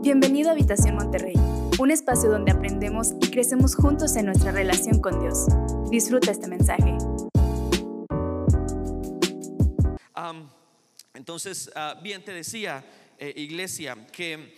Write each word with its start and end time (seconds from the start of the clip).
Bienvenido 0.00 0.48
a 0.48 0.52
Habitación 0.52 0.94
Monterrey, 0.94 1.34
un 1.80 1.90
espacio 1.90 2.30
donde 2.30 2.52
aprendemos 2.52 3.14
y 3.20 3.30
crecemos 3.32 3.74
juntos 3.74 4.14
en 4.14 4.26
nuestra 4.26 4.52
relación 4.52 5.00
con 5.00 5.18
Dios. 5.20 5.46
Disfruta 5.90 6.30
este 6.30 6.46
mensaje. 6.46 6.96
entonces, 11.14 11.70
ah, 11.74 11.98
bien, 12.00 12.24
te 12.24 12.32
decía, 12.32 12.84
eh, 13.18 13.34
iglesia, 13.36 14.06
que 14.12 14.54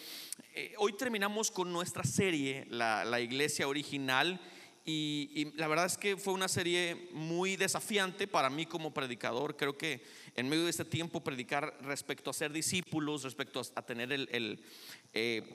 eh, 0.54 0.74
hoy 0.76 0.92
terminamos 0.92 1.50
con 1.50 1.72
nuestra 1.72 2.04
serie, 2.04 2.66
la, 2.68 3.18
iglesia 3.18 3.66
original. 3.66 4.38
y, 4.84 5.52
la 5.56 5.68
verdad 5.68 5.86
es 5.86 5.96
que 5.96 6.18
fue 6.18 6.34
una 6.34 6.48
serie 6.48 7.08
muy 7.12 7.56
desafiante 7.56 8.28
para 8.28 8.50
mí 8.50 8.66
como 8.66 8.92
predicador. 8.92 9.56
Creo 9.56 9.78
que 9.78 10.02
en 10.36 10.48
medio 10.48 10.64
de 10.64 10.70
este 10.70 10.84
tiempo 10.84 11.22
predicar 11.22 11.76
respecto 11.82 12.30
a 12.30 12.34
ser 12.34 12.52
discípulos, 12.52 13.22
respecto 13.22 13.62
a, 13.74 13.82
tener 13.82 14.12
el, 14.12 14.60
eh, 15.12 15.54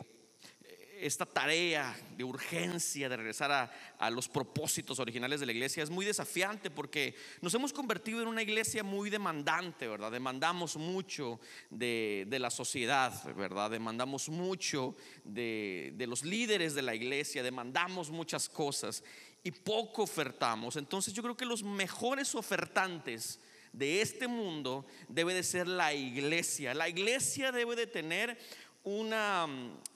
esta 1.02 1.26
tarea 1.26 1.96
de 2.18 2.24
urgencia 2.24 3.10
de 3.10 3.18
regresar 3.18 3.52
a, 4.00 4.10
los 4.10 4.30
propósitos 4.30 5.00
originales 5.00 5.40
de 5.40 5.46
la 5.46 5.52
iglesia 5.52 5.84
es 5.84 5.90
muy 5.90 6.06
desafiante 6.06 6.70
porque 6.70 7.16
nos 7.42 7.54
hemos 7.54 7.74
convertido 7.74 8.22
en 8.22 8.28
una 8.28 8.42
iglesia 8.42 8.84
muy 8.84 9.10
demandante, 9.10 9.88
¿verdad? 9.88 10.12
Demandamos 10.12 10.78
mucho 10.78 11.40
de, 11.70 12.28
la 12.40 12.50
sociedad, 12.50 13.12
¿verdad? 13.36 13.72
Demandamos 13.72 14.30
mucho 14.30 14.96
de, 15.24 15.94
de 15.96 16.08
los 16.08 16.24
líderes 16.24 16.76
de 16.76 16.82
la 16.82 16.96
iglesia, 16.96 17.44
demandamos 17.44 18.10
muchas 18.10 18.48
cosas 18.48 19.04
y 19.44 19.52
poco 19.52 20.04
ofertamos. 20.04 20.76
Entonces 20.76 21.14
yo 21.14 21.24
creo 21.24 21.38
que 21.38 21.46
los 21.46 21.64
mejores 21.64 22.36
ofertantes 22.36 23.40
de 23.78 24.02
este 24.02 24.28
mundo 24.28 24.86
debe 25.08 25.34
de 25.34 25.44
ser 25.44 25.68
la 25.68 25.94
iglesia. 25.94 26.74
La 26.74 26.88
iglesia 26.88 27.52
debe 27.52 27.76
de 27.76 27.88
tener 27.88 28.38
una, 28.84 29.48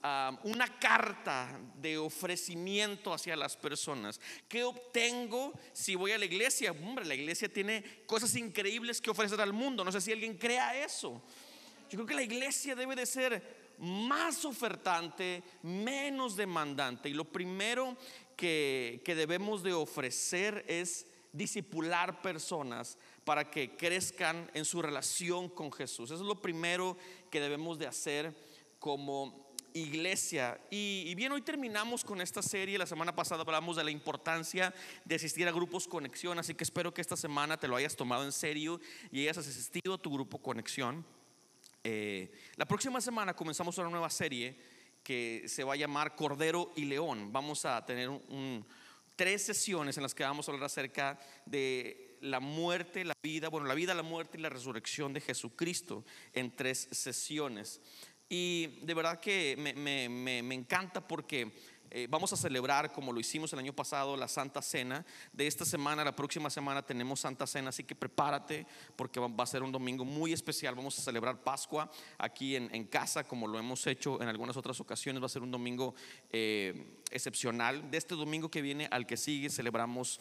ah, 0.02 0.38
una 0.42 0.78
carta 0.78 1.58
de 1.76 1.96
ofrecimiento 1.96 3.14
hacia 3.14 3.36
las 3.36 3.56
personas. 3.56 4.20
¿Qué 4.48 4.64
obtengo 4.64 5.58
si 5.72 5.94
voy 5.94 6.12
a 6.12 6.18
la 6.18 6.24
iglesia? 6.24 6.72
Hombre, 6.72 7.04
la 7.06 7.14
iglesia 7.14 7.48
tiene 7.48 8.02
cosas 8.04 8.34
increíbles 8.34 9.00
que 9.00 9.10
ofrecer 9.10 9.40
al 9.40 9.52
mundo. 9.52 9.84
No 9.84 9.92
sé 9.92 10.00
si 10.00 10.12
alguien 10.12 10.36
crea 10.36 10.84
eso. 10.84 11.22
Yo 11.88 11.96
creo 11.96 12.06
que 12.06 12.14
la 12.14 12.22
iglesia 12.22 12.74
debe 12.74 12.96
de 12.96 13.06
ser 13.06 13.74
más 13.78 14.44
ofertante, 14.44 15.42
menos 15.62 16.36
demandante. 16.36 17.08
Y 17.08 17.14
lo 17.14 17.24
primero 17.24 17.96
que, 18.36 19.00
que 19.04 19.14
debemos 19.14 19.62
de 19.62 19.72
ofrecer 19.72 20.64
es 20.68 21.06
disipular 21.32 22.20
personas 22.22 22.98
para 23.24 23.50
que 23.50 23.76
crezcan 23.76 24.50
en 24.54 24.64
su 24.64 24.82
relación 24.82 25.48
con 25.48 25.72
Jesús. 25.72 26.10
Eso 26.10 26.22
es 26.22 26.26
lo 26.26 26.40
primero 26.40 26.96
que 27.30 27.40
debemos 27.40 27.78
de 27.78 27.86
hacer 27.86 28.34
como 28.78 29.50
iglesia. 29.74 30.60
Y, 30.70 31.14
bien, 31.14 31.32
hoy 31.32 31.42
terminamos 31.42 32.04
con 32.04 32.20
esta 32.20 32.42
serie. 32.42 32.78
La 32.78 32.86
semana 32.86 33.14
pasada 33.14 33.42
hablamos 33.42 33.76
de 33.76 33.84
la 33.84 33.90
importancia 33.90 34.74
de 35.04 35.14
asistir 35.14 35.46
a 35.48 35.52
grupos 35.52 35.86
conexión, 35.86 36.38
así 36.38 36.54
que 36.54 36.64
espero 36.64 36.92
que 36.92 37.00
esta 37.00 37.16
semana 37.16 37.56
te 37.58 37.68
lo 37.68 37.76
hayas 37.76 37.96
tomado 37.96 38.24
en 38.24 38.32
serio 38.32 38.80
y 39.10 39.20
hayas 39.20 39.38
asistido 39.38 39.94
a 39.94 39.98
tu 39.98 40.12
grupo 40.12 40.38
conexión. 40.38 41.04
Eh, 41.84 42.30
la 42.56 42.66
próxima 42.66 43.00
semana 43.00 43.34
comenzamos 43.34 43.78
una 43.78 43.88
nueva 43.90 44.10
serie 44.10 44.56
que 45.02 45.44
se 45.46 45.64
va 45.64 45.74
a 45.74 45.76
llamar 45.76 46.14
Cordero 46.14 46.72
y 46.76 46.84
León. 46.84 47.32
Vamos 47.32 47.64
a 47.64 47.84
tener 47.86 48.10
tres 49.16 49.44
sesiones 49.44 49.96
en 49.96 50.02
las 50.02 50.14
que 50.14 50.22
vamos 50.22 50.48
a 50.48 50.52
hablar 50.52 50.66
acerca 50.66 51.18
de 51.46 52.09
la 52.20 52.40
muerte, 52.40 53.04
la 53.04 53.14
vida, 53.22 53.48
bueno, 53.48 53.66
la 53.66 53.74
vida, 53.74 53.94
la 53.94 54.02
muerte 54.02 54.38
y 54.38 54.40
la 54.40 54.48
resurrección 54.48 55.12
de 55.12 55.20
Jesucristo 55.20 56.04
en 56.32 56.54
tres 56.54 56.88
sesiones. 56.90 57.80
Y 58.28 58.78
de 58.82 58.94
verdad 58.94 59.18
que 59.18 59.56
me, 59.56 60.54
encanta 60.54 61.06
porque 61.06 61.52
eh, 61.90 62.06
vamos 62.08 62.32
a 62.32 62.36
celebrar, 62.36 62.92
como 62.92 63.12
lo 63.12 63.18
hicimos 63.18 63.52
el 63.52 63.58
año 63.58 63.72
pasado, 63.72 64.16
la 64.16 64.28
Santa 64.28 64.62
Cena. 64.62 65.04
De 65.32 65.48
esta 65.48 65.64
semana, 65.64 66.04
la 66.04 66.14
próxima 66.14 66.48
semana 66.48 66.80
tenemos 66.80 67.18
Santa 67.18 67.44
Cena, 67.48 67.70
así 67.70 67.82
que 67.82 67.96
prepárate 67.96 68.68
porque 68.94 69.18
va, 69.18 69.42
a 69.42 69.46
ser 69.46 69.64
un 69.64 69.72
domingo 69.72 70.04
muy 70.04 70.32
especial. 70.32 70.76
Vamos 70.76 70.96
a 70.96 71.02
celebrar 71.02 71.42
Pascua 71.42 71.90
aquí 72.18 72.54
en, 72.54 72.84
casa, 72.84 73.24
como 73.24 73.48
lo 73.48 73.58
hemos 73.58 73.84
hecho 73.88 74.22
en 74.22 74.28
algunas 74.28 74.56
otras 74.56 74.78
ocasiones. 74.78 75.20
Va 75.20 75.26
a 75.26 75.30
ser 75.30 75.42
un 75.42 75.50
domingo 75.50 75.96
eh, 76.30 77.00
excepcional. 77.10 77.90
De 77.90 77.98
este 77.98 78.14
domingo 78.14 78.48
que 78.48 78.62
viene 78.62 78.86
al 78.92 79.06
que 79.06 79.16
sigue, 79.16 79.50
celebramos 79.50 80.20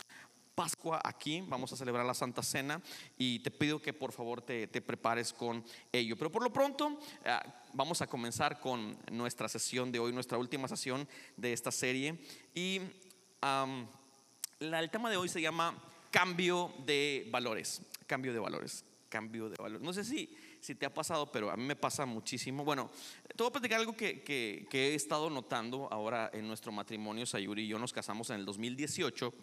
Pascua 0.60 1.00
aquí, 1.06 1.42
vamos 1.48 1.72
a 1.72 1.78
celebrar 1.78 2.06
la 2.06 2.14
Santa 2.14 2.44
Cena 2.44 2.82
y 3.18 3.40
te 3.40 3.50
pido 3.50 3.82
que 3.82 3.94
por 3.94 4.12
favor 4.12 4.42
te, 4.42 4.68
prepares 4.68 5.32
con 5.32 5.64
ello. 5.90 6.18
Pero 6.18 6.30
por 6.30 6.44
lo 6.44 6.52
pronto 6.52 7.00
eh, 7.24 7.38
vamos 7.72 8.02
a 8.02 8.08
comenzar 8.08 8.60
con 8.60 8.98
nuestra 9.10 9.48
sesión 9.48 9.90
de 9.90 10.00
hoy, 10.00 10.12
nuestra 10.12 10.38
última 10.38 10.68
sesión 10.68 11.08
de 11.38 11.54
esta 11.54 11.72
serie. 11.72 12.20
Y 12.54 12.82
el 14.60 14.90
tema 14.92 15.10
de 15.10 15.16
hoy 15.16 15.30
se 15.30 15.42
llama 15.42 15.82
cambio 16.12 16.74
de 16.86 17.30
valores, 17.32 17.82
cambio 18.06 18.34
de 18.34 18.40
valores, 18.40 18.84
cambio 19.08 19.48
de 19.50 19.56
valores. 19.56 19.82
No 19.82 19.94
sé 19.94 20.04
si, 20.04 20.36
si 20.60 20.76
te 20.76 20.86
ha 20.86 20.94
pasado, 20.94 21.32
pero 21.32 21.52
a 21.52 21.56
mí 21.56 21.64
me 21.64 21.78
pasa 21.78 22.06
muchísimo. 22.06 22.66
Bueno, 22.66 22.92
te 23.30 23.42
voy 23.42 23.48
a 23.48 23.54
platicar 23.54 23.80
algo 23.80 23.96
que, 23.96 24.24
que, 24.24 24.68
que 24.70 24.90
he 24.90 24.96
estado 24.96 25.30
notando 25.30 25.88
ahora 25.90 26.30
en 26.34 26.46
nuestro 26.46 26.74
matrimonio. 26.74 27.26
Sayuri 27.26 27.64
y 27.64 27.68
yo 27.70 27.80
nos 27.80 27.94
casamos 27.94 28.30
en 28.32 28.42
el 28.42 28.46
2018 28.46 29.34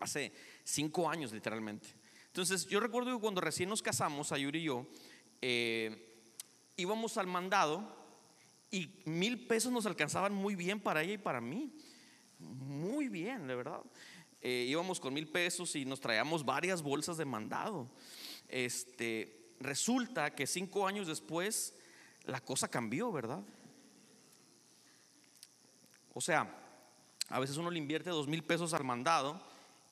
hace 0.00 0.32
cinco 0.64 1.08
años 1.08 1.32
literalmente. 1.32 1.88
Entonces 2.26 2.66
yo 2.66 2.80
recuerdo 2.80 3.14
que 3.14 3.20
cuando 3.20 3.40
recién 3.40 3.68
nos 3.68 3.82
casamos, 3.82 4.32
Ayuri 4.32 4.60
y 4.60 4.64
yo, 4.64 4.86
eh, 5.40 6.20
íbamos 6.76 7.16
al 7.16 7.26
mandado 7.26 8.04
y 8.70 8.90
mil 9.04 9.46
pesos 9.46 9.70
nos 9.70 9.86
alcanzaban 9.86 10.34
muy 10.34 10.56
bien 10.56 10.80
para 10.80 11.02
ella 11.02 11.12
y 11.12 11.18
para 11.18 11.40
mí. 11.40 11.72
Muy 12.40 13.08
bien, 13.08 13.46
de 13.46 13.54
verdad. 13.54 13.80
Eh, 14.40 14.66
íbamos 14.68 14.98
con 14.98 15.14
mil 15.14 15.28
pesos 15.28 15.76
y 15.76 15.84
nos 15.84 16.00
traíamos 16.00 16.44
varias 16.44 16.82
bolsas 16.82 17.16
de 17.16 17.24
mandado. 17.24 17.88
Este, 18.48 19.54
resulta 19.60 20.34
que 20.34 20.46
cinco 20.46 20.86
años 20.86 21.06
después 21.06 21.74
la 22.24 22.40
cosa 22.40 22.68
cambió, 22.68 23.12
¿verdad? 23.12 23.42
O 26.12 26.20
sea, 26.20 26.52
a 27.28 27.38
veces 27.38 27.56
uno 27.56 27.70
le 27.70 27.78
invierte 27.78 28.10
dos 28.10 28.26
mil 28.26 28.42
pesos 28.42 28.74
al 28.74 28.84
mandado 28.84 29.40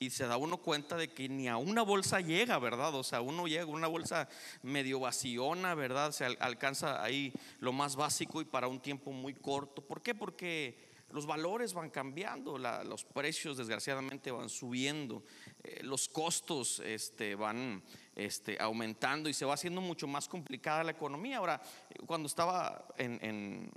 y 0.03 0.11
se 0.11 0.27
da 0.27 0.37
uno 0.37 0.57
cuenta 0.57 0.97
de 0.97 1.09
que 1.09 1.29
ni 1.29 1.49
a 1.49 1.57
una 1.57 1.83
bolsa 1.83 2.21
llega, 2.21 2.59
¿verdad? 2.59 2.95
O 2.95 3.05
sea, 3.05 3.21
uno 3.21 3.47
llega 3.47 3.67
una 3.67 3.87
bolsa 3.87 4.29
medio 4.63 4.99
vaciona, 4.99 5.75
¿verdad? 5.75 6.11
Se 6.11 6.25
alcanza 6.25 7.03
ahí 7.03 7.33
lo 7.61 7.73
más 7.73 7.95
básico 7.95 8.41
y 8.41 8.45
para 8.45 8.67
un 8.67 8.81
tiempo 8.81 9.13
muy 9.13 9.35
corto. 9.35 9.81
¿Por 9.81 10.03
qué? 10.03 10.15
Porque 10.15 10.91
los 11.13 11.27
valores 11.27 11.73
van 11.73 11.91
cambiando, 11.91 12.59
los 12.59 13.05
precios 13.05 13.57
desgraciadamente 13.57 14.31
van 14.31 14.49
subiendo, 14.49 15.23
eh, 15.63 15.81
los 15.83 16.09
costos 16.09 16.81
este, 16.81 17.35
van 17.35 17.83
este, 18.17 18.57
aumentando 18.61 19.29
y 19.29 19.35
se 19.35 19.45
va 19.45 19.55
haciendo 19.55 19.81
mucho 19.81 20.09
más 20.09 20.27
complicada 20.27 20.83
la 20.83 20.93
economía. 20.93 21.39
Ahora, 21.39 21.63
cuando 22.07 22.27
estaba 22.27 22.87
en, 22.97 23.71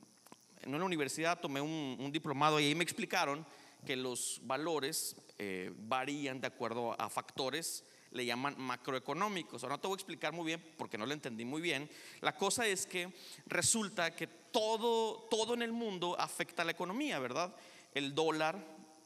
una 0.66 0.86
universidad 0.86 1.40
tomé 1.40 1.62
un, 1.62 1.98
un 2.00 2.12
diplomado 2.12 2.60
y 2.60 2.66
ahí 2.66 2.76
me 2.76 2.84
explicaron 2.84 3.46
que 3.86 3.96
los 3.96 4.42
valores 4.44 5.16
eh, 5.38 5.72
varían 5.78 6.42
de 6.42 6.48
acuerdo 6.48 7.00
a 7.00 7.10
factores, 7.10 7.84
le 8.12 8.26
llaman 8.26 8.56
macroeconómicos. 8.58 9.64
Ahora 9.64 9.76
no 9.76 9.82
te 9.82 9.88
voy 9.88 9.96
a 9.96 10.00
explicar 10.00 10.34
muy 10.34 10.46
bien 10.46 10.64
porque 10.78 10.98
no 10.98 11.06
lo 11.06 11.14
entendí 11.14 11.46
muy 11.46 11.62
bien. 11.62 11.90
La 12.22 12.36
cosa 12.36 12.66
es 12.66 12.86
que 12.86 13.14
resulta 13.46 14.16
que 14.16 14.28
todo, 14.28 15.28
todo 15.30 15.54
en 15.54 15.62
el 15.62 15.72
mundo 15.72 16.16
afecta 16.20 16.62
a 16.62 16.66
la 16.66 16.72
economía, 16.72 17.20
¿verdad? 17.20 17.56
El 17.94 18.16
dólar, 18.16 18.58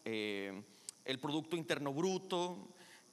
eh, 0.06 0.62
el 1.06 1.20
Producto 1.20 1.56
Interno 1.56 1.94
Bruto, 1.94 2.70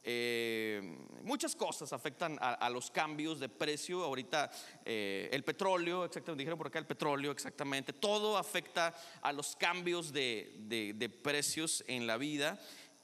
eh, 0.09 0.99
muchas 1.25 1.56
cosas 1.56 1.93
afectan 1.93 2.39
a, 2.41 2.71
los 2.71 2.91
cambios 2.91 3.41
de 3.41 3.49
precio. 3.49 4.05
Ahorita 4.05 4.50
el 4.84 5.43
petróleo, 5.44 6.05
exactamente, 6.05 6.43
dijeron 6.43 6.59
por 6.59 6.69
acá 6.69 6.78
el 6.78 6.87
petróleo, 6.87 7.33
exactamente. 7.33 7.93
Todo 7.93 8.39
afecta 8.39 8.95
a 9.21 9.33
los 9.33 9.57
cambios 9.57 10.13
de, 10.13 10.95
de 10.97 11.09
precios 11.09 11.84
en 11.89 12.07
la 12.07 12.16
vida. 12.16 12.59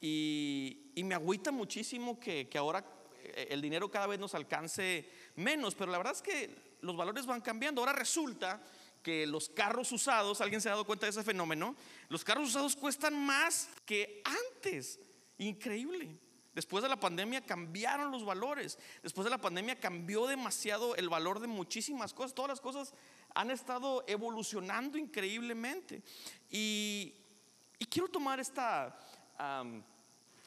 Y, 0.05 0.91
me 1.05 1.15
agüita 1.15 1.53
muchísimo 1.53 2.19
que, 2.19 2.51
ahora 2.57 2.85
eh, 3.23 3.47
el 3.51 3.63
dinero 3.63 3.89
cada 3.89 4.09
vez 4.09 4.19
nos 4.19 4.35
alcance 4.35 5.09
menos, 5.37 5.77
pero 5.77 5.93
la 5.93 5.99
verdad 5.99 6.15
es 6.15 6.23
que 6.23 6.79
los 6.81 6.97
valores 6.97 7.25
van 7.25 7.41
cambiando. 7.41 7.81
Ahora 7.81 7.93
resulta 7.93 8.61
que 9.01 9.27
los 9.27 9.49
carros 9.49 9.93
usados, 9.93 10.41
¿alguien 10.41 10.61
se 10.61 10.69
ha 10.69 10.73
dado 10.73 10.85
cuenta 10.85 11.07
de 11.07 11.11
ese 11.11 11.23
fenómeno? 11.23 11.77
Los 12.09 12.25
carros 12.25 12.49
usados 12.49 12.75
cuestan 12.75 13.15
más 13.25 13.69
que 13.87 14.23
antes. 14.25 14.99
Increíble. 15.39 16.19
Después 16.55 16.83
de 16.83 16.89
la 16.89 17.01
pandemia 17.01 17.41
cambiaron 17.41 18.11
los 18.11 18.25
valores. 18.25 18.79
Después 19.03 19.25
de 19.25 19.31
la 19.31 19.41
pandemia 19.41 19.81
cambió 19.81 20.27
demasiado 20.27 20.97
el 20.97 21.09
valor 21.09 21.41
de 21.41 21.47
muchísimas 21.47 22.13
cosas. 22.13 22.35
Todas 22.35 22.51
las 22.51 22.61
cosas 22.61 22.95
han 23.35 23.51
estado 23.51 24.05
evolucionando 24.07 24.99
increíblemente. 24.99 26.03
Y, 26.51 27.15
quiero 27.91 28.09
tomar 28.09 28.39
esta, 28.41 28.99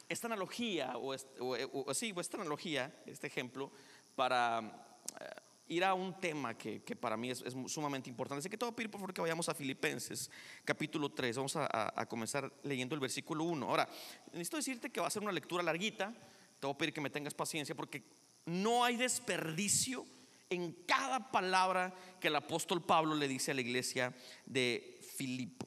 esta 0.08 0.26
analogía, 0.26 0.94
o, 0.96 1.94
sí, 1.94 2.14
esta 2.16 2.36
analogía, 2.36 3.02
este 3.06 3.26
ejemplo, 3.26 3.70
para, 4.14 4.86
eh, 5.20 5.24
ir 5.68 5.84
a 5.84 5.94
un 5.94 6.18
tema 6.20 6.56
que, 6.56 6.80
para 7.00 7.16
mí 7.16 7.30
es, 7.30 7.44
sumamente 7.66 8.08
importante. 8.08 8.40
Así 8.40 8.48
que 8.48 8.56
te 8.56 8.64
voy 8.64 8.72
a 8.72 8.76
pedir 8.76 8.90
por 8.90 9.00
favor 9.00 9.14
que 9.14 9.20
vayamos 9.20 9.48
a 9.48 9.54
Filipenses 9.54 10.30
capítulo 10.64 11.10
3. 11.10 11.36
Vamos 11.36 11.56
a, 11.56 12.06
comenzar 12.08 12.52
leyendo 12.62 12.94
el 12.94 13.00
versículo 13.00 13.44
1. 13.44 13.68
Ahora, 13.68 13.88
necesito 14.32 14.56
decirte 14.56 14.90
que 14.90 15.00
va 15.00 15.08
a 15.08 15.10
ser 15.10 15.22
una 15.22 15.32
lectura 15.32 15.62
larguita. 15.62 16.12
Te 16.60 16.66
voy 16.66 16.74
a 16.74 16.78
pedir 16.78 16.94
que 16.94 17.00
me 17.00 17.10
tengas 17.10 17.34
paciencia 17.34 17.74
porque 17.74 18.02
no 18.46 18.84
hay 18.84 18.96
desperdicio 18.96 20.04
en 20.48 20.72
cada 20.86 21.32
palabra 21.32 21.92
que 22.20 22.28
el 22.28 22.36
apóstol 22.36 22.84
Pablo 22.84 23.14
le 23.14 23.26
dice 23.26 23.50
a 23.50 23.54
la 23.54 23.60
iglesia 23.60 24.14
de 24.44 25.00
Filipo. 25.16 25.66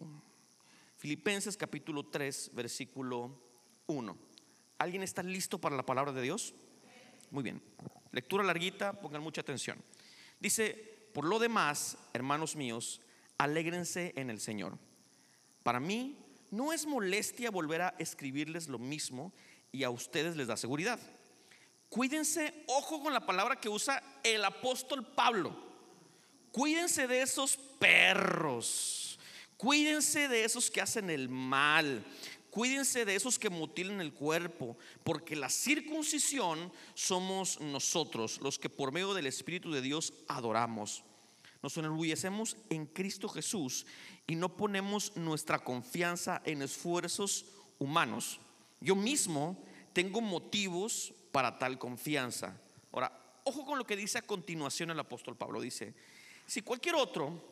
Filipenses 0.97 1.57
capítulo 1.57 2.05
3, 2.07 2.51
versículo 2.53 3.37
1. 3.87 4.17
¿Alguien 4.77 5.03
está 5.03 5.23
listo 5.23 5.59
para 5.59 5.75
la 5.75 5.85
palabra 5.85 6.13
de 6.13 6.21
Dios? 6.21 6.53
Muy 7.31 7.43
bien. 7.43 7.61
Lectura 8.11 8.43
larguita, 8.43 8.93
pongan 8.93 9.21
mucha 9.21 9.41
atención. 9.41 9.81
Dice, 10.39 10.73
por 11.13 11.25
lo 11.25 11.39
demás, 11.39 11.97
hermanos 12.13 12.55
míos, 12.55 13.01
alégrense 13.37 14.13
en 14.15 14.29
el 14.29 14.39
Señor. 14.39 14.77
Para 15.63 15.79
mí 15.79 16.17
no 16.51 16.73
es 16.73 16.85
molestia 16.85 17.51
volver 17.51 17.81
a 17.81 17.95
escribirles 17.99 18.67
lo 18.67 18.79
mismo 18.79 19.33
y 19.71 19.83
a 19.83 19.89
ustedes 19.89 20.35
les 20.35 20.47
da 20.47 20.57
seguridad. 20.57 20.99
Cuídense, 21.89 22.63
ojo 22.67 23.01
con 23.01 23.13
la 23.13 23.25
palabra 23.25 23.59
que 23.59 23.69
usa 23.69 24.01
el 24.23 24.43
apóstol 24.45 25.05
Pablo. 25.13 25.55
Cuídense 26.51 27.07
de 27.07 27.21
esos 27.21 27.57
perros. 27.57 29.19
Cuídense 29.57 30.27
de 30.27 30.43
esos 30.43 30.69
que 30.71 30.81
hacen 30.81 31.09
el 31.09 31.29
mal. 31.29 32.03
Cuídense 32.51 33.05
de 33.05 33.15
esos 33.15 33.37
que 33.37 33.49
mutilen 33.49 34.01
el 34.01 34.13
cuerpo, 34.13 34.77
porque 35.03 35.35
la 35.35 35.49
circuncisión 35.49 36.71
somos 36.95 37.59
nosotros, 37.61 38.39
los 38.41 38.57
que 38.57 38.69
por 38.69 38.91
medio 38.91 39.13
del 39.13 39.27
Espíritu 39.27 39.71
de 39.71 39.81
Dios 39.81 40.13
adoramos. 40.27 41.03
Nos 41.61 41.77
enorgullecemos 41.77 42.57
en 42.69 42.85
Cristo 42.85 43.27
Jesús 43.29 43.85
y 44.25 44.35
no 44.35 44.55
ponemos 44.55 45.15
nuestra 45.17 45.59
confianza 45.59 46.41
en 46.45 46.61
esfuerzos 46.61 47.45
humanos. 47.77 48.39
Yo 48.79 48.95
mismo 48.95 49.61
tengo 49.93 50.21
motivos 50.21 51.13
para 51.31 51.59
tal 51.59 51.77
confianza. 51.77 52.59
Ahora, 52.91 53.11
ojo 53.43 53.65
con 53.65 53.77
lo 53.77 53.85
que 53.85 53.95
dice 53.95 54.17
a 54.17 54.23
continuación 54.23 54.89
el 54.89 54.99
apóstol 54.99 55.35
Pablo. 55.35 55.61
Dice, 55.61 55.93
si 56.47 56.61
cualquier 56.61 56.95
otro 56.95 57.43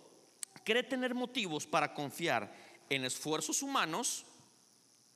quiere 0.63 0.83
tener 0.83 1.13
motivos 1.13 1.67
para 1.67 1.93
confiar 1.93 2.53
en 2.89 3.03
esfuerzos 3.03 3.61
humanos, 3.61 4.25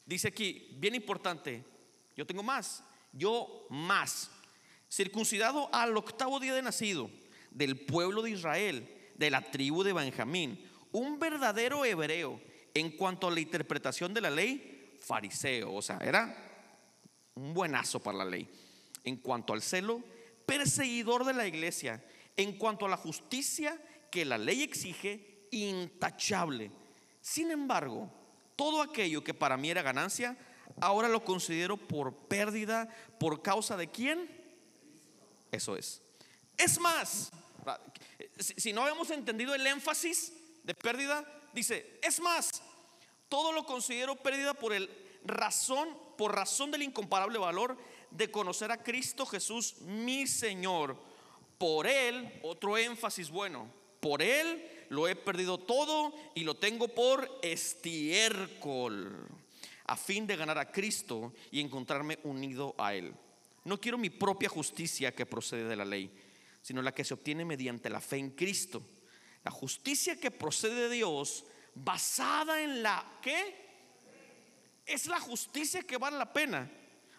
Dice 0.05 0.29
aquí, 0.29 0.75
bien 0.77 0.95
importante, 0.95 1.63
yo 2.15 2.25
tengo 2.25 2.43
más, 2.43 2.83
yo 3.13 3.67
más, 3.69 4.29
circuncidado 4.89 5.69
al 5.73 5.95
octavo 5.95 6.39
día 6.39 6.53
de 6.53 6.61
nacido, 6.61 7.09
del 7.51 7.79
pueblo 7.85 8.21
de 8.21 8.31
Israel, 8.31 8.87
de 9.15 9.29
la 9.29 9.51
tribu 9.51 9.83
de 9.83 9.93
Benjamín, 9.93 10.63
un 10.91 11.19
verdadero 11.19 11.85
hebreo 11.85 12.41
en 12.73 12.91
cuanto 12.91 13.27
a 13.27 13.31
la 13.31 13.39
interpretación 13.39 14.13
de 14.13 14.21
la 14.21 14.29
ley, 14.29 14.97
fariseo, 14.99 15.73
o 15.73 15.81
sea, 15.81 15.97
era 16.01 16.51
un 17.35 17.53
buenazo 17.53 17.99
para 17.99 18.19
la 18.19 18.25
ley. 18.25 18.47
En 19.03 19.17
cuanto 19.17 19.53
al 19.53 19.61
celo, 19.61 20.03
perseguidor 20.45 21.25
de 21.25 21.33
la 21.33 21.47
iglesia, 21.47 22.03
en 22.37 22.57
cuanto 22.57 22.85
a 22.85 22.89
la 22.89 22.97
justicia 22.97 23.79
que 24.11 24.25
la 24.25 24.37
ley 24.37 24.61
exige, 24.61 25.47
intachable. 25.51 26.71
Sin 27.19 27.51
embargo, 27.51 28.11
todo 28.61 28.83
aquello 28.83 29.23
que 29.23 29.33
para 29.33 29.57
mí 29.57 29.71
era 29.71 29.81
ganancia, 29.81 30.37
ahora 30.79 31.09
lo 31.09 31.25
considero 31.25 31.77
por 31.77 32.13
pérdida, 32.13 32.87
por 33.19 33.41
causa 33.41 33.75
de 33.75 33.89
quién? 33.89 34.29
Eso 35.51 35.75
es. 35.75 35.99
Es 36.59 36.79
más, 36.79 37.31
si 38.37 38.71
no 38.71 38.83
habíamos 38.83 39.09
entendido 39.09 39.55
el 39.55 39.65
énfasis 39.65 40.33
de 40.63 40.75
pérdida, 40.75 41.25
dice, 41.53 41.99
es 42.03 42.19
más, 42.19 42.51
todo 43.29 43.51
lo 43.51 43.65
considero 43.65 44.15
pérdida 44.17 44.53
por 44.53 44.73
el 44.73 44.87
razón, 45.25 45.97
por 46.15 46.35
razón 46.35 46.69
del 46.69 46.83
incomparable 46.83 47.39
valor 47.39 47.79
de 48.11 48.29
conocer 48.29 48.71
a 48.71 48.83
Cristo 48.83 49.25
Jesús, 49.25 49.81
mi 49.81 50.27
Señor. 50.27 50.95
Por 51.57 51.87
él, 51.87 52.39
otro 52.43 52.77
énfasis 52.77 53.31
bueno, 53.31 53.67
por 53.99 54.21
él 54.21 54.80
lo 54.91 55.07
he 55.07 55.15
perdido 55.15 55.57
todo 55.57 56.13
y 56.35 56.43
lo 56.43 56.55
tengo 56.55 56.89
por 56.89 57.39
estiércol, 57.41 59.25
a 59.85 59.95
fin 59.95 60.27
de 60.27 60.35
ganar 60.35 60.57
a 60.57 60.69
Cristo 60.69 61.31
y 61.49 61.61
encontrarme 61.61 62.19
unido 62.23 62.75
a 62.77 62.93
Él. 62.93 63.13
No 63.63 63.79
quiero 63.79 63.97
mi 63.97 64.09
propia 64.09 64.49
justicia 64.49 65.15
que 65.15 65.25
procede 65.25 65.63
de 65.63 65.77
la 65.77 65.85
ley, 65.85 66.11
sino 66.61 66.81
la 66.81 66.93
que 66.93 67.05
se 67.05 67.13
obtiene 67.13 67.45
mediante 67.45 67.89
la 67.89 68.01
fe 68.01 68.17
en 68.17 68.31
Cristo. 68.31 68.81
La 69.45 69.51
justicia 69.51 70.19
que 70.19 70.29
procede 70.29 70.89
de 70.89 70.95
Dios, 70.95 71.45
basada 71.73 72.61
en 72.61 72.83
la 72.83 73.19
que 73.21 73.55
es 74.85 75.05
la 75.05 75.21
justicia 75.21 75.83
que 75.83 75.97
vale 75.97 76.17
la 76.17 76.33
pena, 76.33 76.69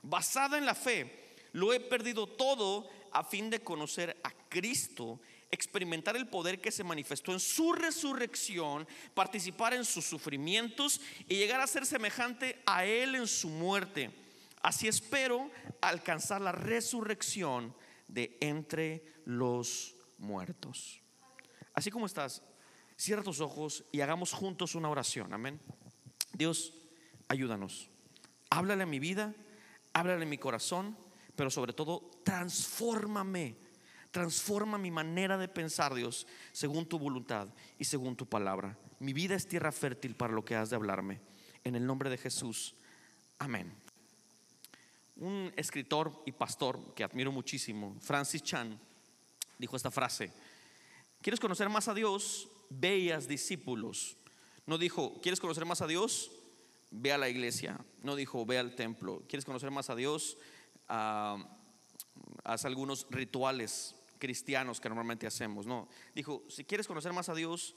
basada 0.02 0.58
en 0.58 0.66
la 0.66 0.74
fe. 0.74 1.34
Lo 1.52 1.72
he 1.72 1.80
perdido 1.80 2.26
todo 2.26 2.86
a 3.12 3.24
fin 3.24 3.48
de 3.48 3.64
conocer 3.64 4.14
a 4.22 4.30
Cristo 4.50 5.20
experimentar 5.52 6.16
el 6.16 6.26
poder 6.26 6.60
que 6.60 6.72
se 6.72 6.82
manifestó 6.82 7.32
en 7.32 7.38
su 7.38 7.72
resurrección, 7.74 8.88
participar 9.14 9.74
en 9.74 9.84
sus 9.84 10.04
sufrimientos 10.04 11.00
y 11.28 11.36
llegar 11.36 11.60
a 11.60 11.66
ser 11.66 11.86
semejante 11.86 12.60
a 12.66 12.84
Él 12.84 13.14
en 13.14 13.28
su 13.28 13.48
muerte. 13.48 14.10
Así 14.62 14.88
espero 14.88 15.50
alcanzar 15.80 16.40
la 16.40 16.52
resurrección 16.52 17.74
de 18.08 18.36
entre 18.40 19.04
los 19.24 19.94
muertos. 20.18 21.00
Así 21.74 21.90
como 21.90 22.06
estás, 22.06 22.42
cierra 22.96 23.22
tus 23.22 23.40
ojos 23.40 23.84
y 23.92 24.00
hagamos 24.00 24.32
juntos 24.32 24.74
una 24.74 24.88
oración. 24.88 25.32
Amén. 25.32 25.60
Dios, 26.32 26.74
ayúdanos. 27.28 27.90
Háblale 28.50 28.84
a 28.84 28.86
mi 28.86 28.98
vida, 28.98 29.34
háblale 29.92 30.24
a 30.24 30.28
mi 30.28 30.38
corazón, 30.38 30.96
pero 31.36 31.50
sobre 31.50 31.72
todo, 31.72 32.10
transfórmame 32.24 33.56
Transforma 34.12 34.76
mi 34.76 34.90
manera 34.90 35.38
de 35.38 35.48
pensar, 35.48 35.94
Dios, 35.94 36.26
según 36.52 36.84
tu 36.84 36.98
voluntad 36.98 37.48
y 37.78 37.84
según 37.86 38.14
tu 38.14 38.26
palabra. 38.26 38.76
Mi 39.00 39.14
vida 39.14 39.34
es 39.34 39.48
tierra 39.48 39.72
fértil 39.72 40.14
para 40.14 40.34
lo 40.34 40.44
que 40.44 40.54
has 40.54 40.68
de 40.68 40.76
hablarme. 40.76 41.22
En 41.64 41.76
el 41.76 41.86
nombre 41.86 42.10
de 42.10 42.18
Jesús. 42.18 42.74
Amén. 43.38 43.72
Un 45.16 45.50
escritor 45.56 46.22
y 46.26 46.32
pastor 46.32 46.92
que 46.94 47.04
admiro 47.04 47.32
muchísimo, 47.32 47.96
Francis 48.02 48.42
Chan, 48.42 48.78
dijo 49.58 49.76
esta 49.76 49.90
frase. 49.90 50.30
¿Quieres 51.22 51.40
conocer 51.40 51.70
más 51.70 51.88
a 51.88 51.94
Dios? 51.94 52.50
Ve 52.68 53.18
discípulos. 53.26 54.18
No 54.66 54.76
dijo, 54.76 55.22
¿quieres 55.22 55.40
conocer 55.40 55.64
más 55.64 55.80
a 55.80 55.86
Dios? 55.86 56.32
Ve 56.90 57.14
a 57.14 57.18
la 57.18 57.30
iglesia. 57.30 57.82
No 58.02 58.14
dijo, 58.14 58.44
ve 58.44 58.58
al 58.58 58.74
templo. 58.74 59.22
¿Quieres 59.26 59.46
conocer 59.46 59.70
más 59.70 59.88
a 59.88 59.94
Dios? 59.94 60.36
Ah, 60.86 61.38
haz 62.44 62.66
algunos 62.66 63.06
rituales 63.08 63.94
cristianos 64.22 64.80
que 64.80 64.88
normalmente 64.88 65.26
hacemos. 65.26 65.66
No, 65.66 65.88
dijo, 66.14 66.44
si 66.48 66.64
quieres 66.64 66.86
conocer 66.86 67.12
más 67.12 67.28
a 67.28 67.34
Dios, 67.34 67.74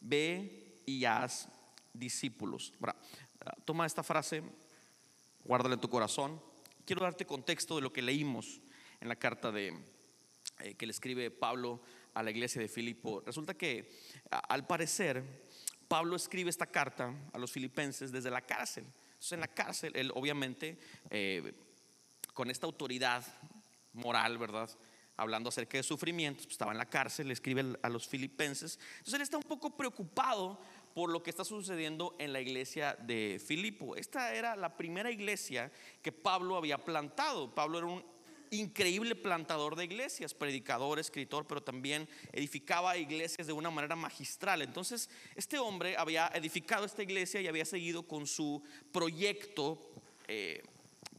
ve 0.00 0.80
y 0.86 1.04
haz 1.04 1.48
discípulos. 1.92 2.72
toma 3.64 3.84
esta 3.84 4.04
frase, 4.04 4.44
guárdala 5.42 5.74
en 5.74 5.80
tu 5.80 5.90
corazón. 5.90 6.40
Quiero 6.84 7.02
darte 7.02 7.26
contexto 7.26 7.74
de 7.74 7.82
lo 7.82 7.92
que 7.92 8.00
leímos 8.00 8.60
en 9.00 9.08
la 9.08 9.16
carta 9.16 9.50
de, 9.50 9.76
eh, 10.60 10.74
que 10.76 10.86
le 10.86 10.92
escribe 10.92 11.32
Pablo 11.32 11.82
a 12.14 12.22
la 12.22 12.30
iglesia 12.30 12.62
de 12.62 12.68
Filipo. 12.68 13.20
Resulta 13.26 13.54
que 13.54 13.90
al 14.30 14.68
parecer 14.68 15.24
Pablo 15.88 16.14
escribe 16.14 16.48
esta 16.48 16.66
carta 16.66 17.12
a 17.32 17.38
los 17.38 17.50
filipenses 17.50 18.12
desde 18.12 18.30
la 18.30 18.42
cárcel. 18.42 18.84
Entonces 18.84 19.32
en 19.32 19.40
la 19.40 19.48
cárcel, 19.48 19.96
él 19.96 20.12
obviamente, 20.14 20.78
eh, 21.10 21.54
con 22.34 22.50
esta 22.52 22.66
autoridad 22.66 23.26
moral, 23.94 24.38
¿verdad? 24.38 24.70
Hablando 25.18 25.50
acerca 25.50 25.76
de 25.76 25.82
sufrimientos, 25.82 26.46
pues, 26.46 26.54
estaba 26.54 26.72
en 26.72 26.78
la 26.78 26.86
cárcel, 26.86 27.26
le 27.26 27.34
escribe 27.34 27.76
a 27.82 27.88
los 27.90 28.08
filipenses. 28.08 28.78
Entonces 28.92 29.14
él 29.14 29.22
está 29.22 29.36
un 29.36 29.42
poco 29.42 29.76
preocupado 29.76 30.58
por 30.94 31.10
lo 31.10 31.22
que 31.22 31.30
está 31.30 31.44
sucediendo 31.44 32.16
en 32.18 32.32
la 32.32 32.40
iglesia 32.40 32.96
de 33.00 33.40
Filipo. 33.44 33.94
Esta 33.96 34.34
era 34.34 34.56
la 34.56 34.76
primera 34.76 35.10
iglesia 35.10 35.70
que 36.02 36.12
Pablo 36.12 36.56
había 36.56 36.78
plantado. 36.78 37.54
Pablo 37.54 37.78
era 37.78 37.86
un 37.88 38.04
increíble 38.50 39.14
plantador 39.14 39.76
de 39.76 39.84
iglesias, 39.84 40.34
predicador, 40.34 40.98
escritor, 40.98 41.46
pero 41.46 41.62
también 41.62 42.08
edificaba 42.32 42.96
iglesias 42.96 43.46
de 43.46 43.52
una 43.52 43.70
manera 43.70 43.96
magistral. 43.96 44.62
Entonces, 44.62 45.10
este 45.34 45.58
hombre 45.58 45.96
había 45.96 46.30
edificado 46.34 46.84
esta 46.84 47.02
iglesia 47.02 47.40
y 47.40 47.48
había 47.48 47.64
seguido 47.64 48.04
con 48.04 48.26
su 48.26 48.62
proyecto. 48.92 49.90
Eh, 50.26 50.62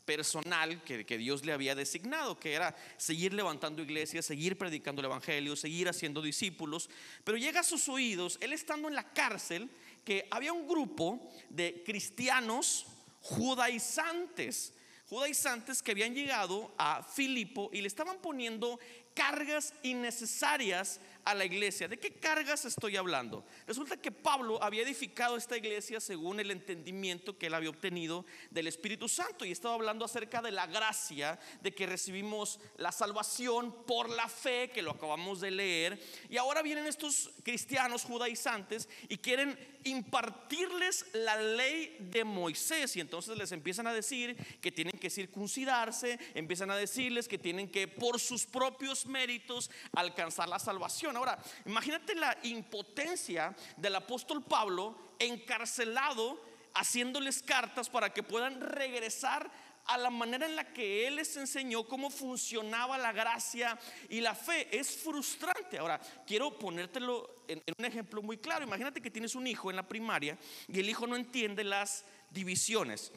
personal 0.10 0.82
que, 0.84 1.18
Dios 1.20 1.46
le 1.46 1.51
había 1.51 1.75
designado, 1.75 2.39
que 2.39 2.54
era 2.54 2.75
seguir 2.98 3.32
levantando 3.32 3.84
iglesias, 3.84 4.25
seguir 4.25 4.58
predicando 4.58 5.01
el 5.01 5.06
Evangelio, 5.06 5.56
seguir 5.56 5.88
haciendo 5.88 6.24
discípulos. 6.24 6.89
Pero 7.24 7.38
llega 7.38 7.60
a 7.60 7.63
sus 7.63 7.88
oídos, 7.88 8.39
él 8.42 8.51
estando 8.51 8.88
en 8.88 8.96
la 8.96 9.13
cárcel, 9.13 9.70
que 10.04 10.28
había 10.32 10.51
un 10.51 10.68
grupo 10.68 11.32
de 11.51 11.84
cristianos 11.86 12.88
judaizantes, 13.22 14.74
judaizantes 15.08 15.84
que 15.84 15.92
habían 15.92 16.16
llegado 16.16 16.74
a 16.80 17.04
Filipo 17.04 17.70
y 17.72 17.82
le 17.82 17.88
estaban 17.88 18.18
poniendo 18.18 18.80
cargas 19.13 19.75
innecesarias 19.84 21.00
a 21.26 21.34
la 21.36 21.46
iglesia. 21.46 21.88
¿De 21.88 22.00
qué 22.00 22.14
cargas 22.14 22.66
estoy 22.66 22.98
hablando? 22.98 23.46
Resulta 23.68 23.98
que 23.98 24.12
Pablo 24.12 24.62
había 24.62 24.84
edificado 24.84 25.38
esta 25.38 25.58
iglesia 25.58 26.00
según 26.00 26.40
el 26.40 26.52
entendimiento 26.52 27.38
que 27.38 27.48
él 27.48 27.54
había 27.54 27.70
obtenido 27.70 28.26
del 28.50 28.68
Espíritu 28.68 29.08
Santo 29.08 29.46
y 29.46 29.52
estaba 29.52 29.76
hablando 29.76 30.06
acerca 30.06 30.42
de 30.42 30.52
la 30.52 30.68
gracia 30.68 31.40
de 31.62 31.74
que 31.74 31.86
recibimos 31.88 32.60
la 32.78 32.92
salvación 32.92 33.86
por 33.86 34.10
la 34.10 34.28
fe, 34.28 34.72
que 34.74 34.82
lo 34.82 34.92
acabamos 34.92 35.42
de 35.42 35.52
leer. 35.52 36.02
Y 36.30 36.38
ahora 36.38 36.62
vienen 36.62 36.86
estos 36.86 37.32
cristianos 37.44 38.04
judaizantes 38.04 38.90
y 39.08 39.18
quieren 39.18 39.58
impartirles 39.84 41.06
la 41.14 41.38
ley 41.42 41.96
de 42.00 42.24
Moisés 42.24 42.96
y 42.96 43.00
entonces 43.00 43.38
les 43.38 43.52
empiezan 43.52 43.88
a 43.88 43.94
decir 43.94 44.36
que 44.62 44.72
tienen 44.72 45.00
que 45.00 45.10
circuncidarse, 45.10 46.20
empiezan 46.34 46.72
a 46.72 46.76
decirles 46.76 47.28
que 47.28 47.38
tienen 47.38 47.70
que 47.70 47.88
por 47.88 48.20
sus 48.20 48.46
propios 48.46 49.06
méritos 49.06 49.72
alcanzar 49.94 50.50
la 50.50 50.60
salvación. 50.60 51.09
Ahora, 51.18 51.38
imagínate 51.66 52.16
la 52.16 52.38
impotencia 52.44 53.56
del 53.78 53.96
apóstol 53.96 54.44
Pablo 54.44 54.96
encarcelado 55.20 56.42
haciéndoles 56.74 57.42
cartas 57.42 57.89
para 57.89 58.12
que 58.13 58.24
puedan 58.24 58.62
regresar 58.62 59.51
a 59.86 59.98
la 59.98 60.12
manera 60.12 60.46
en 60.46 60.56
la 60.56 60.72
que 60.72 61.08
Él 61.08 61.16
les 61.16 61.36
enseñó 61.36 61.84
cómo 61.84 62.12
funcionaba 62.12 62.98
la 62.98 63.12
gracia 63.12 63.78
y 64.08 64.22
la 64.22 64.36
fe. 64.36 64.68
Es 64.78 64.98
frustrante. 64.98 65.80
Ahora, 65.80 66.00
quiero 66.28 66.58
ponértelo 66.58 67.44
en, 67.48 67.62
un 67.78 67.86
ejemplo 67.86 68.22
muy 68.22 68.38
claro. 68.38 68.66
Imagínate 68.66 69.01
que 69.01 69.10
tienes 69.10 69.34
un 69.34 69.48
hijo 69.48 69.70
en 69.72 69.75
la 69.75 69.88
primaria 69.88 70.38
y 70.68 70.80
el 70.80 70.89
hijo 70.89 71.08
no 71.08 71.16
entiende 71.16 71.63
las 71.63 72.06
divisiones. 72.30 73.12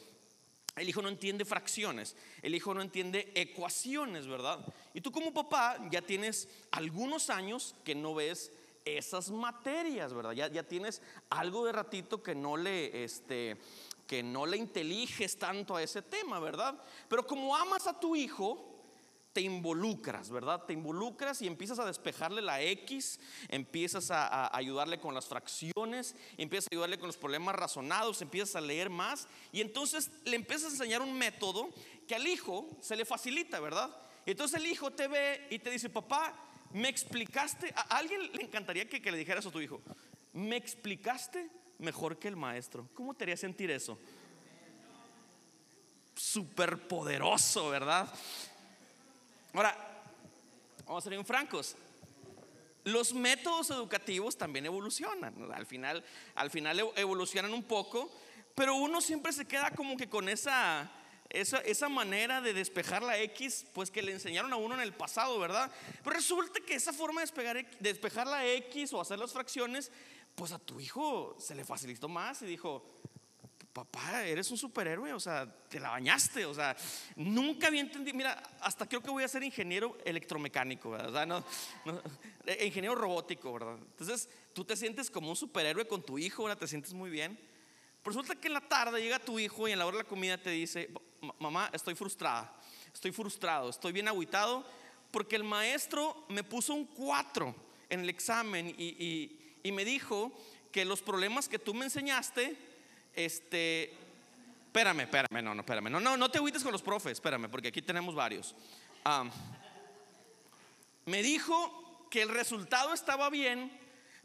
El 0.75 0.89
hijo 0.89 1.01
no 1.01 1.09
entiende 1.09 1.45
fracciones, 1.45 2.15
el 2.41 2.55
hijo 2.55 2.73
no 2.73 2.81
entiende 2.81 3.31
ecuaciones, 3.35 4.25
¿verdad? 4.25 4.65
Y 4.93 5.01
tú 5.01 5.11
como 5.11 5.33
papá 5.33 5.77
ya 5.91 6.01
tienes 6.01 6.49
algunos 6.71 7.29
años 7.29 7.75
que 7.83 7.93
no 7.93 8.15
ves 8.15 8.51
esas 8.83 9.29
materias, 9.29 10.13
¿verdad? 10.13 10.31
Ya, 10.31 10.47
ya 10.47 10.63
tienes 10.63 11.01
algo 11.29 11.65
de 11.65 11.73
ratito 11.73 12.23
que 12.23 12.33
no 12.33 12.57
le, 12.57 13.03
este, 13.03 13.57
que 14.07 14.23
no 14.23 14.45
le 14.45 14.57
inteliges 14.57 15.37
tanto 15.37 15.75
a 15.75 15.83
ese 15.83 16.01
tema, 16.01 16.39
¿verdad? 16.39 16.75
Pero 17.07 17.25
como 17.25 17.55
amas 17.55 17.85
a 17.85 17.99
tu 17.99 18.15
hijo, 18.15 18.72
te 19.33 19.41
involucras, 19.41 20.29
¿verdad? 20.29 20.63
Te 20.65 20.73
involucras 20.73 21.41
y 21.41 21.47
empiezas 21.47 21.79
a 21.79 21.85
despejarle 21.85 22.41
la 22.41 22.61
X, 22.61 23.19
empiezas 23.49 24.11
a, 24.11 24.55
ayudarle 24.55 24.99
con 24.99 25.15
las 25.15 25.25
fracciones, 25.25 26.15
empiezas 26.37 26.67
a 26.67 26.75
ayudarle 26.75 26.99
con 26.99 27.07
los 27.07 27.17
problemas 27.17 27.55
razonados, 27.55 28.21
empiezas 28.21 28.55
a 28.55 28.61
leer 28.61 28.91
más 28.91 29.27
y 29.51 29.61
entonces 29.61 30.11
le 30.23 30.35
empiezas 30.35 30.65
a 30.69 30.75
enseñar 30.75 31.01
un 31.01 31.17
método 31.17 31.69
que 32.07 32.15
al 32.15 32.27
hijo 32.27 32.77
se 32.79 32.95
le 32.95 33.05
facilita, 33.05 33.59
¿verdad? 33.59 33.89
entonces 34.25 34.61
el 34.61 34.67
hijo 34.67 34.91
te 34.91 35.07
ve 35.07 35.47
y 35.49 35.59
te 35.59 35.71
dice, 35.71 35.89
papá, 35.89 36.33
me 36.71 36.87
explicaste, 36.87 37.73
a 37.75 37.97
alguien 37.97 38.31
le 38.33 38.43
encantaría 38.43 38.87
que, 38.87 39.01
que 39.01 39.11
le 39.11 39.17
dijeras 39.17 39.45
a 39.45 39.51
tu 39.51 39.59
hijo, 39.59 39.81
me 40.31 40.55
explicaste 40.55 41.49
mejor 41.79 42.17
que 42.19 42.27
el 42.27 42.35
maestro. 42.35 42.87
¿Cómo 42.93 43.13
te 43.13 43.25
haría 43.25 43.37
sentir 43.37 43.69
eso? 43.71 43.99
Súper 46.15 46.87
poderoso, 46.87 47.69
¿verdad? 47.69 48.07
Ahora, 49.53 49.77
vamos 50.85 51.03
a 51.03 51.03
ser 51.03 51.11
bien 51.11 51.25
francos. 51.25 51.75
Los 52.85 53.13
métodos 53.13 53.69
educativos 53.69 54.35
también 54.35 54.65
evolucionan. 54.65 55.51
Al 55.53 55.67
final, 55.67 56.03
al 56.33 56.49
final 56.49 56.91
evolucionan 56.95 57.53
un 57.53 57.63
poco, 57.63 58.11
pero 58.55 58.75
uno 58.75 58.99
siempre 58.99 59.31
se 59.31 59.45
queda 59.45 59.69
como 59.71 59.95
que 59.95 60.09
con 60.09 60.27
esa, 60.27 60.91
esa, 61.29 61.59
esa, 61.59 61.87
manera 61.87 62.41
de 62.41 62.53
despejar 62.53 63.03
la 63.03 63.19
X, 63.19 63.67
pues 63.73 63.91
que 63.91 64.01
le 64.01 64.11
enseñaron 64.11 64.51
a 64.51 64.55
uno 64.55 64.73
en 64.73 64.81
el 64.81 64.93
pasado, 64.93 65.39
¿verdad? 65.39 65.71
Pero 66.03 66.15
resulta 66.15 66.59
que 66.59 66.73
esa 66.73 66.91
forma 66.91 67.21
de 67.21 67.27
despejar, 67.27 67.65
despejar 67.79 68.27
la 68.27 68.45
X 68.47 68.91
o 68.93 69.01
hacer 69.01 69.19
las 69.19 69.31
fracciones, 69.31 69.91
pues 70.33 70.51
a 70.51 70.57
tu 70.57 70.79
hijo 70.79 71.37
se 71.39 71.53
le 71.53 71.63
facilitó 71.63 72.09
más 72.09 72.41
y 72.41 72.47
dijo, 72.47 72.83
papá, 73.73 74.23
eres 74.25 74.51
un 74.51 74.57
superhéroe, 74.57 75.11
o 75.13 75.19
sea, 75.19 75.51
te 75.67 75.79
la 75.79 75.89
bañaste, 75.89 76.45
o 76.45 76.53
sea, 76.53 76.77
nunca 77.15 77.67
había 77.67 77.81
entendido, 77.81 78.15
mira, 78.15 78.41
hasta 78.61 78.87
creo 78.87 79.01
que 79.01 79.09
voy 79.09 79.23
a 79.23 79.27
ser 79.27 79.41
ingeniero 79.43 79.97
electromecánico, 80.05 80.91
¿verdad? 80.91 81.25
No, 81.25 81.43
eh, 82.45 82.65
ingeniero 82.65 82.93
robótico, 82.93 83.51
¿verdad? 83.51 83.77
Entonces, 83.79 84.29
tú 84.53 84.63
te 84.63 84.75
sientes 84.75 85.09
como 85.09 85.29
un 85.29 85.35
superhéroe 85.35 85.87
con 85.87 86.03
tu 86.03 86.19
hijo, 86.19 86.43
¿verdad? 86.43 86.59
Te 86.59 86.67
sientes 86.67 86.93
muy 86.93 87.09
bien. 87.09 87.37
Resulta 88.05 88.35
que 88.35 88.47
en 88.47 88.53
la 88.53 88.61
tarde 88.61 89.01
llega 89.01 89.17
tu 89.17 89.39
hijo 89.39 89.67
y 89.67 89.71
en 89.71 89.79
la 89.79 89.87
hora 89.87 89.97
de 89.97 90.03
la 90.03 90.09
comida 90.09 90.37
te 90.37 90.51
dice, 90.51 90.91
mamá, 91.39 91.71
estoy 91.73 91.95
frustrada, 91.95 92.55
estoy 92.93 93.11
frustrado, 93.11 93.69
estoy 93.69 93.91
bien 93.91 94.07
aguitado 94.07 94.63
porque 95.09 95.35
el 95.35 95.43
maestro 95.43 96.25
me 96.29 96.43
puso 96.43 96.73
un 96.73 96.85
4 96.85 97.55
en 97.89 98.01
el 98.01 98.09
examen 98.09 98.75
y 98.77 99.71
me 99.71 99.85
dijo 99.85 100.31
que 100.71 100.85
los 100.85 101.01
problemas 101.01 101.47
que 101.47 101.59
tú 101.59 101.73
me 101.73 101.85
enseñaste, 101.85 102.72
este, 103.15 103.93
espérame, 104.67 105.01
espérame, 105.01 105.43
no, 105.43 105.53
no, 105.53 105.61
espérame, 105.61 105.89
no, 105.89 105.99
no, 105.99 106.17
no 106.17 106.31
te 106.31 106.39
agüites 106.39 106.63
con 106.63 106.71
los 106.71 106.81
profes, 106.81 107.13
espérame, 107.13 107.49
porque 107.49 107.67
aquí 107.69 107.81
tenemos 107.81 108.15
varios. 108.15 108.55
me 111.05 111.21
dijo 111.21 112.07
que 112.09 112.21
el 112.21 112.29
resultado 112.29 112.93
estaba 112.93 113.29
bien, 113.29 113.71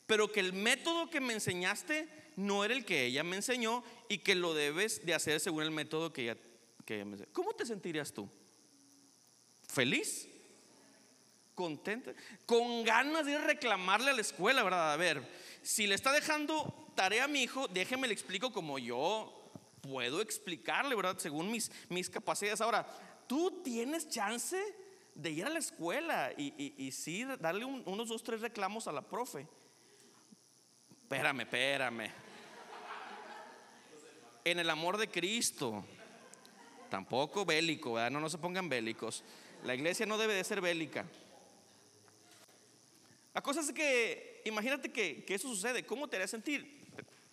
pero 0.07 0.33
que 0.33 0.41
el 0.41 0.53
método 0.53 1.11
que 1.11 1.21
me 1.21 1.35
enseñaste 1.35 2.09
no 2.37 2.65
era 2.65 2.73
el 2.73 2.85
que 2.85 3.05
ella 3.05 3.25
me 3.25 3.37
enseñó 3.37 3.83
y 4.09 4.19
que 4.19 4.35
lo 4.35 4.55
debes 4.55 5.05
de 5.05 5.15
hacer 5.15 5.41
según 5.41 5.65
el 5.65 5.71
método 5.71 6.13
que 6.13 6.23
ella, 6.23 6.37
me 6.89 7.13
enseñó. 7.13 7.29
¿Cómo 7.33 7.53
te 7.53 7.67
sentirías 7.67 8.13
tú? 8.13 8.29
¿Feliz? 9.69 10.29
¿Contenta? 11.55 12.13
Con 12.47 12.85
ganas 12.85 13.27
de 13.27 13.37
reclamarle 13.39 14.11
a 14.11 14.15
la 14.15 14.21
escuela, 14.21 14.63
¿verdad? 14.63 14.93
A 14.93 14.97
ver, 14.97 15.23
si 15.69 15.87
le 15.87 15.95
está 15.95 16.13
dejando 16.13 16.91
tarea 16.95 17.25
a 17.25 17.29
mi 17.29 17.43
hijo, 17.43 17.69
déjeme 17.69 18.09
le 18.09 18.15
explico 18.15 18.51
como 18.51 18.79
yo 18.79 19.53
puedo 19.83 20.23
explicarle, 20.23 20.95
¿verdad? 20.95 21.19
Según 21.19 21.51
mis, 21.51 21.71
mis 21.91 22.09
capacidades. 22.09 22.63
Ahora, 22.63 22.87
tú 23.27 23.61
tienes 23.63 24.09
chance 24.09 24.59
de 25.15 25.31
ir 25.31 25.45
a 25.45 25.51
la 25.51 25.59
escuela 25.59 26.33
y, 26.39 26.75
y, 26.79 26.91
sí, 26.91 27.23
darle 27.39 27.67
unos 27.67 28.09
dos, 28.09 28.23
tres 28.23 28.41
reclamos 28.41 28.89
a 28.89 28.93
la 28.93 29.03
profe. 29.03 29.47
Espérame, 30.97 31.41
espérame. 31.41 32.11
En 34.43 34.59
el 34.59 34.71
amor 34.71 34.97
de 34.97 35.11
Cristo. 35.11 35.85
Tampoco 36.89 37.45
bélico, 37.45 37.93
¿verdad? 37.93 38.11
No, 38.11 38.21
no 38.21 38.31
se 38.31 38.39
pongan 38.39 38.71
bélicos. 38.71 39.23
La 39.65 39.75
iglesia 39.75 40.07
no 40.07 40.17
debe 40.17 40.33
de 40.33 40.45
ser 40.45 40.63
bélica. 40.63 41.05
La 43.35 43.43
cosa 43.43 43.61
es 43.61 43.71
que, 43.71 44.38
imagínate 44.49 44.91
que, 44.91 45.25
que 45.25 45.35
eso 45.35 45.49
sucede. 45.49 45.85
¿Cómo 45.87 46.09
te 46.09 46.17
haría 46.17 46.29
sentir? 46.29 46.79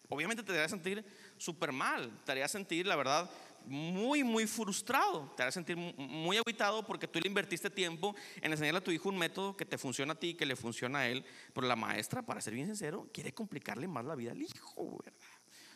obviamente 0.09 0.43
te 0.43 0.51
haría 0.51 0.69
sentir 0.69 1.03
súper 1.37 1.71
mal, 1.71 2.11
te 2.25 2.31
haría 2.31 2.47
sentir, 2.47 2.87
la 2.87 2.95
verdad, 2.95 3.29
muy, 3.65 4.23
muy 4.23 4.45
frustrado, 4.45 5.31
te 5.35 5.43
haría 5.43 5.51
sentir 5.51 5.75
muy 5.75 6.37
aguitado 6.37 6.85
porque 6.85 7.07
tú 7.07 7.19
le 7.19 7.27
invertiste 7.27 7.69
tiempo 7.69 8.15
en 8.41 8.51
enseñarle 8.51 8.79
a 8.79 8.83
tu 8.83 8.91
hijo 8.91 9.09
un 9.09 9.17
método 9.17 9.57
que 9.57 9.65
te 9.65 9.77
funciona 9.77 10.13
a 10.13 10.19
ti, 10.19 10.35
que 10.35 10.45
le 10.45 10.55
funciona 10.55 10.99
a 10.99 11.07
él, 11.07 11.25
pero 11.53 11.67
la 11.67 11.75
maestra, 11.75 12.21
para 12.21 12.41
ser 12.41 12.53
bien 12.53 12.67
sincero, 12.67 13.09
quiere 13.11 13.33
complicarle 13.33 13.87
más 13.87 14.05
la 14.05 14.15
vida 14.15 14.31
al 14.31 14.41
hijo, 14.41 14.99
¿verdad? 15.03 15.19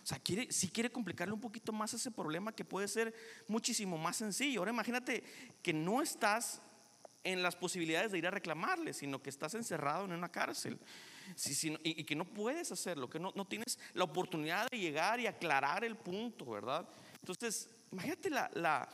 O 0.03 0.07
sea, 0.09 0.19
quiere, 0.19 0.51
sí 0.51 0.69
quiere 0.69 0.91
complicarle 0.91 1.33
un 1.33 1.41
poquito 1.41 1.71
más 1.71 1.93
ese 1.93 2.09
problema 2.09 2.55
que 2.55 2.65
puede 2.65 2.87
ser 2.87 3.13
muchísimo 3.47 3.97
más 3.97 4.17
sencillo. 4.17 4.61
Ahora 4.61 4.71
imagínate 4.71 5.23
que 5.61 5.73
no 5.73 6.01
estás 6.01 6.61
en 7.23 7.43
las 7.43 7.55
posibilidades 7.55 8.11
de 8.11 8.17
ir 8.17 8.25
a 8.25 8.31
reclamarle, 8.31 8.93
sino 8.93 9.21
que 9.21 9.29
estás 9.29 9.53
encerrado 9.55 10.05
en 10.05 10.13
una 10.13 10.31
cárcel 10.31 10.79
y, 11.83 12.03
que 12.03 12.15
no 12.15 12.25
puedes 12.25 12.71
hacerlo, 12.71 13.09
que 13.09 13.19
no, 13.19 13.31
no, 13.35 13.45
tienes 13.45 13.79
la 13.93 14.03
oportunidad 14.03 14.67
de 14.69 14.77
llegar 14.77 15.19
y 15.19 15.27
aclarar 15.27 15.83
el 15.83 15.95
punto, 15.95 16.45
¿verdad? 16.45 16.87
Entonces, 17.21 17.69
imagínate 17.91 18.29
la, 18.29 18.49
la, 18.53 18.89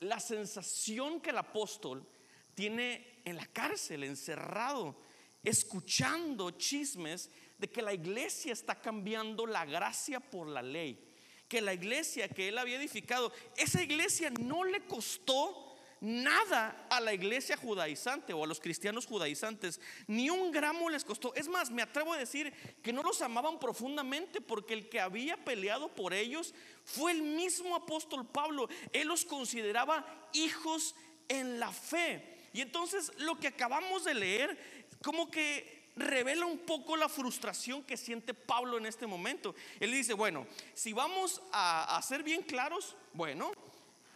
la 0.00 0.20
sensación 0.20 1.20
que 1.20 1.30
el 1.30 1.38
apóstol 1.38 2.06
tiene 2.54 3.20
en 3.24 3.36
la 3.36 3.46
cárcel, 3.46 4.04
encerrado, 4.04 4.96
escuchando 5.42 6.52
chismes 6.52 7.30
de 7.58 7.68
que 7.68 7.82
la 7.82 7.94
iglesia 7.94 8.52
está 8.52 8.80
cambiando 8.80 9.46
la 9.46 9.64
gracia 9.64 10.20
por 10.20 10.48
la 10.48 10.62
ley, 10.62 11.12
que 11.48 11.60
la 11.60 11.74
iglesia 11.74 12.28
que 12.28 12.48
él 12.48 12.58
había 12.58 12.76
edificado, 12.76 13.32
esa 13.56 13.82
iglesia 13.82 14.30
no 14.30 14.64
le 14.64 14.84
costó 14.86 15.65
nada 16.00 16.86
a 16.90 17.00
la 17.00 17.14
iglesia 17.14 17.56
judaizante 17.56 18.32
o 18.32 18.44
a 18.44 18.46
los 18.46 18.60
cristianos 18.60 19.06
judaizantes, 19.06 19.80
ni 20.06 20.30
un 20.30 20.50
gramo 20.50 20.90
les 20.90 21.04
costó. 21.04 21.34
Es 21.34 21.48
más, 21.48 21.70
me 21.70 21.82
atrevo 21.82 22.12
a 22.12 22.18
decir 22.18 22.52
que 22.82 22.92
no 22.92 23.02
los 23.02 23.22
amaban 23.22 23.58
profundamente 23.58 24.40
porque 24.40 24.74
el 24.74 24.88
que 24.88 25.00
había 25.00 25.36
peleado 25.44 25.88
por 25.88 26.14
ellos 26.14 26.54
fue 26.84 27.12
el 27.12 27.22
mismo 27.22 27.74
apóstol 27.74 28.26
Pablo. 28.26 28.68
Él 28.92 29.08
los 29.08 29.24
consideraba 29.24 30.06
hijos 30.32 30.94
en 31.28 31.58
la 31.58 31.72
fe. 31.72 32.36
Y 32.52 32.60
entonces 32.60 33.12
lo 33.18 33.38
que 33.38 33.48
acabamos 33.48 34.04
de 34.04 34.14
leer, 34.14 34.86
como 35.02 35.30
que 35.30 35.76
revela 35.96 36.44
un 36.44 36.58
poco 36.58 36.96
la 36.96 37.08
frustración 37.08 37.82
que 37.82 37.96
siente 37.96 38.34
Pablo 38.34 38.76
en 38.76 38.86
este 38.86 39.06
momento. 39.06 39.54
Él 39.80 39.92
dice, 39.92 40.12
bueno, 40.12 40.46
si 40.74 40.92
vamos 40.92 41.42
a, 41.52 41.96
a 41.96 42.02
ser 42.02 42.22
bien 42.22 42.42
claros, 42.42 42.94
bueno, 43.14 43.50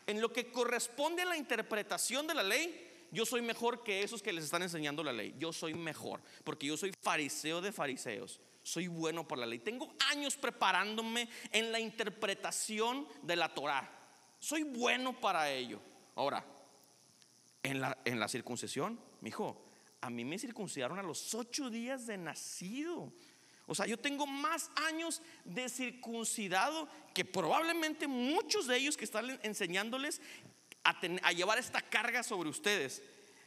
en 0.07 0.21
lo 0.21 0.33
que 0.33 0.50
corresponde 0.50 1.23
a 1.23 1.26
la 1.26 1.37
interpretación 1.37 2.26
de 2.26 2.35
la 2.35 2.42
ley, 2.42 2.88
yo 3.12 3.26
soy 3.26 3.42
mejor 3.42 3.83
que 3.83 4.02
esos 4.02 4.23
que 4.23 4.33
les 4.33 4.45
están 4.45 4.62
enseñando 4.62 5.02
la 5.02 5.12
ley. 5.12 5.35
Yo 5.38 5.52
soy 5.52 5.75
mejor, 5.75 6.21
porque 6.45 6.66
yo 6.66 6.76
soy 6.76 6.92
fariseo 7.02 7.61
de 7.61 7.73
fariseos. 7.73 8.40
Soy 8.62 8.88
bueno 8.88 9.26
por 9.26 9.38
la 9.38 9.47
ley. 9.47 9.59
Tengo 9.59 9.95
años 10.11 10.37
preparándome 10.37 11.28
en 11.50 11.73
la 11.73 11.80
interpretación 11.80 13.07
de 13.23 13.37
la 13.37 13.52
Torah. 13.52 13.90
Soy 14.38 14.62
bueno 14.62 15.19
para 15.19 15.50
ello. 15.50 15.80
Ahora, 16.14 16.45
en 17.62 17.80
la, 17.80 17.99
en 18.04 18.21
la 18.21 18.28
circuncisión, 18.28 19.00
mi 19.21 19.30
hijo, 19.30 19.64
a 20.00 20.11
mí 20.11 20.25
me 20.25 20.38
circuncidaron 20.38 20.99
a 20.99 21.02
los 21.02 21.35
ocho 21.35 21.69
días 21.69 22.07
de 22.07 22.16
nacido. 22.16 23.12
O 23.71 23.75
sea, 23.77 23.87
yo 23.87 23.97
tengo 23.97 24.27
más 24.27 24.69
años 24.75 25.23
de 25.45 25.69
circuncidado 25.69 26.89
que 27.15 27.25
probablemente 27.25 28.09
muchos 28.09 28.67
de 28.67 28.77
ellos 28.77 28.97
que 28.97 29.05
están 29.05 29.39
enseñándoles 29.45 30.21
a, 30.83 31.31
llevar 31.31 31.57
esta 31.57 31.81
carga 31.81 32.25
sobre 32.25 32.49
ustedes. 32.49 33.00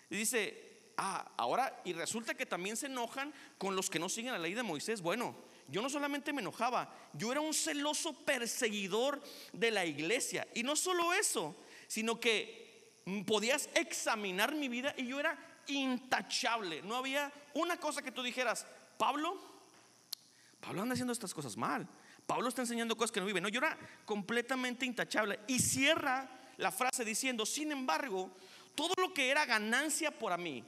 Y 0.10 0.16
dice, 0.16 0.94
ah, 0.96 1.30
ahora, 1.36 1.78
y 1.84 1.92
resulta 1.92 2.36
que 2.36 2.46
también 2.46 2.78
se 2.78 2.86
enojan 2.86 3.34
con 3.58 3.76
los 3.76 3.90
que 3.90 4.00
no 4.00 4.08
siguen 4.08 4.32
la 4.32 4.40
ley 4.40 4.54
de 4.54 4.64
Moisés. 4.64 5.02
Bueno, 5.02 5.36
yo 5.68 5.82
no 5.82 5.90
solamente 5.90 6.32
me 6.32 6.40
enojaba, 6.40 6.90
yo 7.12 7.34
era 7.34 7.42
un 7.42 7.54
celoso 7.54 8.14
perseguidor 8.14 9.22
de 9.52 9.72
la 9.72 9.86
iglesia. 9.86 10.48
Y 10.54 10.64
no 10.64 10.78
solo 10.78 11.12
eso, 11.12 11.54
sino 11.90 12.22
que 12.22 12.94
podías 13.28 13.68
examinar 13.76 14.56
mi 14.56 14.70
vida 14.70 14.96
y 14.96 15.06
yo 15.06 15.20
era 15.20 15.38
intachable. 15.68 16.82
No 16.82 16.96
había 16.96 17.30
una 17.54 17.76
cosa 17.76 18.02
que 18.02 18.14
tú 18.14 18.24
dijeras, 18.24 18.66
Pablo, 18.98 19.53
Pablo 20.64 20.82
anda 20.82 20.94
haciendo 20.94 21.12
estas 21.12 21.34
cosas 21.34 21.58
mal. 21.58 21.88
Pablo 22.26 22.48
está 22.48 22.62
enseñando 22.62 22.96
cosas 22.96 23.12
que 23.12 23.20
no 23.20 23.26
vive. 23.26 23.42
No, 23.42 23.50
yo 23.50 23.60
era 23.60 23.78
completamente 24.06 24.86
intachable. 24.86 25.40
Y 25.48 25.60
cierra 25.60 26.30
la 26.58 26.72
frase 26.72 27.04
diciendo, 27.04 27.46
sin 27.46 27.72
embargo, 27.74 28.32
todo 28.74 28.94
lo 28.98 29.14
que 29.14 29.30
era 29.30 29.46
ganancia 29.46 30.10
para 30.18 30.38
mí, 30.38 30.64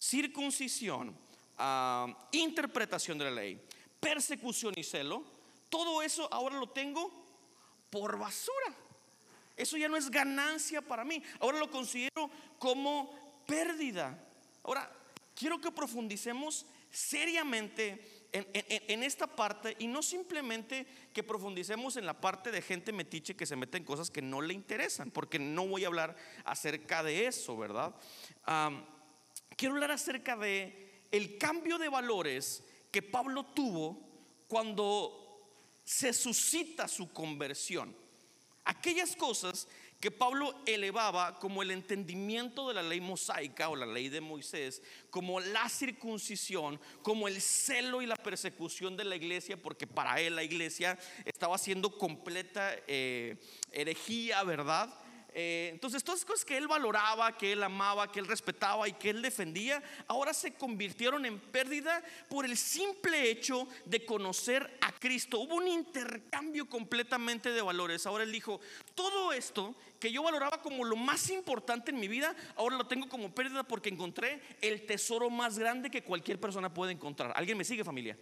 circuncisión, 0.00 1.16
ah, 1.58 2.28
interpretación 2.30 3.18
de 3.18 3.24
la 3.24 3.30
ley, 3.32 3.60
persecución 3.98 4.72
y 4.76 4.84
celo, 4.84 5.24
todo 5.68 6.00
eso 6.00 6.32
ahora 6.32 6.56
lo 6.56 6.68
tengo 6.68 7.10
por 7.90 8.16
basura. 8.16 8.72
Eso 9.56 9.76
ya 9.76 9.88
no 9.88 9.96
es 9.96 10.10
ganancia 10.10 10.80
para 10.80 11.04
mí. 11.04 11.20
Ahora 11.40 11.58
lo 11.58 11.70
considero 11.70 12.30
como 12.58 13.42
pérdida. 13.46 14.16
Ahora, 14.62 14.90
quiero 15.34 15.60
que 15.60 15.72
profundicemos 15.72 16.66
seriamente 16.90 18.13
en, 18.34 19.02
esta 19.04 19.28
parte 19.28 19.76
y 19.78 19.86
no 19.86 20.02
simplemente 20.02 20.86
que 21.12 21.22
profundicemos 21.22 21.96
en 21.96 22.04
la 22.04 22.20
parte 22.20 22.50
de 22.50 22.62
gente 22.62 22.92
metiche 22.92 23.36
que 23.36 23.46
se 23.46 23.54
mete 23.54 23.78
en 23.78 23.84
cosas 23.84 24.10
que 24.10 24.22
no 24.22 24.40
le 24.40 24.54
interesan, 24.54 25.12
porque 25.12 25.38
no 25.38 25.68
voy 25.68 25.84
a 25.84 25.86
hablar 25.86 26.16
acerca 26.44 27.04
de 27.04 27.26
eso, 27.26 27.56
¿verdad? 27.56 27.94
quiero 29.56 29.74
hablar 29.74 29.92
acerca 29.92 30.36
de 30.36 31.06
el 31.12 31.38
cambio 31.38 31.78
de 31.78 31.88
valores 31.88 32.64
que 32.90 33.02
Pablo 33.02 33.44
tuvo 33.44 34.00
cuando 34.48 35.24
se 35.84 36.12
suscita 36.12 36.88
su 36.88 37.12
conversión. 37.12 37.94
Aquellas 38.64 39.14
cosas 39.14 39.68
que 40.04 40.10
Pablo 40.10 40.54
elevaba 40.66 41.38
como 41.38 41.62
el 41.62 41.70
entendimiento 41.70 42.68
de 42.68 42.74
la 42.74 42.82
ley 42.82 43.00
mosaica 43.00 43.70
o 43.70 43.74
la 43.74 43.86
ley 43.86 44.10
de 44.10 44.20
Moisés, 44.20 44.82
como 45.08 45.40
la 45.40 45.66
circuncisión, 45.70 46.78
como 47.00 47.26
el 47.26 47.40
celo 47.40 48.02
y 48.02 48.06
la 48.06 48.16
persecución 48.16 48.98
de 48.98 49.04
la 49.04 49.16
iglesia, 49.16 49.56
porque 49.56 49.86
para 49.86 50.20
él 50.20 50.36
la 50.36 50.42
iglesia 50.42 50.98
estaba 51.24 51.56
siendo 51.56 51.96
completa 51.96 52.76
eh, 52.86 53.38
herejía, 53.72 54.42
¿verdad? 54.42 54.92
Eh, 55.36 55.70
entonces, 55.72 56.04
todas 56.04 56.20
las 56.20 56.26
cosas 56.26 56.44
que 56.44 56.56
él 56.56 56.68
valoraba, 56.68 57.36
que 57.36 57.52
él 57.52 57.62
amaba, 57.64 58.10
que 58.10 58.20
él 58.20 58.26
respetaba 58.28 58.88
y 58.88 58.92
que 58.92 59.10
él 59.10 59.20
defendía, 59.20 59.82
ahora 60.06 60.32
se 60.32 60.54
convirtieron 60.54 61.26
en 61.26 61.40
pérdida 61.40 62.02
por 62.28 62.44
el 62.44 62.56
simple 62.56 63.28
hecho 63.28 63.66
de 63.84 64.04
conocer 64.04 64.78
a 64.80 64.92
Cristo. 64.92 65.40
Hubo 65.40 65.56
un 65.56 65.66
intercambio 65.66 66.68
completamente 66.68 67.50
de 67.50 67.62
valores. 67.62 68.06
Ahora 68.06 68.22
él 68.22 68.30
dijo, 68.30 68.60
todo 68.94 69.32
esto 69.32 69.74
que 69.98 70.12
yo 70.12 70.22
valoraba 70.22 70.62
como 70.62 70.84
lo 70.84 70.96
más 70.96 71.28
importante 71.30 71.90
en 71.90 71.98
mi 71.98 72.06
vida, 72.06 72.36
ahora 72.56 72.76
lo 72.76 72.86
tengo 72.86 73.08
como 73.08 73.34
pérdida 73.34 73.64
porque 73.64 73.88
encontré 73.88 74.40
el 74.60 74.86
tesoro 74.86 75.30
más 75.30 75.58
grande 75.58 75.90
que 75.90 76.04
cualquier 76.04 76.38
persona 76.38 76.72
puede 76.72 76.92
encontrar. 76.92 77.32
¿Alguien 77.34 77.58
me 77.58 77.64
sigue 77.64 77.82
familia? 77.82 78.16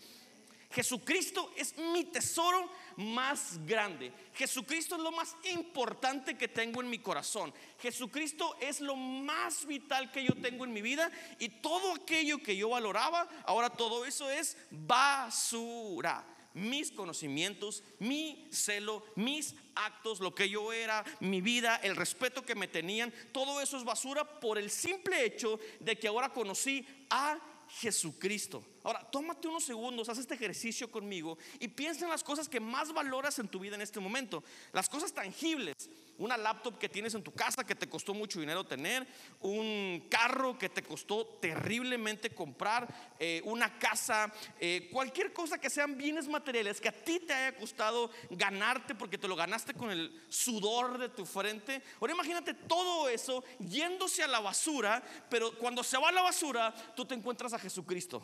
Jesucristo 0.73 1.53
es 1.57 1.77
mi 1.77 2.05
tesoro 2.05 2.71
más 2.97 3.59
grande. 3.67 4.13
Jesucristo 4.35 4.97
es 4.97 5.03
lo 5.03 5.13
más 5.13 5.37
importante 5.53 6.37
que 6.37 6.49
tengo 6.49 6.81
en 6.81 6.89
mi 6.89 6.99
corazón. 6.99 7.53
Jesucristo 7.79 8.57
es 8.61 8.81
lo 8.81 8.97
más 8.97 9.67
vital 9.67 10.11
que 10.11 10.25
yo 10.25 10.35
tengo 10.35 10.65
en 10.65 10.73
mi 10.73 10.83
vida. 10.83 11.11
Y 11.39 11.49
todo 11.49 11.95
aquello 11.95 12.43
que 12.43 12.57
yo 12.57 12.71
valoraba, 12.71 13.29
ahora 13.45 13.71
todo 13.71 14.07
eso 14.07 14.31
es 14.31 14.57
basura. 14.71 16.27
Mis 16.55 16.91
conocimientos, 16.91 17.83
mi 17.99 18.47
celo, 18.51 19.05
mis 19.17 19.55
actos, 19.75 20.21
lo 20.21 20.35
que 20.35 20.51
yo 20.51 20.73
era, 20.73 21.03
mi 21.21 21.41
vida, 21.41 21.77
el 21.83 21.97
respeto 21.97 22.45
que 22.45 22.55
me 22.55 22.69
tenían, 22.69 23.13
todo 23.33 23.61
eso 23.61 23.79
es 23.79 23.85
basura 23.85 24.39
por 24.39 24.59
el 24.59 24.71
simple 24.71 25.25
hecho 25.25 25.59
de 25.81 25.99
que 25.99 26.09
ahora 26.09 26.31
conocí 26.31 26.87
a 27.09 27.39
Jesucristo. 27.81 28.65
Ahora, 28.85 29.09
tómate 29.11 29.49
unos 29.49 29.65
segundos, 29.65 30.09
haz 30.09 30.19
este 30.19 30.35
ejercicio 30.35 30.91
conmigo 30.91 31.39
y 31.59 31.69
piensa 31.69 32.05
en 32.05 32.11
las 32.11 32.23
cosas 32.23 32.49
que 32.49 32.61
más 32.61 32.93
valoras 32.93 33.39
en 33.39 33.49
tu 33.49 33.59
vida 33.59 33.75
en 33.75 33.81
este 33.81 34.01
momento. 34.01 34.45
Las 34.73 34.89
cosas 34.89 35.13
tangibles. 35.13 35.89
Una 36.23 36.37
laptop 36.37 36.79
que 36.79 36.89
tienes 36.89 37.15
en 37.15 37.25
tu 37.25 37.33
casa 37.33 37.67
que 37.67 37.75
te 37.75 37.89
costó 37.89 38.15
mucho 38.15 38.39
dinero 38.39 38.63
tener, 38.63 39.05
un 39.41 40.07
carro 40.09 40.57
que 40.57 40.69
te 40.69 40.81
costó 40.81 41.27
terriblemente 41.41 42.31
comprar, 42.33 42.87
eh, 43.19 43.43
una 43.45 43.77
casa, 43.77 44.33
eh, 44.61 44.89
cualquier 44.93 45.33
cosa 45.33 45.59
que 45.59 45.69
sean 45.69 45.99
bienes 45.99 46.29
materiales 46.29 46.81
que 46.81 46.91
a 46.91 46.93
ti 46.93 47.19
te 47.19 47.33
haya 47.33 47.59
costado 47.59 48.09
ganarte 48.31 48.95
porque 48.95 49.19
te 49.19 49.27
lo 49.27 49.35
ganaste 49.35 49.75
con 49.75 49.91
el 49.91 50.23
sudor 50.29 50.97
de 50.97 51.09
tu 51.09 51.27
frente. 51.27 51.83
Ahora 52.01 52.13
imagínate 52.13 52.55
todo 52.55 53.09
eso 53.09 53.43
yéndose 53.59 54.23
a 54.23 54.29
la 54.29 54.39
basura, 54.39 55.03
pero 55.29 55.59
cuando 55.59 55.83
se 55.83 55.99
va 55.99 56.11
a 56.11 56.13
la 56.13 56.23
basura, 56.23 56.73
tú 56.95 57.05
te 57.05 57.17
encuentras 57.17 57.53
a 57.53 57.59
Jesucristo. 57.59 58.23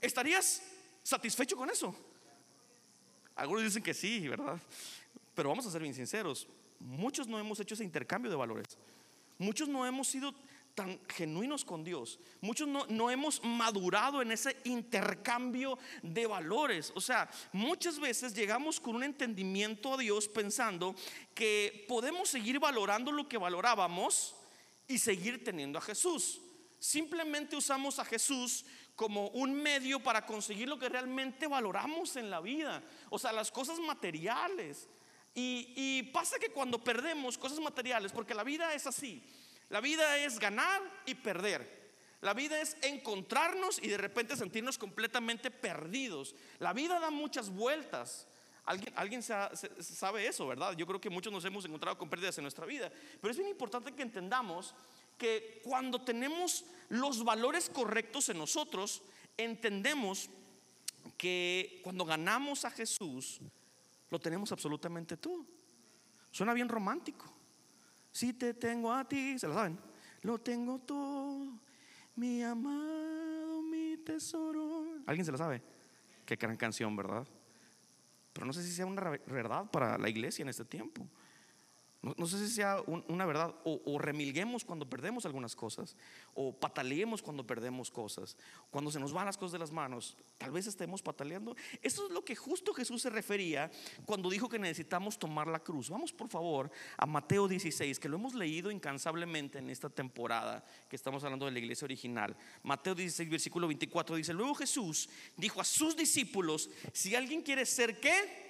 ¿Estarías 0.00 0.62
satisfecho 1.02 1.56
con 1.56 1.68
eso? 1.68 1.92
Algunos 3.34 3.64
dicen 3.64 3.82
que 3.82 3.92
sí, 3.92 4.28
¿verdad? 4.28 4.60
Pero 5.34 5.48
vamos 5.48 5.66
a 5.66 5.70
ser 5.72 5.82
bien 5.82 5.94
sinceros. 5.94 6.46
Muchos 6.80 7.28
no 7.28 7.38
hemos 7.38 7.60
hecho 7.60 7.74
ese 7.74 7.84
intercambio 7.84 8.30
de 8.30 8.36
valores. 8.36 8.78
Muchos 9.38 9.68
no 9.68 9.86
hemos 9.86 10.08
sido 10.08 10.34
tan 10.74 10.98
genuinos 11.08 11.64
con 11.64 11.84
Dios. 11.84 12.18
Muchos 12.40 12.68
no, 12.68 12.86
no, 12.88 13.10
hemos 13.10 13.42
madurado 13.44 14.22
en 14.22 14.32
ese 14.32 14.56
intercambio 14.64 15.78
de 16.02 16.26
valores. 16.26 16.92
O 16.94 17.00
sea, 17.00 17.30
muchas 17.52 17.98
veces 17.98 18.34
llegamos 18.34 18.80
con 18.80 18.96
un 18.96 19.04
entendimiento 19.04 19.94
a 19.94 19.98
Dios 19.98 20.28
pensando 20.28 20.94
que 21.34 21.84
podemos 21.88 22.28
seguir 22.28 22.58
valorando 22.58 23.12
lo 23.12 23.28
que 23.28 23.38
valorábamos 23.38 24.34
y 24.88 24.98
seguir 24.98 25.44
teniendo 25.44 25.78
a 25.78 25.82
Jesús. 25.82 26.40
Simplemente 26.78 27.56
usamos 27.56 27.98
a 27.98 28.04
Jesús 28.04 28.64
como 28.96 29.28
un 29.28 29.54
medio 29.54 30.00
para 30.00 30.26
conseguir 30.26 30.68
lo 30.68 30.78
que 30.78 30.88
realmente 30.88 31.46
valoramos 31.46 32.16
en 32.16 32.30
la 32.30 32.40
vida, 32.40 32.82
o 33.08 33.18
sea, 33.18 33.32
las 33.32 33.50
cosas 33.50 33.78
materiales. 33.78 34.88
Y, 35.34 36.02
pasa 36.12 36.38
que 36.38 36.50
cuando 36.50 36.82
perdemos 36.82 37.38
cosas 37.38 37.60
materiales, 37.60 38.12
porque 38.12 38.34
la 38.34 38.44
vida 38.44 38.74
es 38.74 38.86
así, 38.86 39.22
la 39.68 39.80
vida 39.80 40.18
es 40.18 40.38
ganar 40.38 40.82
y 41.06 41.14
perder. 41.14 41.80
La 42.20 42.34
vida 42.34 42.60
es 42.60 42.76
encontrarnos 42.82 43.82
y 43.82 43.88
de 43.88 43.96
repente 43.96 44.36
sentirnos 44.36 44.76
completamente 44.76 45.50
perdidos. 45.50 46.34
La 46.58 46.74
vida 46.74 47.00
da 47.00 47.10
muchas 47.10 47.48
vueltas. 47.48 48.26
Alguien, 48.66 48.92
alguien 48.94 49.22
sabe 49.22 50.26
eso, 50.26 50.46
¿verdad? 50.46 50.76
Yo 50.76 50.86
creo 50.86 51.00
que 51.00 51.08
muchos 51.08 51.32
nos 51.32 51.44
hemos 51.46 51.64
encontrado 51.64 51.96
con 51.96 52.10
pérdidas 52.10 52.36
en 52.36 52.44
nuestra 52.44 52.66
vida. 52.66 52.92
Pero 53.20 53.30
es 53.30 53.38
bien 53.38 53.48
importante 53.48 53.92
que 53.92 54.02
entendamos 54.02 54.74
que 55.16 55.60
cuando 55.64 56.02
tenemos 56.02 56.64
los 56.88 57.24
valores 57.24 57.70
correctos 57.70 58.28
en 58.28 58.38
nosotros, 58.38 59.02
entendemos 59.36 60.28
que 61.16 61.80
cuando 61.82 62.04
ganamos 62.04 62.64
a 62.64 62.70
Jesús, 62.70 63.40
lo 64.10 64.18
tenemos 64.18 64.52
absolutamente 64.52 65.16
todo. 65.16 65.46
Suena 66.30 66.52
bien 66.52 66.68
romántico. 66.68 67.32
Si 68.12 68.32
te 68.32 68.54
tengo 68.54 68.92
a 68.92 69.08
ti, 69.08 69.38
¿se 69.38 69.46
lo 69.46 69.54
saben? 69.54 69.78
Lo 70.22 70.38
tengo 70.38 70.80
todo, 70.80 71.60
mi 72.16 72.42
amado, 72.42 73.62
mi 73.62 73.96
tesoro. 73.98 74.84
¿Alguien 75.06 75.24
se 75.24 75.32
lo 75.32 75.38
sabe? 75.38 75.62
Qué 76.26 76.36
gran 76.36 76.56
canción, 76.56 76.94
¿verdad? 76.96 77.26
Pero 78.32 78.46
no 78.46 78.52
sé 78.52 78.62
si 78.62 78.72
sea 78.72 78.86
una 78.86 79.10
verdad 79.26 79.70
para 79.70 79.96
la 79.96 80.08
iglesia 80.08 80.42
en 80.42 80.48
este 80.48 80.64
tiempo. 80.64 81.06
No, 82.02 82.26
sé 82.26 82.38
si 82.38 82.54
sea 82.54 82.82
una 82.86 83.26
verdad, 83.26 83.54
o, 83.64 83.98
remilguemos 83.98 84.64
cuando 84.64 84.88
perdemos 84.88 85.26
algunas 85.26 85.54
cosas, 85.54 85.98
o 86.32 86.50
pataleemos 86.50 87.20
cuando 87.20 87.46
perdemos 87.46 87.90
cosas, 87.90 88.38
cuando 88.70 88.90
se 88.90 88.98
nos 88.98 89.12
van 89.12 89.26
las 89.26 89.36
cosas 89.36 89.52
de 89.52 89.58
las 89.58 89.70
manos, 89.70 90.16
tal 90.38 90.50
vez 90.50 90.66
estemos 90.66 91.02
pataleando. 91.02 91.54
Eso 91.82 92.06
es 92.06 92.12
lo 92.12 92.24
que 92.24 92.34
justo 92.34 92.72
Jesús 92.72 93.02
se 93.02 93.10
refería 93.10 93.70
cuando 94.06 94.30
dijo 94.30 94.48
que 94.48 94.58
necesitamos 94.58 95.18
tomar 95.18 95.46
la 95.46 95.58
cruz. 95.58 95.90
Vamos 95.90 96.10
por 96.10 96.28
favor 96.28 96.70
a 96.96 97.04
Mateo 97.04 97.46
16, 97.46 98.00
que 98.00 98.08
lo 98.08 98.16
hemos 98.16 98.32
leído 98.34 98.70
incansablemente 98.70 99.58
en 99.58 99.68
esta 99.68 99.90
temporada 99.90 100.64
que 100.88 100.96
estamos 100.96 101.22
hablando 101.24 101.44
de 101.44 101.52
la 101.52 101.58
iglesia 101.58 101.84
original. 101.84 102.34
Mateo 102.62 102.94
16, 102.94 103.28
versículo 103.28 103.66
24 103.66 104.16
dice, 104.16 104.32
luego 104.32 104.54
Jesús 104.54 105.10
dijo 105.36 105.60
a 105.60 105.64
sus 105.64 105.94
discípulos, 105.94 106.70
si 106.94 107.14
alguien 107.14 107.42
quiere 107.42 107.66
ser 107.66 108.00
qué, 108.00 108.48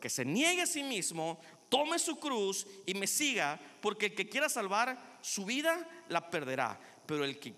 que 0.00 0.08
se 0.08 0.24
niegue 0.24 0.62
a 0.62 0.66
sí 0.66 0.82
mismo, 0.82 1.38
tome 1.70 1.98
su 1.98 2.16
cruz 2.16 2.66
y 2.84 2.92
me 2.92 3.06
siga, 3.06 3.58
porque 3.80 4.06
el 4.06 4.14
que 4.14 4.28
quiera 4.28 4.50
salvar 4.50 5.18
su 5.22 5.46
vida, 5.46 5.88
la 6.08 6.28
perderá. 6.28 6.78
Pero 7.06 7.24
el 7.24 7.38
que 7.38 7.54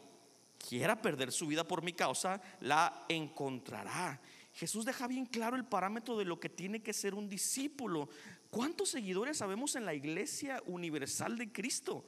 quiera 0.57 1.03
perder 1.03 1.33
su 1.33 1.49
vida 1.49 1.65
por 1.65 1.83
mi 1.83 1.93
causa, 1.93 2.41
la 2.61 3.05
encontrará. 3.09 4.21
Jesús 4.55 4.85
deja 4.85 5.07
bien 5.07 5.27
claro 5.27 5.57
el 5.57 5.65
parámetro 5.65 6.17
de 6.17 6.27
lo 6.27 6.39
que 6.39 6.51
tiene 6.51 6.83
que 6.83 6.93
ser 6.93 7.15
un 7.15 7.29
discípulo. 7.29 8.09
¿Cuántos 8.51 8.91
seguidores 8.91 9.39
sabemos 9.39 9.75
en 9.77 9.87
la 9.87 9.95
iglesia 9.95 10.63
universal 10.67 11.39
de 11.39 11.51
Cristo? 11.51 12.05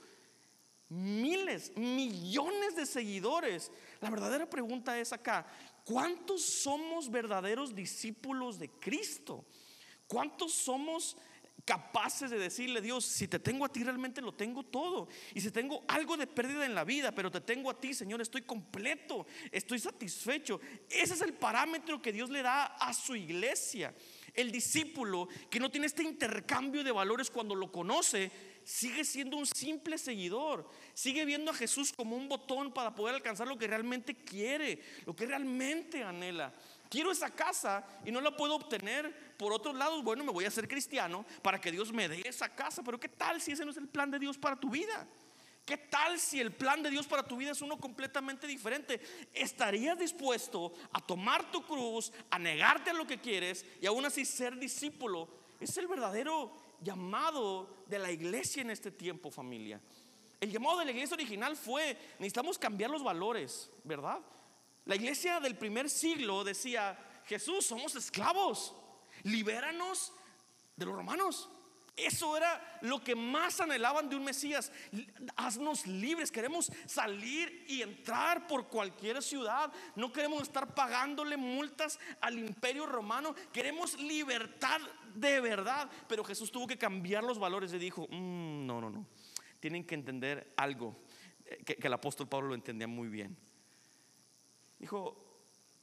Miles, 0.90 1.74
millones 1.76 2.76
de 2.76 2.84
seguidores. 2.84 3.72
La 4.00 4.10
verdadera 4.10 4.48
pregunta 4.48 4.98
es 5.00 5.14
acá, 5.14 5.46
¿cuántos 5.84 6.44
somos 6.44 7.10
verdaderos 7.10 7.74
discípulos 7.74 8.58
de 8.58 8.68
Cristo? 8.68 9.46
¿Cuántos 10.06 10.52
somos 10.52 11.16
capaces 11.64 12.30
de 12.30 12.38
decirle, 12.38 12.80
Dios, 12.80 13.04
si 13.04 13.26
te 13.26 13.38
tengo 13.38 13.64
a 13.64 13.68
ti 13.68 13.82
realmente 13.82 14.20
lo 14.20 14.32
tengo 14.32 14.62
todo. 14.62 15.08
Y 15.34 15.40
si 15.40 15.50
tengo 15.50 15.84
algo 15.88 16.16
de 16.16 16.26
pérdida 16.26 16.66
en 16.66 16.74
la 16.74 16.84
vida, 16.84 17.12
pero 17.12 17.30
te 17.30 17.40
tengo 17.40 17.70
a 17.70 17.80
ti, 17.80 17.94
Señor, 17.94 18.20
estoy 18.20 18.42
completo, 18.42 19.26
estoy 19.50 19.78
satisfecho. 19.78 20.60
Ese 20.88 21.14
es 21.14 21.20
el 21.22 21.34
parámetro 21.34 22.00
que 22.00 22.12
Dios 22.12 22.30
le 22.30 22.42
da 22.42 22.64
a 22.64 22.92
su 22.92 23.16
iglesia. 23.16 23.94
El 24.34 24.50
discípulo 24.50 25.28
que 25.48 25.60
no 25.60 25.70
tiene 25.70 25.86
este 25.86 26.02
intercambio 26.02 26.84
de 26.84 26.92
valores 26.92 27.30
cuando 27.30 27.54
lo 27.54 27.70
conoce, 27.70 28.30
sigue 28.64 29.04
siendo 29.04 29.36
un 29.36 29.46
simple 29.46 29.96
seguidor. 29.96 30.68
Sigue 30.92 31.24
viendo 31.24 31.50
a 31.50 31.54
Jesús 31.54 31.92
como 31.92 32.16
un 32.16 32.28
botón 32.28 32.72
para 32.72 32.94
poder 32.94 33.14
alcanzar 33.14 33.46
lo 33.46 33.58
que 33.58 33.68
realmente 33.68 34.14
quiere, 34.14 34.80
lo 35.06 35.14
que 35.14 35.26
realmente 35.26 36.02
anhela 36.02 36.52
quiero 36.94 37.10
esa 37.10 37.28
casa 37.28 37.84
y 38.04 38.12
no 38.12 38.20
la 38.20 38.36
puedo 38.36 38.54
obtener 38.54 39.34
por 39.36 39.52
otros 39.52 39.74
lados, 39.74 40.04
bueno, 40.04 40.22
me 40.22 40.30
voy 40.30 40.44
a 40.44 40.48
hacer 40.48 40.68
cristiano 40.68 41.26
para 41.42 41.60
que 41.60 41.72
Dios 41.72 41.92
me 41.92 42.08
dé 42.08 42.22
esa 42.24 42.48
casa. 42.48 42.84
Pero 42.84 43.00
¿qué 43.00 43.08
tal 43.08 43.40
si 43.40 43.50
ese 43.50 43.64
no 43.64 43.72
es 43.72 43.76
el 43.78 43.88
plan 43.88 44.12
de 44.12 44.20
Dios 44.20 44.38
para 44.38 44.54
tu 44.54 44.70
vida? 44.70 45.04
¿Qué 45.66 45.76
tal 45.76 46.20
si 46.20 46.38
el 46.38 46.52
plan 46.52 46.84
de 46.84 46.90
Dios 46.90 47.08
para 47.08 47.24
tu 47.24 47.36
vida 47.36 47.50
es 47.50 47.62
uno 47.62 47.78
completamente 47.78 48.46
diferente? 48.46 49.00
¿Estarías 49.32 49.98
dispuesto 49.98 50.72
a 50.92 51.04
tomar 51.04 51.50
tu 51.50 51.66
cruz, 51.66 52.12
a 52.30 52.38
negarte 52.38 52.90
a 52.90 52.94
lo 52.94 53.08
que 53.08 53.18
quieres 53.18 53.66
y 53.80 53.86
aún 53.86 54.04
así 54.04 54.24
ser 54.24 54.56
discípulo? 54.56 55.28
Es 55.58 55.76
el 55.76 55.88
verdadero 55.88 56.52
llamado 56.80 57.84
de 57.88 57.98
la 57.98 58.12
iglesia 58.12 58.62
en 58.62 58.70
este 58.70 58.92
tiempo, 58.92 59.32
familia. 59.32 59.80
El 60.38 60.52
llamado 60.52 60.78
de 60.78 60.84
la 60.84 60.92
iglesia 60.92 61.14
original 61.14 61.56
fue, 61.56 61.98
necesitamos 62.20 62.56
cambiar 62.56 62.90
los 62.90 63.02
valores, 63.02 63.68
¿verdad? 63.82 64.20
La 64.84 64.96
iglesia 64.96 65.40
del 65.40 65.56
primer 65.56 65.88
siglo 65.88 66.44
decía, 66.44 66.98
Jesús, 67.26 67.64
somos 67.64 67.94
esclavos, 67.94 68.74
libéranos 69.22 70.12
de 70.76 70.86
los 70.86 70.94
romanos. 70.94 71.48
Eso 71.96 72.36
era 72.36 72.78
lo 72.82 73.02
que 73.04 73.14
más 73.14 73.60
anhelaban 73.60 74.08
de 74.08 74.16
un 74.16 74.24
Mesías. 74.24 74.72
Haznos 75.36 75.86
libres, 75.86 76.32
queremos 76.32 76.72
salir 76.86 77.64
y 77.68 77.82
entrar 77.82 78.48
por 78.48 78.66
cualquier 78.66 79.22
ciudad. 79.22 79.72
No 79.94 80.12
queremos 80.12 80.42
estar 80.42 80.74
pagándole 80.74 81.36
multas 81.36 82.00
al 82.20 82.36
imperio 82.36 82.84
romano. 82.86 83.34
Queremos 83.52 83.98
libertad 84.00 84.80
de 85.14 85.40
verdad. 85.40 85.88
Pero 86.08 86.24
Jesús 86.24 86.50
tuvo 86.50 86.66
que 86.66 86.76
cambiar 86.76 87.22
los 87.22 87.38
valores 87.38 87.72
y 87.72 87.78
dijo, 87.78 88.08
mm, 88.10 88.66
no, 88.66 88.80
no, 88.80 88.90
no. 88.90 89.06
Tienen 89.60 89.84
que 89.84 89.94
entender 89.94 90.52
algo 90.56 90.96
eh, 91.46 91.62
que, 91.64 91.76
que 91.76 91.86
el 91.86 91.92
apóstol 91.92 92.28
Pablo 92.28 92.48
lo 92.48 92.54
entendía 92.56 92.88
muy 92.88 93.06
bien. 93.06 93.36
Dijo, 94.78 95.16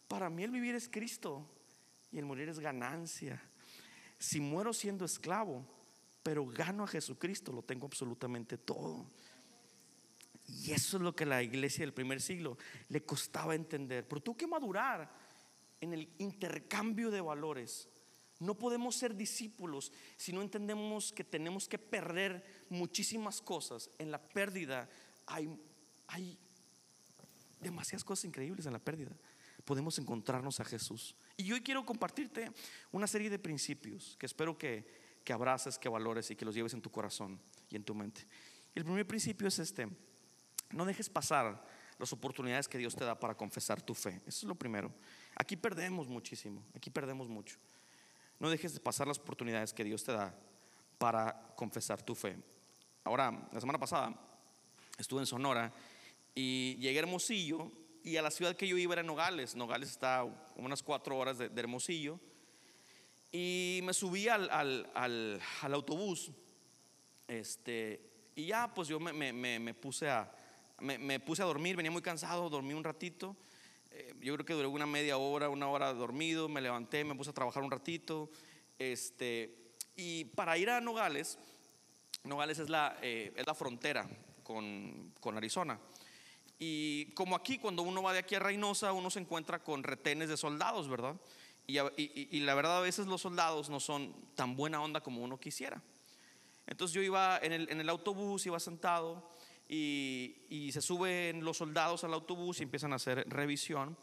para 0.08 0.30
mí 0.30 0.44
el 0.44 0.52
vivir 0.52 0.76
es 0.76 0.90
Cristo 0.90 1.48
y 2.12 2.18
el 2.18 2.26
morir 2.26 2.50
es 2.50 2.60
ganancia. 2.60 3.42
Si 4.18 4.40
muero 4.40 4.74
siendo 4.74 5.06
esclavo, 5.06 5.66
pero 6.24 6.46
gano 6.46 6.84
a 6.84 6.88
Jesucristo, 6.88 7.52
lo 7.52 7.64
tengo 7.64 7.88
absolutamente 7.88 8.58
todo. 8.58 9.10
Y 10.48 10.72
eso 10.72 10.98
es 10.98 11.04
lo 11.04 11.16
que 11.16 11.26
la 11.26 11.42
iglesia 11.42 11.84
del 11.84 11.94
primer 11.94 12.22
siglo 12.22 12.58
le 12.90 13.04
costaba 13.04 13.56
entender. 13.56 14.08
Pero 14.08 14.22
tú 14.22 14.36
que 14.36 14.48
madurar 14.48 15.10
en 15.82 15.94
el 15.94 16.10
intercambio 16.20 17.10
de 17.12 17.22
valores. 17.22 17.90
No 18.40 18.58
podemos 18.58 18.96
ser 18.96 19.16
discípulos 19.16 19.92
si 20.16 20.32
no 20.32 20.42
entendemos 20.42 21.12
que 21.12 21.24
tenemos 21.24 21.68
que 21.68 21.78
perder 21.78 22.66
muchísimas 22.70 23.42
cosas. 23.42 23.90
En 23.98 24.12
la 24.12 24.22
pérdida 24.22 24.90
hay, 25.26 25.50
hay 26.08 26.38
demasiadas 27.62 28.04
cosas 28.04 28.26
increíbles 28.26 28.66
en 28.66 28.74
la 28.74 28.80
pérdida. 28.80 29.12
Podemos 29.66 29.98
encontrarnos 30.00 30.60
a 30.60 30.66
Jesús. 30.66 31.16
Y 31.38 31.52
hoy 31.52 31.62
quiero 31.62 31.86
compartirte 31.86 32.52
una 32.92 33.08
serie 33.08 33.30
de 33.30 33.40
principios 33.40 34.16
que 34.20 34.26
espero 34.26 34.58
que, 34.58 34.86
que 35.24 35.34
abraces, 35.34 35.78
que 35.78 35.88
valores 35.88 36.32
y 36.32 36.36
que 36.36 36.46
los 36.46 36.56
lleves 36.56 36.74
en 36.74 36.82
tu 36.82 36.92
corazón 36.92 37.40
y 37.70 37.76
en 37.76 37.84
tu 37.84 37.94
mente. 37.94 38.26
El 38.74 38.84
primer 38.84 39.06
principio 39.06 39.48
es 39.48 39.60
este. 39.60 39.88
No 40.72 40.86
dejes 40.86 41.10
pasar 41.10 41.64
las 42.00 42.12
oportunidades 42.14 42.68
que 42.68 42.78
Dios 42.78 42.96
te 42.96 43.06
da 43.06 43.20
para 43.20 43.36
confesar 43.36 43.82
tu 43.82 43.94
fe. 43.94 44.22
Eso 44.26 44.40
es 44.40 44.44
lo 44.44 44.56
primero. 44.56 44.92
Aquí 45.36 45.56
perdemos 45.56 46.08
muchísimo, 46.08 46.64
aquí 46.76 46.90
perdemos 46.90 47.28
mucho. 47.28 47.58
No 48.40 48.50
dejes 48.50 48.74
de 48.74 48.80
pasar 48.80 49.08
las 49.08 49.20
oportunidades 49.20 49.72
que 49.72 49.84
Dios 49.84 50.04
te 50.04 50.12
da 50.12 50.36
para 50.98 51.54
confesar 51.56 52.02
tu 52.02 52.16
fe. 52.16 52.38
Ahora, 53.04 53.48
la 53.52 53.60
semana 53.60 53.80
pasada 53.80 54.16
estuve 54.98 55.20
en 55.20 55.28
Sonora 55.28 55.72
y 56.36 56.76
llegué 56.78 57.00
a 57.00 57.02
Hermosillo 57.02 57.72
y 58.04 58.18
a 58.18 58.22
la 58.22 58.32
ciudad 58.32 58.56
que 58.56 58.68
yo 58.68 58.78
iba 58.78 58.94
era 58.94 59.04
Nogales. 59.04 59.56
Nogales 59.56 59.90
está 59.90 60.24
unas 60.56 60.82
cuatro 60.84 61.18
horas 61.18 61.38
de, 61.38 61.52
Hermosillo. 61.56 62.20
Y 63.32 63.80
me 63.84 63.94
subí 63.94 64.28
al, 64.28 64.50
al, 64.50 64.90
al, 64.94 65.74
autobús. 65.74 66.32
Este, 67.28 68.32
y 68.36 68.48
ya, 68.48 68.74
pues 68.74 68.88
yo 68.88 69.00
me, 69.00 69.14
me, 69.14 69.60
me 69.60 69.74
puse 69.74 70.10
a, 70.10 70.32
me, 70.82 71.20
puse 71.20 71.42
a 71.42 71.46
dormir, 71.46 71.76
venía 71.76 71.92
muy 71.92 72.02
cansado, 72.02 72.50
dormí 72.50 72.74
un 72.74 72.84
ratito. 72.84 73.38
Eh, 73.92 74.16
yo 74.22 74.34
creo 74.34 74.46
que 74.46 74.54
duré 74.54 74.68
una 74.68 74.86
media 74.86 75.18
hora, 75.18 75.50
una 75.50 75.68
hora 75.68 75.94
dormido, 75.94 76.50
me 76.50 76.62
levanté, 76.62 77.04
me 77.04 77.16
puse 77.16 77.30
a 77.30 77.34
trabajar 77.34 77.64
un 77.64 77.72
ratito. 77.72 78.30
Este, 78.80 79.74
y 79.96 80.26
para 80.26 80.58
ir 80.58 80.70
a 80.70 80.82
Nogales, 80.82 81.38
Nogales 82.24 82.60
es 82.60 82.70
la, 82.70 82.98
eh, 83.02 83.32
es 83.36 83.46
la 83.46 83.54
frontera 83.54 84.10
con, 84.44 85.14
con 85.20 85.38
Arizona. 85.38 85.80
Y 86.64 87.06
como 87.16 87.36
aquí, 87.36 87.58
cuando 87.58 87.82
uno 87.82 88.04
va 88.04 88.14
de 88.14 88.20
aquí 88.20 88.36
a 88.36 88.40
Reynosa, 88.40 88.94
uno 88.94 89.10
se 89.10 89.20
encuentra 89.20 89.64
con 89.64 89.82
retenes 89.82 90.30
de 90.30 90.38
soldados, 90.38 90.88
¿verdad? 90.88 91.16
Y, 91.66 92.40
la 92.42 92.54
verdad 92.54 92.78
a 92.78 92.82
veces 92.82 93.08
los 93.08 93.22
soldados 93.22 93.72
no 93.72 93.80
son 93.80 94.14
tan 94.36 94.56
buena 94.56 94.80
onda 94.80 95.02
como 95.02 95.24
uno 95.24 95.40
quisiera. 95.40 95.82
Entonces 96.68 96.94
yo 96.94 97.02
iba 97.02 97.40
en 97.42 97.52
el, 97.52 97.90
autobús, 97.90 98.46
iba 98.46 98.60
sentado 98.60 99.28
y, 99.68 100.70
se 100.72 100.84
suben 100.84 101.44
los 101.44 101.58
soldados 101.58 102.04
al 102.04 102.14
autobús 102.14 102.60
y 102.60 102.64
empiezan 102.64 102.94
a 102.94 102.98
hacer 102.98 103.28
revisión. 103.28 103.98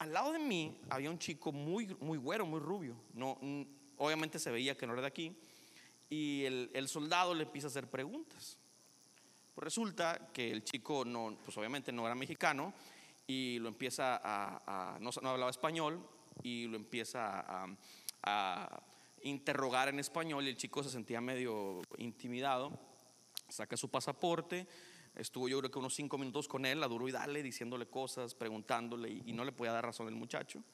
al 0.00 0.12
lado 0.12 0.32
de 0.32 0.38
mí 0.38 0.76
había 0.90 1.10
un 1.10 1.18
chico 1.18 1.50
muy, 1.50 1.96
muy 1.98 2.18
güero, 2.18 2.44
muy 2.44 2.60
rubio. 2.60 2.94
No, 3.14 3.38
obviamente 3.96 4.38
se 4.38 4.50
veía 4.50 4.76
que 4.76 4.86
no 4.86 4.92
era 4.92 5.00
de 5.00 5.08
aquí. 5.08 5.34
Y 6.10 6.44
el, 6.44 6.70
el 6.74 6.88
soldado 6.88 7.34
le 7.34 7.44
empieza 7.44 7.68
a 7.68 7.70
hacer 7.70 7.88
preguntas. 7.88 8.59
Pues 9.60 9.74
resulta 9.74 10.30
que 10.32 10.50
el 10.50 10.64
chico 10.64 11.04
no, 11.04 11.36
pues 11.44 11.54
obviamente 11.58 11.92
no 11.92 12.06
era 12.06 12.14
mexicano 12.14 12.72
y 13.26 13.58
lo 13.58 13.68
empieza 13.68 14.18
a, 14.24 14.96
no, 14.98 15.10
hablaba 15.28 15.50
español 15.50 16.00
y 16.42 16.66
lo 16.66 16.76
empieza 16.76 17.40
a, 17.40 17.66
a, 18.22 18.82
interrogar 19.22 19.90
en 19.90 19.98
español 19.98 20.46
y 20.46 20.48
el 20.48 20.56
chico 20.56 20.82
se 20.82 20.88
sentía 20.88 21.20
medio 21.20 21.82
intimidado, 21.98 22.72
saca 23.50 23.76
su 23.76 23.90
pasaporte, 23.90 24.66
estuvo 25.14 25.46
yo 25.46 25.58
creo 25.58 25.70
que 25.70 25.78
unos 25.78 25.94
cinco 25.94 26.16
minutos 26.16 26.48
con 26.48 26.64
él, 26.64 26.82
a 26.82 26.88
duro 26.88 27.06
y 27.06 27.12
dale, 27.12 27.42
diciéndole 27.42 27.84
cosas, 27.84 28.34
preguntándole 28.34 29.10
y, 29.10 29.34
no 29.34 29.44
le 29.44 29.52
podía 29.52 29.72
dar 29.72 29.84
razón 29.84 30.08
el 30.08 30.14
muchacho. 30.14 30.64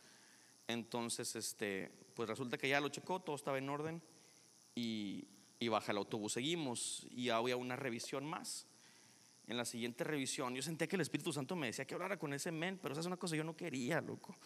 Entonces, 0.68 1.34
este, 1.34 1.90
pues 2.14 2.28
resulta 2.28 2.56
que 2.56 2.68
ya 2.68 2.80
lo 2.80 2.88
checó, 2.88 3.18
todo 3.18 3.34
estaba 3.34 3.58
en 3.58 3.68
orden 3.68 4.00
y, 4.76 5.24
y 5.58 5.66
baja 5.66 5.90
el 5.90 5.98
autobús. 5.98 6.34
Seguimos 6.34 7.04
y 7.10 7.30
había 7.30 7.56
una 7.56 7.74
revisión 7.74 8.24
más. 8.24 8.68
En 9.46 9.56
la 9.56 9.64
siguiente 9.64 10.02
revisión, 10.02 10.54
yo 10.54 10.62
sentía 10.62 10.88
que 10.88 10.96
el 10.96 11.02
Espíritu 11.02 11.32
Santo 11.32 11.54
me 11.54 11.68
decía 11.68 11.84
que 11.84 11.94
hablara 11.94 12.18
con 12.18 12.32
ese 12.32 12.50
men, 12.50 12.78
pero 12.82 12.92
esa 12.92 13.00
es 13.00 13.06
una 13.06 13.16
cosa 13.16 13.34
que 13.34 13.38
yo 13.38 13.44
no 13.44 13.56
quería, 13.56 14.00
loco. 14.00 14.36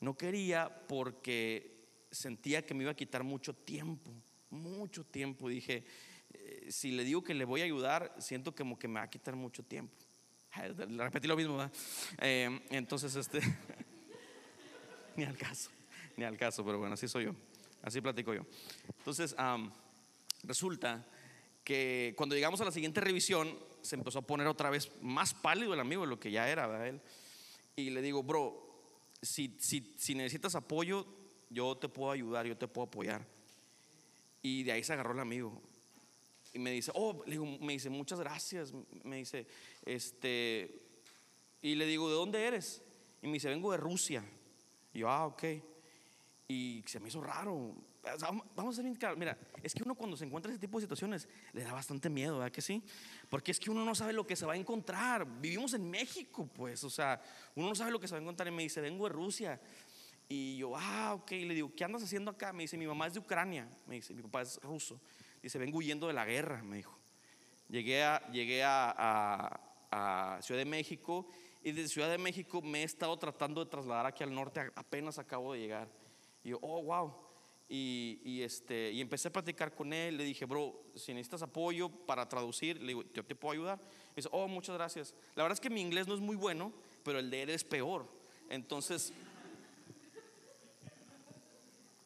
No 0.00 0.16
quería 0.16 0.86
porque 0.88 1.74
sentía 2.10 2.64
que 2.64 2.72
me 2.72 2.84
iba 2.84 2.92
a 2.92 2.96
quitar 2.96 3.22
mucho 3.22 3.54
tiempo, 3.54 4.10
mucho 4.50 5.04
tiempo. 5.04 5.48
Dije, 5.48 5.84
eh, 6.32 6.66
si 6.70 6.92
le 6.92 7.04
digo 7.04 7.22
que 7.22 7.34
le 7.34 7.44
voy 7.44 7.60
a 7.60 7.64
ayudar, 7.64 8.14
siento 8.18 8.54
como 8.54 8.78
que 8.78 8.88
me 8.88 8.94
va 8.94 9.02
a 9.02 9.10
quitar 9.10 9.36
mucho 9.36 9.62
tiempo. 9.62 9.94
Repetí 10.96 11.26
lo 11.26 11.36
mismo, 11.36 11.68
eh, 12.18 12.60
entonces, 12.70 13.14
este, 13.16 13.40
ni 15.16 15.24
al 15.24 15.36
caso, 15.36 15.70
ni 16.16 16.24
al 16.24 16.36
caso, 16.36 16.64
pero 16.64 16.78
bueno, 16.78 16.94
así 16.94 17.08
soy 17.08 17.24
yo, 17.24 17.34
así 17.82 18.00
platico 18.00 18.32
yo. 18.32 18.46
Entonces, 18.98 19.34
resulta 20.44 21.04
que 21.64 22.14
cuando 22.16 22.36
llegamos 22.36 22.60
a 22.60 22.64
la 22.64 22.70
siguiente 22.70 23.00
revisión, 23.00 23.58
se 23.84 23.96
empezó 23.96 24.20
a 24.20 24.22
poner 24.22 24.46
otra 24.46 24.70
vez 24.70 24.90
más 25.02 25.34
pálido 25.34 25.74
el 25.74 25.80
amigo 25.80 26.02
de 26.02 26.08
lo 26.08 26.18
que 26.18 26.30
ya 26.30 26.48
era, 26.48 26.66
¿verdad? 26.66 26.88
Él. 26.88 27.00
Y 27.76 27.90
le 27.90 28.00
digo, 28.00 28.22
bro, 28.22 28.64
si, 29.20 29.56
si, 29.60 29.94
si 29.96 30.14
necesitas 30.14 30.54
apoyo, 30.54 31.06
yo 31.50 31.76
te 31.76 31.88
puedo 31.88 32.10
ayudar, 32.10 32.46
yo 32.46 32.56
te 32.56 32.66
puedo 32.66 32.88
apoyar. 32.88 33.26
Y 34.42 34.62
de 34.62 34.72
ahí 34.72 34.82
se 34.82 34.94
agarró 34.94 35.12
el 35.12 35.20
amigo. 35.20 35.60
Y 36.54 36.58
me 36.58 36.70
dice, 36.70 36.92
oh, 36.94 37.22
le 37.26 37.38
me 37.38 37.74
dice, 37.74 37.90
muchas 37.90 38.20
gracias. 38.20 38.72
Me 39.02 39.16
dice, 39.16 39.46
este, 39.84 40.82
y 41.60 41.74
le 41.74 41.86
digo, 41.86 42.08
¿de 42.08 42.14
dónde 42.14 42.44
eres? 42.44 42.82
Y 43.22 43.26
me 43.26 43.34
dice, 43.34 43.48
vengo 43.48 43.70
de 43.72 43.78
Rusia. 43.78 44.24
Y 44.92 45.00
yo, 45.00 45.10
ah, 45.10 45.26
ok. 45.26 45.44
Y 46.48 46.82
se 46.86 47.00
me 47.00 47.08
hizo 47.08 47.20
raro. 47.20 47.74
Vamos 48.54 48.74
a 48.74 48.82
ser 48.82 48.84
bien. 48.84 48.98
Mira, 49.16 49.38
es 49.62 49.74
que 49.74 49.82
uno 49.82 49.94
cuando 49.94 50.16
se 50.16 50.24
encuentra 50.24 50.50
en 50.50 50.54
ese 50.54 50.60
tipo 50.60 50.78
de 50.78 50.82
situaciones 50.82 51.28
le 51.52 51.62
da 51.62 51.72
bastante 51.72 52.10
miedo, 52.10 52.38
¿verdad 52.38 52.52
que 52.52 52.60
sí? 52.60 52.82
Porque 53.30 53.50
es 53.50 53.58
que 53.58 53.70
uno 53.70 53.84
no 53.84 53.94
sabe 53.94 54.12
lo 54.12 54.26
que 54.26 54.36
se 54.36 54.46
va 54.46 54.52
a 54.52 54.56
encontrar. 54.56 55.26
Vivimos 55.40 55.74
en 55.74 55.88
México, 55.90 56.48
pues, 56.54 56.84
o 56.84 56.90
sea, 56.90 57.20
uno 57.54 57.68
no 57.68 57.74
sabe 57.74 57.90
lo 57.90 58.00
que 58.00 58.06
se 58.06 58.12
va 58.14 58.18
a 58.18 58.22
encontrar. 58.22 58.48
Y 58.48 58.50
me 58.50 58.62
dice, 58.62 58.80
vengo 58.80 59.04
de 59.04 59.14
Rusia. 59.14 59.60
Y 60.28 60.56
yo, 60.56 60.76
ah, 60.76 61.14
ok. 61.14 61.30
Le 61.30 61.54
digo, 61.54 61.72
¿qué 61.74 61.84
andas 61.84 62.02
haciendo 62.02 62.30
acá? 62.30 62.52
Me 62.52 62.64
dice, 62.64 62.76
mi 62.76 62.86
mamá 62.86 63.06
es 63.06 63.14
de 63.14 63.20
Ucrania. 63.20 63.68
Me 63.86 63.96
dice, 63.96 64.14
mi 64.14 64.22
papá 64.22 64.42
es 64.42 64.60
ruso. 64.62 65.00
Dice, 65.42 65.58
vengo 65.58 65.78
huyendo 65.78 66.06
de 66.06 66.12
la 66.12 66.24
guerra, 66.24 66.62
me 66.62 66.76
dijo. 66.76 66.98
Llegué 67.68 68.02
a, 68.04 68.26
llegué 68.30 68.62
a, 68.62 69.60
a 69.90 70.42
Ciudad 70.42 70.58
de 70.58 70.66
México 70.66 71.26
y 71.62 71.72
desde 71.72 71.88
Ciudad 71.88 72.10
de 72.10 72.18
México 72.18 72.60
me 72.60 72.82
he 72.82 72.84
estado 72.84 73.18
tratando 73.18 73.64
de 73.64 73.70
trasladar 73.70 74.04
aquí 74.04 74.22
al 74.22 74.34
norte. 74.34 74.60
Apenas 74.74 75.18
acabo 75.18 75.54
de 75.54 75.60
llegar. 75.60 75.88
Y 76.42 76.50
yo, 76.50 76.58
oh, 76.60 76.82
wow. 76.82 77.23
Y, 77.68 78.42
este, 78.42 78.92
y 78.92 79.00
empecé 79.00 79.28
a 79.28 79.32
platicar 79.32 79.74
con 79.74 79.92
él. 79.92 80.16
Le 80.16 80.24
dije, 80.24 80.44
bro, 80.44 80.80
si 80.94 81.12
necesitas 81.12 81.42
apoyo 81.42 81.88
para 81.88 82.28
traducir, 82.28 82.80
le 82.80 82.88
digo, 82.88 83.04
yo 83.12 83.24
te 83.24 83.34
puedo 83.34 83.52
ayudar. 83.52 83.78
Me 83.78 84.16
dice, 84.16 84.28
oh, 84.32 84.46
muchas 84.46 84.76
gracias. 84.76 85.14
La 85.34 85.42
verdad 85.42 85.56
es 85.56 85.60
que 85.60 85.70
mi 85.70 85.80
inglés 85.80 86.06
no 86.06 86.14
es 86.14 86.20
muy 86.20 86.36
bueno, 86.36 86.72
pero 87.02 87.18
el 87.18 87.30
de 87.30 87.42
él 87.42 87.50
es 87.50 87.64
peor. 87.64 88.06
Entonces, 88.48 89.12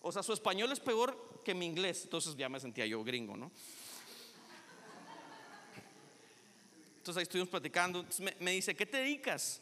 o 0.01 0.13
sea, 0.13 0.23
su 0.23 0.33
español 0.33 0.71
es 0.73 0.81
peor 0.81 1.41
que 1.45 1.55
mi 1.55 1.67
inglés. 1.67 2.05
Entonces 2.05 2.37
ya 2.37 2.49
me 2.49 2.61
sentía 2.61 2.87
yo 2.87 3.03
gringo, 3.03 3.37
¿no? 3.37 3.51
Entonces 6.99 7.17
ahí 7.19 7.23
estuvimos 7.25 7.49
platicando. 7.49 8.05
me, 8.21 8.37
me 8.41 8.53
dice, 8.53 8.75
¿qué 8.77 8.87
te 8.87 8.99
dedicas? 8.99 9.61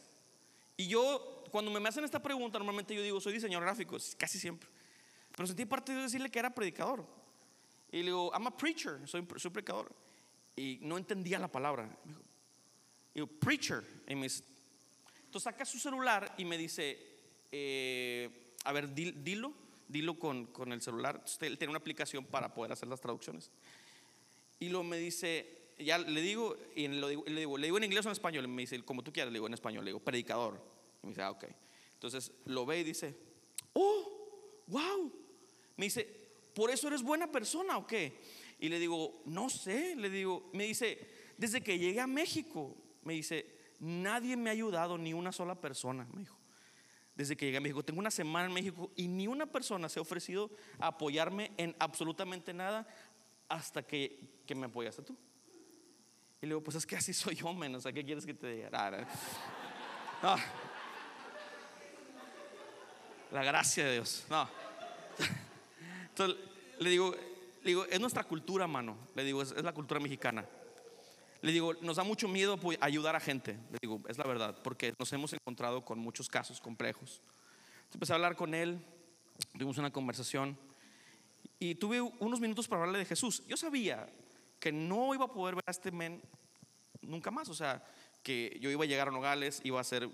Y 0.77 0.89
yo, 0.89 1.45
cuando 1.51 1.71
me 1.71 1.89
hacen 1.89 2.05
esta 2.05 2.23
pregunta, 2.23 2.59
normalmente 2.59 2.95
yo 2.95 3.03
digo, 3.03 3.21
soy 3.21 3.33
diseñador 3.33 3.65
gráfico, 3.65 3.97
casi 4.19 4.39
siempre. 4.39 4.69
Pero 5.37 5.47
sentí 5.47 5.67
parte 5.67 5.93
de 5.93 6.03
decirle 6.03 6.31
que 6.31 6.39
era 6.39 6.53
predicador. 6.53 7.07
Y 7.93 7.99
le 7.99 8.07
digo, 8.07 8.33
I'm 8.33 8.47
a 8.47 8.57
preacher, 8.57 9.07
soy, 9.07 9.25
soy 9.37 9.51
predicador. 9.51 9.95
Y 10.57 10.79
no 10.81 10.97
entendía 10.97 11.39
la 11.39 11.49
palabra. 11.49 11.85
Me 11.85 12.13
dijo, 12.13 12.23
digo, 13.15 13.27
preacher. 13.27 13.85
Y 14.09 14.15
me 14.15 14.23
dice, 14.25 14.43
entonces 15.27 15.45
saca 15.45 15.65
su 15.67 15.79
celular 15.79 16.35
y 16.39 16.47
me 16.47 16.57
dice, 16.57 16.99
eh, 17.53 18.55
a 18.65 18.73
ver, 18.73 18.93
dilo, 18.95 19.53
dilo 19.87 20.19
con, 20.19 20.47
con 20.47 20.73
el 20.73 20.81
celular. 20.81 21.21
Usted, 21.23 21.47
él 21.47 21.59
tiene 21.59 21.71
una 21.71 21.79
aplicación 21.79 22.25
para 22.25 22.53
poder 22.53 22.73
hacer 22.73 22.89
las 22.89 23.01
traducciones. 23.01 23.51
Y 24.59 24.71
luego 24.71 24.85
me 24.85 24.97
dice, 24.97 25.75
ya 25.79 25.99
le 25.99 26.23
digo, 26.23 26.57
y 26.75 26.89
le 26.89 27.09
digo, 27.09 27.25
le 27.27 27.41
digo, 27.41 27.59
le 27.59 27.67
digo 27.67 27.77
en 27.77 27.85
inglés 27.85 28.07
o 28.07 28.09
en 28.09 28.13
español. 28.13 28.47
Y 28.47 28.49
me 28.49 28.63
dice, 28.63 28.83
como 28.83 29.03
tú 29.03 29.13
quieras, 29.13 29.31
le 29.31 29.37
digo 29.37 29.47
en 29.47 29.55
español, 29.55 29.85
le 29.85 29.91
digo, 29.91 30.01
predicador. 30.01 30.59
Y 31.03 31.07
me 31.07 31.11
dice, 31.11 31.23
ah, 31.23 31.31
ok. 31.31 31.45
Entonces 31.93 32.33
lo 32.47 32.65
ve 32.65 32.81
y 32.81 32.85
dice, 32.85 33.15
oh, 33.75 34.65
wow, 34.69 35.26
me 35.77 35.87
dice, 35.87 36.05
¿por 36.55 36.71
eso 36.71 36.89
eres 36.89 37.03
buena 37.03 37.31
persona 37.31 37.77
o 37.77 37.87
qué? 37.87 38.21
Y 38.59 38.69
le 38.69 38.79
digo, 38.79 39.23
no 39.27 39.51
sé, 39.51 39.95
le 39.97 40.09
digo, 40.09 40.49
me 40.53 40.65
dice, 40.65 40.99
desde 41.37 41.63
que 41.63 41.79
llegué 41.79 42.01
a 42.01 42.07
México, 42.07 42.75
me 43.03 43.13
dice, 43.15 43.47
nadie 43.81 44.37
me 44.37 44.51
ha 44.51 44.53
ayudado, 44.53 44.97
ni 44.97 45.13
una 45.13 45.33
sola 45.33 45.61
persona, 45.61 46.07
me 46.13 46.21
dijo. 46.21 46.37
Desde 47.15 47.37
que 47.37 47.47
llegué 47.47 47.59
a 47.59 47.61
México, 47.61 47.83
tengo 47.83 48.01
una 48.01 48.11
semana 48.11 48.47
en 48.47 48.53
México 48.53 48.91
y 48.95 49.09
ni 49.09 49.27
una 49.27 49.47
persona 49.47 49.89
se 49.89 49.99
ha 49.99 50.03
ofrecido 50.03 50.51
a 50.79 50.89
apoyarme 50.89 51.51
en 51.57 51.75
absolutamente 51.79 52.53
nada 52.53 52.87
hasta 53.49 53.83
que, 53.83 54.43
que 54.47 54.55
me 54.55 54.67
apoyaste 54.67 55.03
tú. 55.03 55.17
Y 56.43 56.47
le 56.47 56.49
digo, 56.49 56.63
pues 56.63 56.77
es 56.77 56.87
que 56.87 56.97
así 56.97 57.15
soy 57.15 57.37
yo, 57.37 57.53
menos, 57.55 57.87
¿a 57.87 57.93
qué 57.93 58.05
quieres 58.05 58.27
que 58.27 58.35
te 58.35 58.55
diga? 58.55 58.71
No. 60.23 60.37
La 63.33 63.43
gracia 63.43 63.87
de 63.87 63.95
Dios, 63.95 64.25
no. 64.29 64.49
Entonces 66.19 66.39
le 66.79 66.89
digo, 66.89 67.15
digo, 67.63 67.85
es 67.85 68.01
nuestra 68.01 68.25
cultura, 68.25 68.67
mano. 68.67 68.97
Le 69.15 69.23
digo, 69.23 69.43
es, 69.43 69.55
la 69.63 69.75
cultura 69.75 70.01
mexicana. 70.01 70.47
Le 71.43 71.53
digo, 71.53 71.75
nos 71.83 71.97
da 71.97 72.05
mucho 72.05 72.27
miedo 72.27 72.59
ayudar 72.81 73.15
a 73.17 73.21
gente. 73.21 73.59
Le 73.71 73.79
digo, 73.83 74.01
es 74.09 74.17
la 74.17 74.25
verdad, 74.25 74.57
porque 74.65 74.95
nos 74.99 75.13
hemos 75.13 75.35
encontrado 75.35 75.85
con 75.85 75.99
muchos 75.99 76.31
casos 76.31 76.59
complejos. 76.59 77.21
Entonces 77.21 77.95
empecé 77.97 78.13
a 78.15 78.17
hablar 78.17 78.35
con 78.35 78.55
él, 78.55 78.83
tuvimos 79.53 79.77
una 79.77 79.93
conversación 79.93 80.57
y 81.59 81.75
tuve 81.75 82.01
unos 82.01 82.41
minutos 82.41 82.67
para 82.67 82.81
hablarle 82.81 83.01
de 83.01 83.05
Jesús. 83.05 83.43
Yo 83.47 83.59
sabía 83.59 84.09
que 84.59 84.73
no 84.73 85.15
iba 85.15 85.27
a 85.27 85.29
poder 85.29 85.57
ver 85.57 85.65
a 85.67 85.71
este 85.71 85.91
men 85.91 86.23
nunca 87.03 87.31
más. 87.31 87.51
O 87.51 87.55
sea, 87.55 87.85
que 88.27 88.59
yo 88.61 88.73
iba 88.73 88.83
a 88.83 88.89
llegar 88.89 89.07
a 89.07 89.13
Nogales, 89.13 89.61
iba 89.63 89.79
a, 89.79 89.83
hacer 89.83 90.11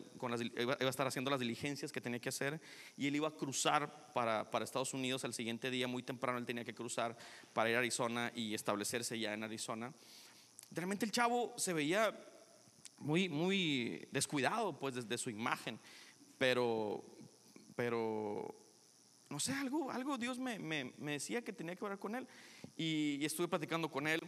iba 0.59 0.77
a 0.79 0.89
estar 0.91 1.07
haciendo 1.07 1.31
las 1.31 1.41
diligencias 1.41 1.91
que 1.91 1.99
tenía 1.99 2.21
que 2.21 2.29
hacer 2.29 2.61
y 2.95 3.07
él 3.07 3.17
iba 3.17 3.29
a 3.29 3.31
cruzar 3.31 4.13
para, 4.13 4.51
para, 4.51 4.67
Estados 4.67 4.93
Unidos 4.93 5.25
al 5.25 5.33
siguiente 5.33 5.71
día, 5.71 5.89
muy 5.89 6.03
temprano 6.03 6.37
él 6.37 6.45
tenía 6.45 6.63
que 6.63 6.75
cruzar 6.75 7.17
para 7.55 7.71
ir 7.71 7.77
a 7.77 7.79
Arizona 7.79 8.31
y 8.35 8.53
establecerse 8.53 9.19
ya 9.19 9.33
en 9.33 9.45
Arizona. 9.45 9.95
Realmente 10.73 11.07
el 11.07 11.11
chavo 11.11 11.55
se 11.57 11.73
veía 11.73 12.15
muy, 12.99 13.31
muy 13.31 14.07
descuidado 14.11 14.79
pues 14.79 14.95
desde 14.95 15.17
su 15.17 15.31
imagen, 15.31 15.81
pero, 16.37 17.03
pero 17.75 18.55
no 19.31 19.41
sé, 19.41 19.55
algo, 19.55 19.91
algo 19.91 20.19
Dios 20.19 20.39
me, 20.39 20.59
me, 20.59 20.93
me 20.99 21.13
decía 21.13 21.41
que 21.41 21.55
tenía 21.55 21.77
que 21.77 21.83
hablar 21.87 21.99
con 21.99 22.15
él 22.15 22.29
y, 22.77 23.17
y 23.23 23.25
estuve 23.25 23.49
platicando 23.49 23.91
con 23.91 24.07
él, 24.07 24.21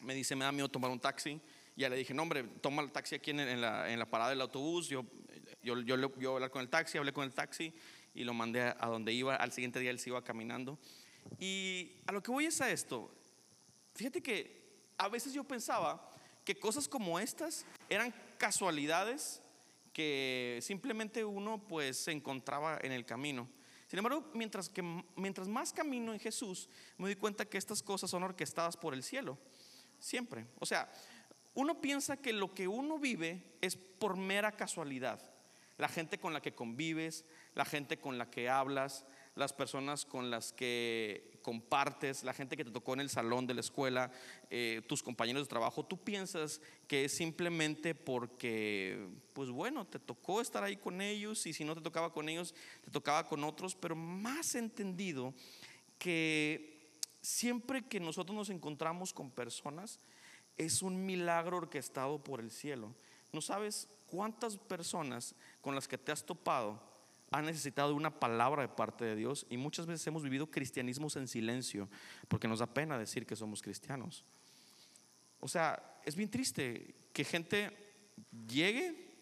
me 0.00 0.12
dice, 0.12 0.34
me 0.34 0.44
da 0.44 0.50
miedo 0.50 0.68
tomar 0.68 0.90
un 0.90 0.98
taxi 0.98 1.40
ya 1.76 1.88
le 1.90 1.96
dije, 1.96 2.14
no, 2.14 2.22
hombre, 2.22 2.42
toma 2.62 2.82
el 2.82 2.90
taxi 2.90 3.14
aquí 3.14 3.30
en, 3.30 3.60
la, 3.60 3.92
en 3.92 3.98
la, 3.98 4.06
parada 4.06 4.30
del 4.30 4.40
autobús. 4.40 4.88
Yo, 4.88 5.04
yo, 5.62 5.78
yo, 5.80 5.96
yo 6.18 6.34
hablar 6.34 6.50
con 6.50 6.62
el 6.62 6.68
taxi, 6.68 6.96
hablé 6.96 7.12
con 7.12 7.24
el 7.24 7.34
taxi 7.34 7.72
y 8.14 8.24
lo 8.24 8.32
mandé 8.32 8.62
a, 8.62 8.86
donde 8.86 9.12
iba. 9.12 9.36
Al 9.36 9.52
siguiente 9.52 9.78
día 9.78 9.90
él 9.90 9.98
se 9.98 10.08
iba 10.08 10.24
caminando. 10.24 10.78
Y 11.38 11.92
a 12.06 12.12
lo 12.12 12.22
que 12.22 12.30
voy 12.30 12.46
es 12.46 12.60
a 12.62 12.70
esto. 12.70 13.14
Fíjate 13.94 14.22
que 14.22 14.64
a 14.96 15.08
veces 15.08 15.34
yo 15.34 15.44
pensaba 15.44 16.10
que 16.44 16.58
cosas 16.58 16.88
como 16.88 17.18
estas 17.18 17.66
eran 17.90 18.14
casualidades 18.38 19.42
que 19.92 20.58
simplemente 20.62 21.24
uno 21.24 21.66
pues 21.66 21.98
se 21.98 22.12
encontraba 22.12 22.78
en 22.82 22.92
el 22.92 23.04
camino. 23.04 23.48
Sin 23.86 23.98
embargo, 23.98 24.30
mientras, 24.34 24.68
que, 24.68 24.82
mientras 25.14 25.46
más 25.46 25.72
camino 25.72 26.12
en 26.12 26.20
Jesús, 26.20 26.68
me 26.96 27.06
doy 27.06 27.16
cuenta 27.16 27.44
que 27.44 27.58
estas 27.58 27.82
cosas 27.82 28.10
son 28.10 28.22
orquestadas 28.22 28.76
por 28.76 28.94
el 28.94 29.02
cielo. 29.02 29.38
Siempre. 29.98 30.46
O 30.58 30.66
sea, 30.66 30.90
uno 31.56 31.80
piensa 31.80 32.18
que 32.18 32.32
lo 32.32 32.54
que 32.54 32.68
uno 32.68 32.98
vive 32.98 33.42
es 33.60 33.76
por 33.76 34.16
mera 34.16 34.52
casualidad. 34.52 35.20
La 35.78 35.88
gente 35.88 36.18
con 36.18 36.32
la 36.32 36.40
que 36.40 36.54
convives, 36.54 37.24
la 37.54 37.64
gente 37.64 37.98
con 37.98 38.18
la 38.18 38.30
que 38.30 38.48
hablas, 38.48 39.06
las 39.34 39.52
personas 39.52 40.04
con 40.04 40.30
las 40.30 40.52
que 40.52 41.38
compartes, 41.42 42.24
la 42.24 42.34
gente 42.34 42.56
que 42.56 42.64
te 42.64 42.70
tocó 42.70 42.92
en 42.92 43.00
el 43.00 43.10
salón 43.10 43.46
de 43.46 43.54
la 43.54 43.60
escuela, 43.60 44.10
eh, 44.50 44.82
tus 44.86 45.02
compañeros 45.02 45.42
de 45.44 45.48
trabajo, 45.48 45.84
tú 45.84 46.02
piensas 46.02 46.60
que 46.86 47.06
es 47.06 47.16
simplemente 47.16 47.94
porque, 47.94 49.08
pues 49.32 49.50
bueno, 49.50 49.86
te 49.86 49.98
tocó 49.98 50.42
estar 50.42 50.62
ahí 50.62 50.76
con 50.76 51.00
ellos 51.00 51.46
y 51.46 51.54
si 51.54 51.64
no 51.64 51.74
te 51.74 51.80
tocaba 51.80 52.12
con 52.12 52.28
ellos, 52.28 52.54
te 52.84 52.90
tocaba 52.90 53.26
con 53.26 53.44
otros, 53.44 53.74
pero 53.74 53.96
más 53.96 54.54
entendido 54.54 55.34
que 55.98 57.00
siempre 57.22 57.82
que 57.82 57.98
nosotros 57.98 58.36
nos 58.36 58.50
encontramos 58.50 59.12
con 59.12 59.30
personas, 59.30 60.00
es 60.56 60.82
un 60.82 61.04
milagro 61.04 61.58
orquestado 61.58 62.22
por 62.22 62.40
el 62.40 62.50
cielo. 62.50 62.94
No 63.32 63.40
sabes 63.40 63.88
cuántas 64.06 64.56
personas 64.56 65.34
con 65.60 65.74
las 65.74 65.88
que 65.88 65.98
te 65.98 66.12
has 66.12 66.24
topado 66.24 66.80
han 67.30 67.44
necesitado 67.44 67.94
una 67.94 68.18
palabra 68.20 68.62
de 68.62 68.68
parte 68.68 69.04
de 69.04 69.16
Dios 69.16 69.46
y 69.50 69.56
muchas 69.56 69.86
veces 69.86 70.06
hemos 70.06 70.22
vivido 70.22 70.50
cristianismos 70.50 71.16
en 71.16 71.28
silencio 71.28 71.88
porque 72.28 72.48
nos 72.48 72.60
da 72.60 72.66
pena 72.66 72.98
decir 72.98 73.26
que 73.26 73.36
somos 73.36 73.62
cristianos. 73.62 74.24
O 75.40 75.48
sea, 75.48 76.00
es 76.04 76.14
bien 76.14 76.30
triste 76.30 76.94
que 77.12 77.24
gente 77.24 77.76
llegue 78.46 79.18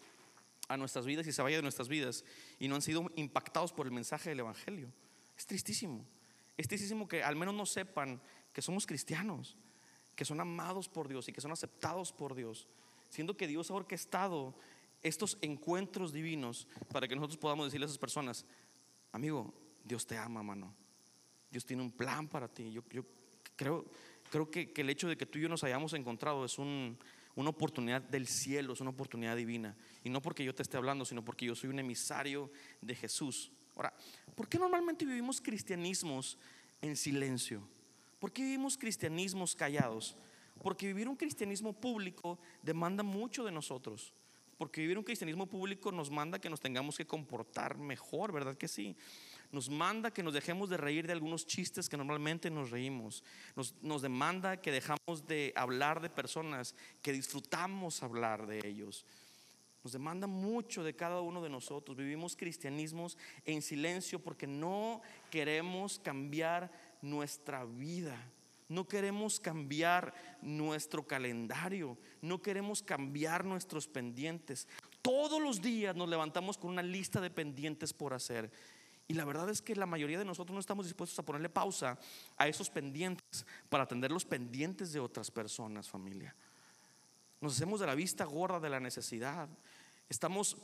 a 0.67 0.77
nuestras 0.77 1.05
vidas 1.05 1.27
y 1.27 1.31
se 1.31 1.41
vaya 1.41 1.57
de 1.57 1.63
nuestras 1.63 1.87
vidas 1.87 2.23
y 2.59 2.67
no 2.67 2.75
han 2.75 2.81
sido 2.81 3.11
impactados 3.15 3.73
por 3.73 3.85
el 3.85 3.91
mensaje 3.91 4.29
del 4.29 4.39
Evangelio. 4.39 4.91
Es 5.37 5.45
tristísimo. 5.45 6.05
Es 6.57 6.67
tristísimo 6.67 7.07
que 7.07 7.23
al 7.23 7.35
menos 7.35 7.53
no 7.53 7.65
sepan 7.65 8.21
que 8.53 8.61
somos 8.61 8.85
cristianos, 8.85 9.57
que 10.15 10.25
son 10.25 10.39
amados 10.39 10.87
por 10.87 11.07
Dios 11.07 11.27
y 11.27 11.33
que 11.33 11.41
son 11.41 11.51
aceptados 11.51 12.11
por 12.11 12.35
Dios, 12.35 12.67
siendo 13.09 13.35
que 13.37 13.47
Dios 13.47 13.69
ha 13.69 13.73
orquestado 13.73 14.55
estos 15.03 15.37
encuentros 15.41 16.13
divinos 16.13 16.67
para 16.91 17.07
que 17.07 17.15
nosotros 17.15 17.37
podamos 17.37 17.67
decirle 17.67 17.85
a 17.85 17.87
esas 17.87 17.99
personas, 17.99 18.45
amigo, 19.11 19.53
Dios 19.83 20.07
te 20.07 20.17
ama, 20.17 20.41
mano. 20.41 20.73
Dios 21.51 21.65
tiene 21.65 21.83
un 21.83 21.91
plan 21.91 22.27
para 22.27 22.47
ti. 22.47 22.71
Yo, 22.71 22.83
yo 22.89 23.05
creo, 23.55 23.85
creo 24.31 24.49
que, 24.49 24.73
el 24.75 24.89
hecho 24.89 25.07
de 25.07 25.15
que 25.15 25.25
tú 25.25 25.37
y 25.37 25.43
yo 25.43 25.49
nos 25.49 25.63
hayamos 25.63 25.93
encontrado 25.93 26.43
es 26.43 26.57
un, 26.57 26.97
una 27.35 27.49
oportunidad 27.49 28.01
del 28.01 28.27
cielo, 28.27 28.73
es 28.73 28.81
una 28.81 28.89
oportunidad 28.89 29.35
divina. 29.35 29.77
Y 30.03 30.09
no 30.09 30.21
porque 30.21 30.43
yo 30.43 30.55
te 30.55 30.63
esté 30.63 30.77
hablando, 30.77 31.05
sino 31.05 31.23
porque 31.23 31.45
yo 31.45 31.55
soy 31.55 31.69
un 31.69 31.79
emisario 31.79 32.51
de 32.81 32.95
Jesús. 32.95 33.51
Ahora, 33.75 33.93
¿por 34.35 34.49
qué 34.49 34.57
normalmente 34.57 35.05
vivimos 35.05 35.39
cristianismos 35.39 36.37
en 36.81 36.95
silencio? 36.95 37.67
¿Por 38.25 38.33
qué 38.33 38.41
vivimos 38.41 38.75
cristianismos 38.75 39.53
callados? 39.53 40.17
Porque 40.63 40.87
vivir 40.87 41.07
un 41.07 41.15
cristianismo 41.15 41.73
público 41.73 42.39
demanda 42.63 43.03
mucho 43.03 43.45
de 43.45 43.51
nosotros. 43.51 44.15
Porque 44.57 44.81
vivir 44.81 44.97
un 44.97 45.03
cristianismo 45.03 45.45
público 45.45 45.91
nos 45.91 46.09
manda 46.09 46.39
que 46.39 46.49
nos 46.49 46.59
tengamos 46.59 46.97
que 46.97 47.05
comportar 47.05 47.77
mejor, 47.77 48.31
¿verdad 48.31 48.57
que 48.57 48.67
sí? 48.67 48.97
Nos 49.51 49.69
manda 49.69 50.09
que 50.09 50.23
nos 50.23 50.33
dejemos 50.33 50.71
de 50.71 50.77
reír 50.77 51.05
de 51.05 51.13
algunos 51.13 51.45
chistes 51.45 51.87
que 51.87 51.97
normalmente 51.97 52.49
nos 52.49 52.71
reímos. 52.71 53.23
Nos, 53.55 53.75
nos 53.83 54.01
demanda 54.01 54.59
que 54.59 54.71
dejamos 54.71 55.27
de 55.27 55.53
hablar 55.55 56.01
de 56.01 56.09
personas 56.09 56.73
que 57.03 57.13
disfrutamos 57.13 58.01
hablar 58.01 58.47
de 58.47 58.67
ellos. 58.67 59.05
Nos 59.85 59.91
demanda 59.91 60.25
mucho 60.25 60.83
de 60.83 60.95
cada 60.95 61.21
uno 61.21 61.43
de 61.43 61.49
nosotros. 61.51 61.95
Vivimos 61.95 62.35
cristianismos 62.35 63.19
en 63.45 63.61
silencio 63.61 64.17
porque 64.17 64.47
no 64.47 65.03
queremos 65.29 65.99
cambiar 65.99 66.71
nuestra 67.05 67.65
vida. 67.65 68.17
No 68.67 68.87
queremos 68.87 69.39
cambiar 69.39 70.13
nuestro 70.41 71.05
calendario, 71.05 71.97
no 72.21 72.41
queremos 72.41 72.81
cambiar 72.81 73.45
nuestros 73.45 73.87
pendientes. 73.87 74.67
Todos 75.03 75.39
los 75.41 75.61
días 75.61 75.95
nos 75.95 76.09
levantamos 76.09 76.57
con 76.57 76.71
una 76.71 76.81
lista 76.81 77.21
de 77.21 77.29
pendientes 77.29 77.93
por 77.93 78.13
hacer. 78.13 78.51
Y 79.07 79.13
la 79.13 79.23
verdad 79.23 79.51
es 79.51 79.61
que 79.61 79.75
la 79.75 79.85
mayoría 79.85 80.17
de 80.17 80.25
nosotros 80.25 80.55
no 80.55 80.59
estamos 80.59 80.87
dispuestos 80.87 81.19
a 81.19 81.23
ponerle 81.23 81.49
pausa 81.49 81.99
a 82.37 82.47
esos 82.47 82.71
pendientes 82.71 83.45
para 83.69 83.83
atender 83.83 84.11
los 84.11 84.25
pendientes 84.25 84.91
de 84.91 84.99
otras 84.99 85.29
personas, 85.29 85.87
familia. 85.87 86.35
Nos 87.39 87.53
hacemos 87.53 87.79
de 87.79 87.85
la 87.85 87.93
vista 87.93 88.25
gorda 88.25 88.59
de 88.59 88.69
la 88.71 88.79
necesidad. 88.79 89.47
Estamos 90.09 90.57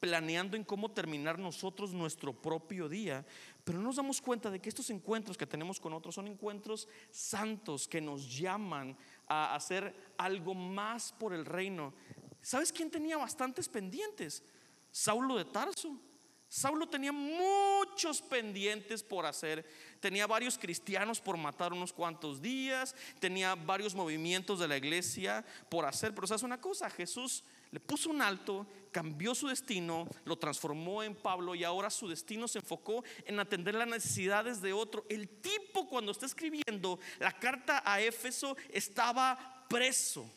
planeando 0.00 0.56
en 0.56 0.64
cómo 0.64 0.90
terminar 0.90 1.38
nosotros 1.38 1.92
nuestro 1.92 2.32
propio 2.32 2.88
día, 2.88 3.26
pero 3.64 3.78
no 3.78 3.84
nos 3.84 3.96
damos 3.96 4.20
cuenta 4.20 4.50
de 4.50 4.60
que 4.60 4.68
estos 4.68 4.90
encuentros 4.90 5.36
que 5.36 5.46
tenemos 5.46 5.80
con 5.80 5.92
otros 5.92 6.14
son 6.14 6.28
encuentros 6.28 6.88
santos 7.10 7.88
que 7.88 8.00
nos 8.00 8.38
llaman 8.38 8.96
a 9.26 9.54
hacer 9.54 10.14
algo 10.16 10.54
más 10.54 11.12
por 11.12 11.32
el 11.34 11.44
reino. 11.44 11.92
¿Sabes 12.40 12.72
quién 12.72 12.90
tenía 12.90 13.16
bastantes 13.16 13.68
pendientes? 13.68 14.42
Saulo 14.90 15.36
de 15.36 15.44
Tarso. 15.44 16.00
Saulo 16.50 16.88
tenía 16.88 17.12
muchos 17.12 18.22
pendientes 18.22 19.02
por 19.02 19.26
hacer, 19.26 19.66
tenía 20.00 20.26
varios 20.26 20.56
cristianos 20.56 21.20
por 21.20 21.36
matar 21.36 21.74
unos 21.74 21.92
cuantos 21.92 22.40
días, 22.40 22.94
tenía 23.20 23.54
varios 23.54 23.94
movimientos 23.94 24.58
de 24.58 24.66
la 24.66 24.78
iglesia 24.78 25.44
por 25.68 25.84
hacer, 25.84 26.14
pero 26.14 26.26
sabes 26.26 26.42
una 26.42 26.58
cosa, 26.58 26.88
Jesús 26.88 27.44
le 27.70 27.80
puso 27.80 28.08
un 28.08 28.22
alto, 28.22 28.66
cambió 28.98 29.32
su 29.32 29.46
destino, 29.46 30.08
lo 30.24 30.36
transformó 30.38 31.04
en 31.04 31.14
Pablo 31.14 31.54
y 31.54 31.62
ahora 31.62 31.88
su 31.88 32.08
destino 32.08 32.48
se 32.48 32.58
enfocó 32.58 33.04
en 33.26 33.38
atender 33.38 33.76
las 33.76 33.86
necesidades 33.86 34.60
de 34.60 34.72
otro. 34.72 35.06
El 35.08 35.28
tipo 35.28 35.88
cuando 35.88 36.10
está 36.10 36.26
escribiendo 36.26 36.98
la 37.20 37.30
carta 37.30 37.80
a 37.84 38.00
Éfeso 38.00 38.56
estaba 38.72 39.64
preso. 39.68 40.28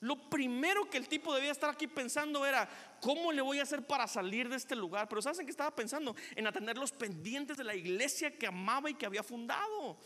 Lo 0.00 0.30
primero 0.30 0.88
que 0.88 0.96
el 0.96 1.06
tipo 1.06 1.34
debía 1.34 1.52
estar 1.52 1.68
aquí 1.68 1.86
pensando 1.86 2.46
era, 2.46 2.66
¿cómo 3.02 3.32
le 3.32 3.42
voy 3.42 3.58
a 3.58 3.64
hacer 3.64 3.86
para 3.86 4.08
salir 4.08 4.48
de 4.48 4.56
este 4.56 4.74
lugar? 4.74 5.06
Pero 5.06 5.20
¿saben 5.20 5.44
qué 5.44 5.50
estaba 5.50 5.76
pensando? 5.76 6.16
En 6.34 6.46
atender 6.46 6.78
los 6.78 6.90
pendientes 6.90 7.58
de 7.58 7.64
la 7.64 7.74
iglesia 7.74 8.38
que 8.38 8.46
amaba 8.46 8.88
y 8.88 8.94
que 8.94 9.04
había 9.04 9.22
fundado. 9.22 9.98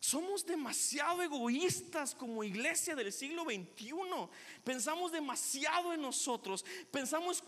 Somos 0.00 0.44
demasiado 0.44 1.22
egoístas 1.22 2.14
como 2.14 2.44
iglesia 2.44 2.94
del 2.94 3.12
siglo 3.12 3.44
XXI. 3.44 3.94
Pensamos 4.64 5.12
demasiado 5.12 5.92
en 5.92 6.02
nosotros. 6.02 6.64
Pensamos, 6.90 7.42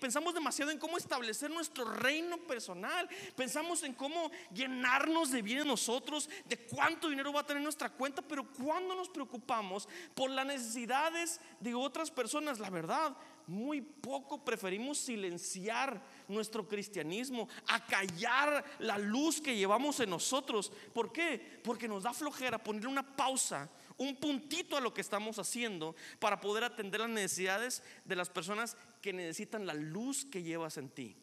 pensamos 0.00 0.34
demasiado 0.34 0.70
en 0.70 0.78
cómo 0.78 0.96
establecer 0.96 1.50
nuestro 1.50 1.84
reino 1.84 2.38
personal. 2.38 3.08
Pensamos 3.36 3.82
en 3.82 3.94
cómo 3.94 4.30
llenarnos 4.52 5.30
de 5.30 5.42
bien 5.42 5.66
nosotros, 5.66 6.28
de 6.48 6.58
cuánto 6.58 7.08
dinero 7.08 7.32
va 7.32 7.40
a 7.40 7.46
tener 7.46 7.62
nuestra 7.62 7.90
cuenta. 7.90 8.22
Pero 8.22 8.50
cuando 8.52 8.94
nos 8.94 9.08
preocupamos 9.08 9.88
por 10.14 10.30
las 10.30 10.46
necesidades 10.46 11.40
de 11.60 11.74
otras 11.74 12.10
personas, 12.10 12.58
la 12.58 12.70
verdad, 12.70 13.16
muy 13.46 13.80
poco 13.80 14.44
preferimos 14.44 14.98
silenciar 14.98 16.00
nuestro 16.30 16.66
cristianismo, 16.66 17.48
a 17.68 17.84
callar 17.84 18.64
la 18.78 18.98
luz 18.98 19.40
que 19.40 19.56
llevamos 19.56 20.00
en 20.00 20.10
nosotros. 20.10 20.72
¿Por 20.92 21.12
qué? 21.12 21.60
Porque 21.62 21.88
nos 21.88 22.04
da 22.04 22.12
flojera 22.12 22.62
ponerle 22.62 22.88
una 22.88 23.16
pausa, 23.16 23.68
un 23.96 24.16
puntito 24.16 24.76
a 24.76 24.80
lo 24.80 24.94
que 24.94 25.00
estamos 25.00 25.38
haciendo 25.38 25.94
para 26.18 26.40
poder 26.40 26.64
atender 26.64 27.00
las 27.00 27.10
necesidades 27.10 27.82
de 28.04 28.16
las 28.16 28.30
personas 28.30 28.76
que 29.02 29.12
necesitan 29.12 29.66
la 29.66 29.74
luz 29.74 30.24
que 30.24 30.42
llevas 30.42 30.76
en 30.78 30.88
ti. 30.88 31.16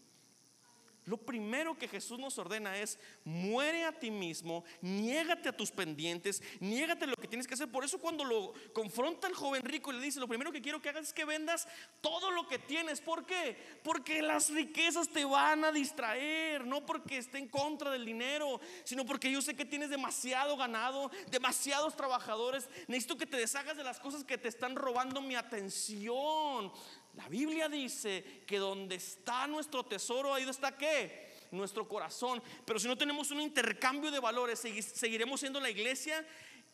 Lo 1.08 1.16
primero 1.16 1.78
que 1.78 1.88
Jesús 1.88 2.20
nos 2.20 2.38
ordena 2.38 2.78
es, 2.78 3.00
muere 3.24 3.86
a 3.86 3.98
ti 3.98 4.12
mismo, 4.12 4.66
niégate 4.82 5.48
a 5.48 5.56
tus 5.56 5.72
pendientes, 5.72 6.44
niégate 6.60 7.08
lo 7.08 7.16
que 7.16 7.30
tienes 7.30 7.48
que 7.48 7.54
hacer. 7.54 7.72
Por 7.72 7.86
eso 7.86 7.98
cuando 7.98 8.26
lo 8.26 8.52
confronta 8.74 9.28
el 9.28 9.34
joven 9.34 9.64
rico 9.64 9.92
y 9.92 9.96
le 9.96 10.02
dice, 10.02 10.20
lo 10.20 10.28
primero 10.28 10.52
que 10.52 10.62
quiero 10.62 10.82
que 10.82 10.90
hagas 10.90 11.08
es 11.08 11.14
que 11.14 11.24
vendas 11.24 11.66
todo 12.02 12.30
lo 12.32 12.46
que 12.50 12.60
tienes. 12.60 13.00
¿Por 13.00 13.26
qué? 13.26 13.80
Porque 13.86 14.22
las 14.22 14.50
riquezas 14.50 15.08
te 15.08 15.24
van 15.24 15.64
a 15.64 15.72
distraer, 15.72 16.68
no 16.68 16.86
porque 16.86 17.18
esté 17.18 17.38
en 17.38 17.48
contra 17.48 17.90
del 17.90 18.04
dinero, 18.04 18.60
sino 18.84 19.06
porque 19.06 19.32
yo 19.32 19.42
sé 19.42 19.56
que 19.56 19.64
tienes 19.64 19.90
demasiado 19.90 20.58
ganado, 20.58 21.10
demasiados 21.32 21.96
trabajadores. 21.96 22.68
Necesito 22.90 23.18
que 23.18 23.26
te 23.26 23.38
deshagas 23.38 23.78
de 23.78 23.86
las 23.86 24.02
cosas 24.02 24.26
que 24.26 24.38
te 24.38 24.50
están 24.50 24.76
robando 24.76 25.22
mi 25.22 25.36
atención. 25.36 26.74
La 27.18 27.28
Biblia 27.28 27.68
dice 27.68 28.44
que 28.46 28.60
donde 28.60 28.96
está 28.96 29.48
nuestro 29.48 29.84
tesoro, 29.84 30.36
ahí 30.36 30.48
está 30.48 30.78
qué? 30.78 31.34
Nuestro 31.52 31.88
corazón. 31.88 32.44
Pero 32.64 32.80
si 32.80 32.88
no 32.88 32.96
tenemos 32.96 33.32
un 33.32 33.42
intercambio 33.42 34.12
de 34.12 34.20
valores, 34.20 34.60
seguiremos 34.60 35.40
siendo 35.40 35.60
la 35.60 35.72
iglesia 35.72 36.24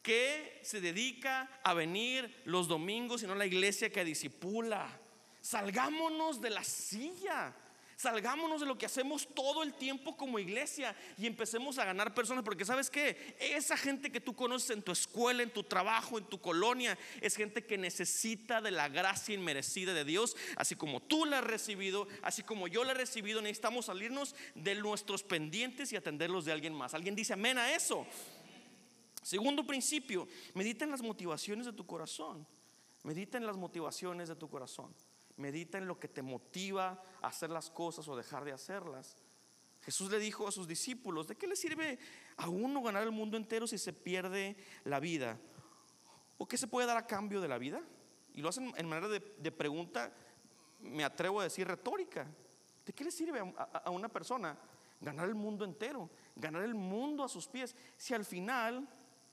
que 0.02 0.60
se 0.62 0.82
dedica 0.82 1.62
a 1.64 1.74
venir 1.74 2.42
los 2.44 2.68
domingos 2.68 3.24
y 3.24 3.28
no 3.28 3.36
la 3.36 3.46
iglesia 3.46 3.90
que 3.90 4.04
disipula. 4.04 5.00
Salgámonos 5.40 6.42
de 6.42 6.50
la 6.50 6.64
silla. 6.66 7.56
Salgámonos 7.96 8.62
de 8.62 8.68
lo 8.68 8.78
que 8.78 8.86
hacemos 8.86 9.28
todo 9.34 9.64
el 9.64 9.74
tiempo 9.74 10.18
como 10.18 10.40
iglesia 10.40 10.96
y 11.18 11.28
empecemos 11.28 11.78
a 11.78 11.86
ganar 11.86 12.14
personas. 12.14 12.44
Porque 12.44 12.66
sabes 12.66 12.90
que 12.90 13.36
esa 13.40 13.78
gente 13.78 14.12
que 14.12 14.20
tú 14.20 14.36
conoces 14.36 14.72
en 14.72 14.82
tu 14.82 14.92
escuela, 14.92 15.44
en 15.44 15.52
tu 15.52 15.64
trabajo, 15.64 16.18
en 16.18 16.26
tu 16.26 16.40
colonia, 16.42 16.98
es 17.22 17.36
gente 17.36 17.66
que 17.66 17.78
necesita 17.78 18.62
de 18.62 18.72
la 18.72 18.90
gracia 18.90 19.36
inmerecida 19.36 19.94
de 19.94 20.06
Dios. 20.06 20.36
Así 20.56 20.76
como 20.76 21.02
tú 21.02 21.26
la 21.26 21.40
has 21.40 21.44
recibido, 21.44 22.08
así 22.22 22.44
como 22.44 22.68
yo 22.68 22.84
la 22.84 22.92
he 22.92 22.96
recibido, 22.96 23.42
necesitamos 23.42 23.86
salirnos 23.86 24.36
de 24.56 24.76
nuestros 24.76 25.24
pendientes 25.24 25.92
y 25.94 25.96
atenderlos 25.96 26.46
de 26.46 26.52
alguien 26.52 26.74
más. 26.74 26.94
¿Alguien 26.94 27.16
dice 27.16 27.34
amén 27.34 27.58
a 27.58 27.74
eso? 27.74 28.06
Segundo 29.22 29.66
principio, 29.66 30.28
medita 30.54 30.84
en 30.84 30.92
las 30.92 31.02
motivaciones 31.02 31.66
de 31.66 31.74
tu 31.74 31.86
corazón. 31.86 32.46
Medita 33.04 33.38
en 33.38 33.46
las 33.46 33.58
motivaciones 33.58 34.30
de 34.30 34.36
tu 34.36 34.50
corazón. 34.50 34.94
Medita 35.38 35.78
en 35.78 35.88
lo 35.88 36.00
que 36.00 36.08
te 36.08 36.22
motiva 36.22 37.04
a 37.22 37.28
hacer 37.28 37.50
las 37.50 37.70
cosas 37.70 38.08
o 38.08 38.16
dejar 38.16 38.46
de 38.46 38.52
hacerlas. 38.52 39.18
Jesús 39.82 40.10
le 40.10 40.20
dijo 40.20 40.48
a 40.48 40.52
sus 40.52 40.68
discípulos, 40.68 41.28
¿de 41.28 41.36
qué 41.36 41.48
le 41.48 41.56
sirve 41.56 42.00
a 42.38 42.48
uno 42.48 42.82
ganar 42.82 43.04
el 43.04 43.12
mundo 43.12 43.36
entero 43.36 43.68
si 43.68 43.78
se 43.78 43.92
pierde 43.92 44.56
la 44.86 45.00
vida? 45.00 45.38
¿O 46.38 46.48
qué 46.48 46.58
se 46.58 46.68
puede 46.68 46.88
dar 46.88 46.98
a 46.98 47.06
cambio 47.06 47.42
de 47.42 47.48
la 47.48 47.58
vida? 47.58 47.82
Y 48.34 48.42
lo 48.42 48.50
hacen 48.50 48.74
en 48.78 48.88
manera 48.88 49.08
de, 49.08 49.52
pregunta, 49.52 50.12
me 50.80 51.04
atrevo 51.04 51.42
a 51.42 51.44
decir 51.44 51.68
retórica. 51.68 52.28
¿De 52.86 52.94
qué 52.94 53.04
le 53.04 53.12
sirve 53.12 53.40
a 53.40 53.90
una 53.90 54.10
persona 54.10 54.58
ganar 55.02 55.28
el 55.28 55.36
mundo 55.36 55.66
entero? 55.66 56.10
Ganar 56.36 56.64
el 56.64 56.76
mundo 56.76 57.24
a 57.24 57.30
sus 57.30 57.48
pies. 57.48 57.76
Si 57.98 58.14
al 58.14 58.26
final 58.26 58.88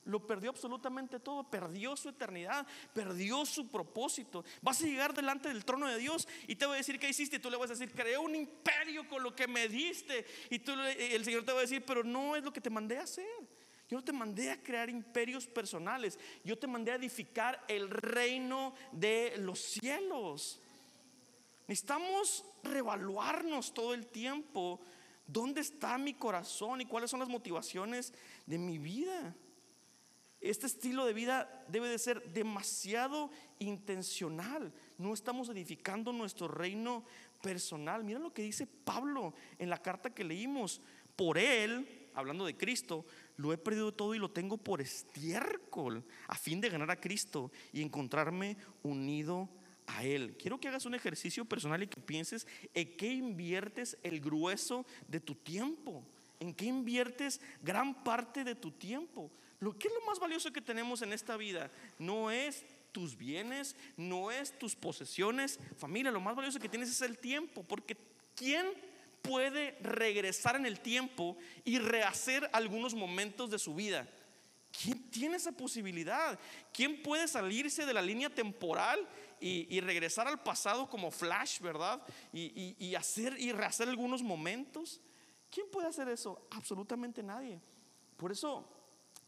lo 0.05 0.27
perdió 0.27 0.51
absolutamente 0.51 1.21
todo, 1.21 1.49
perdió 1.49 1.97
su 1.97 2.09
eternidad, 2.09 2.67
perdió 2.93 3.44
su 3.44 3.69
propósito. 3.69 4.44
Vas 4.63 4.83
a 4.83 4.87
llegar 4.87 5.15
delante 5.15 5.48
del 5.48 5.65
trono 5.65 5.87
de 5.87 5.98
Dios 5.98 6.27
y 6.46 6.57
te 6.57 6.67
voy 6.67 6.75
a 6.75 6.79
decir 6.79 6.98
qué 6.98 7.09
hiciste 7.09 7.37
y 7.37 7.38
tú 7.38 7.51
le 7.51 7.57
vas 7.57 7.71
a 7.71 7.75
decir, 7.75 7.92
creé 7.92 8.19
un 8.19 8.35
imperio 8.35 9.09
con 9.09 9.23
lo 9.23 9.35
que 9.35 9.46
me 9.46 9.69
diste. 9.69 10.27
Y 10.51 10.61
tú, 10.61 10.73
el 10.73 11.25
Señor 11.25 11.44
te 11.44 11.53
va 11.53 11.59
a 11.59 11.63
decir, 11.63 11.85
pero 11.85 12.03
no 12.03 12.37
es 12.37 12.42
lo 12.42 12.53
que 12.53 12.61
te 12.61 12.71
mandé 12.71 12.98
a 12.98 13.03
hacer. 13.03 13.27
Yo 13.88 13.96
no 13.96 14.05
te 14.05 14.13
mandé 14.13 14.51
a 14.51 14.63
crear 14.63 14.88
imperios 14.88 15.46
personales, 15.48 16.17
yo 16.44 16.57
te 16.57 16.69
mandé 16.69 16.92
a 16.92 16.94
edificar 16.94 17.65
el 17.67 17.90
reino 17.90 18.75
de 18.92 19.35
los 19.38 19.59
cielos. 19.59 20.61
Necesitamos 21.67 22.44
revaluarnos 22.63 23.75
todo 23.75 23.94
el 23.94 24.07
tiempo 24.07 24.81
¿Dónde 25.33 25.61
está 25.61 25.96
mi 25.96 26.15
corazón 26.15 26.81
y 26.81 26.87
cuáles 26.87 27.09
son 27.09 27.21
las 27.21 27.29
motivaciones 27.29 28.13
de 28.46 28.59
mi 28.59 28.79
vida? 28.79 29.33
Este 30.41 30.67
estilo 30.67 31.05
de 31.05 31.13
vida 31.13 31.65
debe 31.69 31.88
de 31.88 31.99
ser 31.99 32.33
demasiado 32.33 33.31
intencional. 33.59 34.73
No 34.97 35.13
estamos 35.13 35.51
edificando 35.51 36.13
nuestro 36.13 36.49
reino 36.49 37.05
personal. 37.43 38.05
Mira 38.05 38.19
lo 38.19 38.33
que 38.33 38.43
dice 38.43 38.67
Pablo 38.67 39.35
en 39.59 39.69
la 39.69 39.83
carta 39.83 40.15
que 40.15 40.25
leímos. 40.25 40.81
Por 41.15 41.37
él, 41.37 42.09
hablando 42.15 42.47
de 42.47 42.57
Cristo, 42.57 43.05
lo 43.37 43.53
he 43.53 43.59
perdido 43.59 43.93
todo 43.93 44.15
y 44.15 44.19
lo 44.19 44.31
tengo 44.31 44.57
por 44.57 44.81
estiércol 44.81 46.03
a 46.29 46.35
fin 46.35 46.61
de 46.61 46.71
ganar 46.71 46.91
a 46.91 47.01
Cristo 47.01 47.51
y 47.73 47.83
encontrarme 47.83 48.57
unido 48.83 49.49
a 49.87 50.05
Él. 50.05 50.37
Quiero 50.38 50.59
que 50.59 50.69
hagas 50.69 50.87
un 50.87 50.95
ejercicio 50.95 51.45
personal 51.45 51.83
y 51.83 51.88
que 51.88 52.01
pienses 52.01 52.47
en 52.75 52.97
qué 52.97 53.09
inviertes 53.09 53.99
el 54.03 54.21
grueso 54.21 54.87
de 55.09 55.21
tu 55.21 55.35
tiempo, 55.35 56.03
en 56.38 56.55
qué 56.55 56.67
inviertes 56.67 57.41
gran 57.63 58.03
parte 58.03 58.45
de 58.45 58.55
tu 58.55 58.71
tiempo. 58.71 59.31
Lo 59.61 59.79
que 59.79 59.88
es 59.88 59.94
lo 59.94 60.00
más 60.06 60.19
valioso 60.19 60.52
que 60.52 60.63
tenemos 60.63 61.02
en 61.02 61.13
esta 61.13 61.37
vida 61.37 61.71
no 61.98 62.31
es 62.31 62.65
tus 62.92 63.17
bienes, 63.17 63.77
no 63.96 64.31
es 64.31 64.58
tus 64.58 64.75
posesiones, 64.75 65.61
familia, 65.77 66.11
lo 66.11 66.21
más 66.21 66.35
valioso 66.35 66.58
que 66.58 66.69
tienes 66.69 66.88
es 66.88 67.02
el 67.02 67.19
tiempo, 67.19 67.63
porque 67.63 67.96
¿quién 68.35 68.67
puede 69.23 69.77
regresar 69.83 70.56
en 70.56 70.65
el 70.65 70.81
tiempo 70.81 71.37
y 71.63 71.79
rehacer 71.79 72.48
algunos 72.54 72.94
momentos 72.94 73.50
de 73.50 73.58
su 73.58 73.75
vida? 73.75 74.08
¿Quién 74.83 75.11
tiene 75.11 75.37
esa 75.37 75.52
posibilidad? 75.52 76.38
¿Quién 76.73 77.02
puede 77.02 77.29
salirse 77.29 77.85
de 77.85 77.92
la 77.92 78.02
línea 78.02 78.31
temporal 78.31 79.06
y, 79.40 79.81
regresar 79.81 80.27
al 80.29 80.42
pasado 80.42 80.88
como 80.88 81.11
flash, 81.11 81.61
verdad? 81.61 82.00
Y, 82.33 82.77
y, 82.79 82.94
hacer 82.94 83.38
y 83.38 83.52
rehacer 83.52 83.88
algunos 83.88 84.23
momentos. 84.23 85.00
¿Quién 85.50 85.69
puede 85.71 85.88
hacer 85.88 86.08
eso? 86.08 86.46
Absolutamente 86.50 87.23
nadie. 87.23 87.61
Por 88.17 88.31
eso 88.31 88.79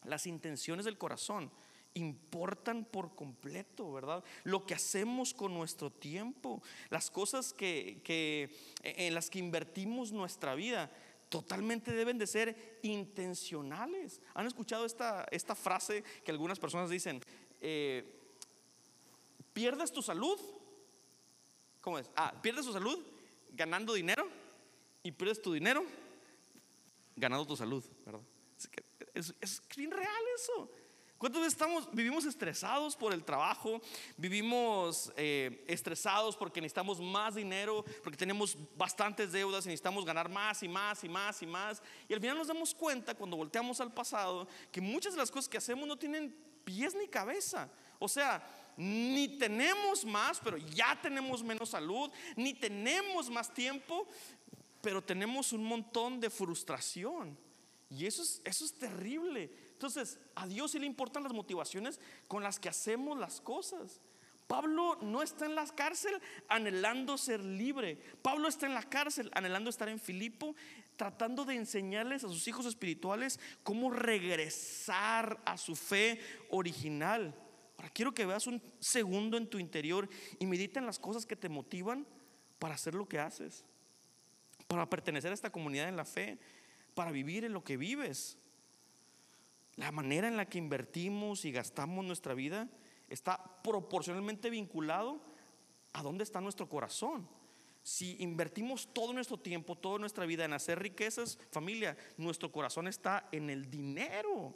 las 0.05 0.26
intenciones 0.26 0.84
del 0.84 0.98
corazón 0.98 1.50
importan 1.94 2.84
por 2.84 3.14
completo, 3.14 3.92
¿verdad? 3.92 4.24
Lo 4.44 4.64
que 4.64 4.74
hacemos 4.74 5.34
con 5.34 5.53
nuestro 5.55 5.90
tiempo, 5.90 6.62
las 6.90 7.11
cosas 7.11 7.53
que, 7.53 8.50
en 8.82 9.14
las 9.14 9.30
que 9.30 9.38
invertimos 9.38 10.12
nuestra 10.12 10.55
vida, 10.55 10.90
totalmente 11.28 11.92
deben 11.92 12.18
de 12.18 12.26
ser 12.26 12.78
intencionales. 12.82 14.20
¿Han 14.34 14.46
escuchado 14.46 14.84
esta, 14.84 15.26
esta 15.30 15.55
frase 15.55 16.03
que 16.24 16.30
algunas 16.30 16.59
personas 16.59 16.90
dicen? 16.90 17.20
Eh, 17.61 18.18
¿Pierdes 19.53 19.92
tu 19.92 20.03
salud? 20.03 20.38
¿Cómo 21.80 21.98
es? 21.98 22.11
Ah, 22.16 22.32
pierdes 22.42 22.64
tu 22.64 22.72
salud 22.72 22.98
ganando 23.50 23.94
dinero 23.94 24.26
y 25.03 25.12
pierdes 25.12 25.42
tu 25.42 25.53
dinero 25.53 25.84
ganando 27.16 27.46
tu 27.46 27.57
salud, 27.57 27.84
¿verdad? 28.05 28.22
Es, 29.15 29.35
es 29.41 29.63
real 29.77 30.23
eso. 30.35 30.71
¿Cuántas 31.23 31.41
veces 31.41 31.53
estamos, 31.53 31.89
vivimos 31.93 32.25
estresados 32.25 32.97
por 32.97 33.13
el 33.13 33.23
trabajo? 33.23 33.81
Vivimos 34.17 35.13
eh, 35.17 35.65
estresados 35.69 36.37
porque 36.37 36.61
necesitamos 36.61 37.01
más 37.01 37.37
dinero, 37.37 37.85
porque 38.03 38.17
tenemos 38.19 38.59
bastantes 38.77 39.31
deudas 39.31 39.65
y 39.65 39.69
necesitamos 39.69 40.05
ganar 40.05 40.29
más 40.29 40.65
y 40.65 40.69
más 40.69 41.05
y 41.05 41.09
más 41.09 41.41
y 41.41 41.47
más. 41.47 41.81
Y 42.09 42.15
al 42.15 42.21
final 42.21 42.39
nos 42.39 42.49
damos 42.49 42.75
cuenta 42.75 43.15
cuando 43.15 43.37
volteamos 43.37 43.81
al 43.81 43.95
pasado 43.95 44.49
que 44.73 44.81
muchas 44.81 45.13
de 45.13 45.21
las 45.21 45.31
cosas 45.31 45.49
que 45.49 45.59
hacemos 45.59 45.87
no 45.87 45.97
tienen 45.97 46.35
pies 46.65 46.93
ni 46.97 47.07
cabeza. 47.07 47.71
O 48.01 48.09
sea, 48.09 48.45
ni 48.77 49.39
tenemos 49.39 50.05
más, 50.05 50.41
pero 50.41 50.57
ya 50.57 50.99
tenemos 51.01 51.45
menos 51.45 51.69
salud, 51.69 52.11
ni 52.35 52.53
tenemos 52.53 53.31
más 53.31 53.55
tiempo, 53.55 54.09
pero 54.81 55.01
tenemos 55.01 55.53
un 55.53 55.63
montón 55.63 56.19
de 56.19 56.31
frustración. 56.31 57.39
Y 57.93 58.07
eso 58.07 58.22
es, 58.22 58.40
eso 58.45 58.64
es 58.64 58.72
terrible. 58.74 59.51
Entonces, 59.72 60.18
a 60.34 60.47
Dios 60.47 60.70
sí 60.70 60.78
le 60.78 60.86
importan 60.86 61.22
las 61.22 61.32
motivaciones 61.32 62.01
con 62.26 62.43
las 62.43 62.59
que 62.59 62.70
hacemos 62.70 63.18
las 63.18 63.40
cosas. 63.40 64.01
Pablo 64.47 64.99
no 65.03 65.22
está 65.22 65.47
en 65.47 65.55
la 65.55 65.66
cárcel 65.66 66.14
anhelando 66.49 67.18
ser 67.18 67.40
libre. 67.40 67.99
Pablo 68.22 68.49
está 68.49 68.66
en 68.66 68.74
la 68.74 68.82
cárcel 68.82 69.30
anhelando 69.34 69.68
estar 69.68 69.88
en 69.88 69.99
Filipo, 69.99 70.55
tratando 70.97 71.45
de 71.45 71.55
enseñarles 71.55 72.24
a 72.24 72.28
sus 72.28 72.49
hijos 72.49 72.64
espirituales 72.64 73.38
cómo 73.62 73.90
regresar 73.90 75.40
a 75.45 75.59
su 75.59 75.76
fe 75.76 76.18
original. 76.51 77.34
Ahora 77.76 77.90
quiero 77.90 78.14
que 78.14 78.26
veas 78.26 78.47
un 78.47 78.62
segundo 78.78 79.36
en 79.36 79.49
tu 79.49 79.59
interior 79.59 80.09
y 80.38 80.47
medita 80.47 80.80
en 80.80 80.86
las 80.86 80.99
cosas 80.99 81.26
que 81.26 81.36
te 81.36 81.49
motivan 81.49 82.07
para 82.59 82.74
hacer 82.74 82.95
lo 82.95 83.09
que 83.09 83.18
haces, 83.18 83.64
para 84.66 84.88
pertenecer 84.88 85.30
a 85.30 85.34
esta 85.34 85.51
comunidad 85.51 85.88
en 85.88 85.97
la 85.97 86.05
fe, 86.05 86.38
para 86.95 87.11
vivir 87.11 87.45
en 87.45 87.53
lo 87.53 87.64
que 87.64 87.76
vives. 87.76 88.38
La 89.76 89.90
manera 89.93 90.28
en 90.28 90.36
la 90.36 90.47
que 90.47 90.59
invertimos 90.59 91.45
y 91.45 91.53
gastamos 91.53 92.05
nuestra 92.05 92.34
vida 92.34 92.68
está 93.09 93.62
proporcionalmente 93.62 94.51
vinculado 94.51 95.20
a 95.93 96.03
dónde 96.03 96.24
está 96.24 96.40
nuestro 96.40 96.68
corazón. 96.68 97.28
Si 97.82 98.16
invertimos 98.22 98.88
todo 98.93 99.12
nuestro 99.12 99.38
tiempo, 99.38 99.76
toda 99.76 99.99
nuestra 99.99 100.24
vida 100.24 100.45
en 100.45 100.53
hacer 100.53 100.78
riquezas, 100.78 101.38
familia, 101.51 101.97
nuestro 102.16 102.53
corazón 102.53 102.86
está 102.86 103.28
en 103.32 103.51
el 103.51 103.70
dinero. 103.70 104.55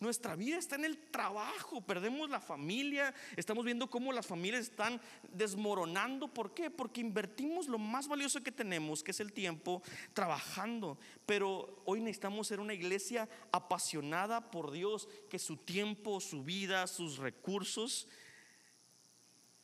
Nuestra 0.00 0.36
vida 0.36 0.58
está 0.58 0.76
en 0.76 0.84
el 0.84 0.96
trabajo, 0.96 1.80
perdemos 1.80 2.30
la 2.30 2.40
familia, 2.40 3.12
estamos 3.36 3.64
viendo 3.64 3.90
cómo 3.90 4.12
las 4.12 4.28
familias 4.28 4.62
están 4.62 5.00
desmoronando. 5.32 6.32
¿Por 6.32 6.54
qué? 6.54 6.70
Porque 6.70 7.00
invertimos 7.00 7.66
lo 7.66 7.78
más 7.78 8.06
valioso 8.06 8.42
que 8.42 8.52
tenemos, 8.52 9.02
que 9.02 9.10
es 9.10 9.18
el 9.18 9.32
tiempo, 9.32 9.82
trabajando. 10.12 10.98
Pero 11.26 11.82
hoy 11.84 12.00
necesitamos 12.00 12.46
ser 12.46 12.60
una 12.60 12.74
iglesia 12.74 13.28
apasionada 13.50 14.52
por 14.52 14.70
Dios, 14.70 15.08
que 15.28 15.40
su 15.40 15.56
tiempo, 15.56 16.20
su 16.20 16.44
vida, 16.44 16.86
sus 16.86 17.18
recursos 17.18 18.06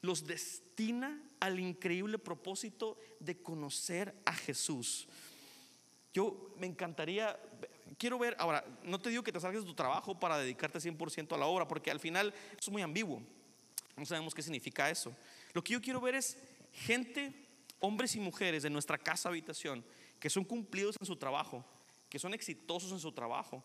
los 0.05 0.27
destina 0.27 1.23
al 1.41 1.59
increíble 1.59 2.19
propósito 2.19 2.99
de 3.21 3.41
conocer 3.41 4.15
a 4.27 4.35
Jesús. 4.35 5.09
Yo 6.13 6.55
me 6.59 6.67
encantaría 6.67 7.39
quiero 7.99 8.19
ver, 8.19 8.37
ahora, 8.39 8.65
no 8.83 9.01
te 9.01 9.11
digo 9.11 9.23
que 9.23 9.33
te 9.33 9.41
salgas 9.41 9.63
de 9.63 9.69
tu 9.69 9.75
trabajo 9.75 10.19
para 10.19 10.39
dedicarte 10.39 10.79
100% 10.79 11.35
a 11.35 11.39
la 11.39 11.47
obra, 11.47 11.67
porque 11.69 11.91
al 11.91 12.01
final 12.01 12.33
es 12.59 12.69
muy 12.71 12.83
ambiguo. 12.83 13.23
No 13.97 14.07
sabemos 14.07 14.35
qué 14.35 14.43
significa 14.43 14.91
eso. 14.91 15.15
Lo 15.53 15.63
que 15.63 15.75
yo 15.75 15.81
quiero 15.81 16.01
ver 16.01 16.15
es 16.15 16.39
gente, 16.73 17.33
hombres 17.81 18.17
y 18.17 18.21
mujeres 18.21 18.63
de 18.63 18.71
nuestra 18.71 18.99
casa 18.99 19.29
habitación, 19.29 19.85
que 20.19 20.31
son 20.31 20.45
cumplidos 20.45 20.97
en 21.01 21.07
su 21.07 21.17
trabajo, 21.17 21.65
que 22.09 22.19
son 22.19 22.35
exitosos 22.35 22.91
en 22.93 22.99
su 22.99 23.13
trabajo, 23.13 23.63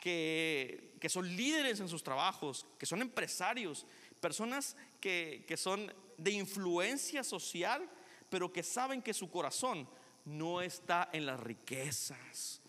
que, 0.00 0.96
que 1.00 1.08
son 1.08 1.28
líderes 1.36 1.78
en 1.80 1.88
sus 1.88 2.02
trabajos, 2.02 2.66
que 2.78 2.86
son 2.86 3.02
empresarios, 3.02 3.86
personas 4.20 4.76
que, 5.00 5.44
que 5.46 5.56
son 5.56 5.92
de 6.16 6.32
influencia 6.32 7.22
social, 7.22 7.88
pero 8.28 8.52
que 8.52 8.62
saben 8.62 9.02
que 9.02 9.14
su 9.14 9.30
corazón 9.30 9.88
no 10.24 10.60
está 10.60 11.08
en 11.12 11.26
las 11.26 11.38
riquezas, 11.38 12.61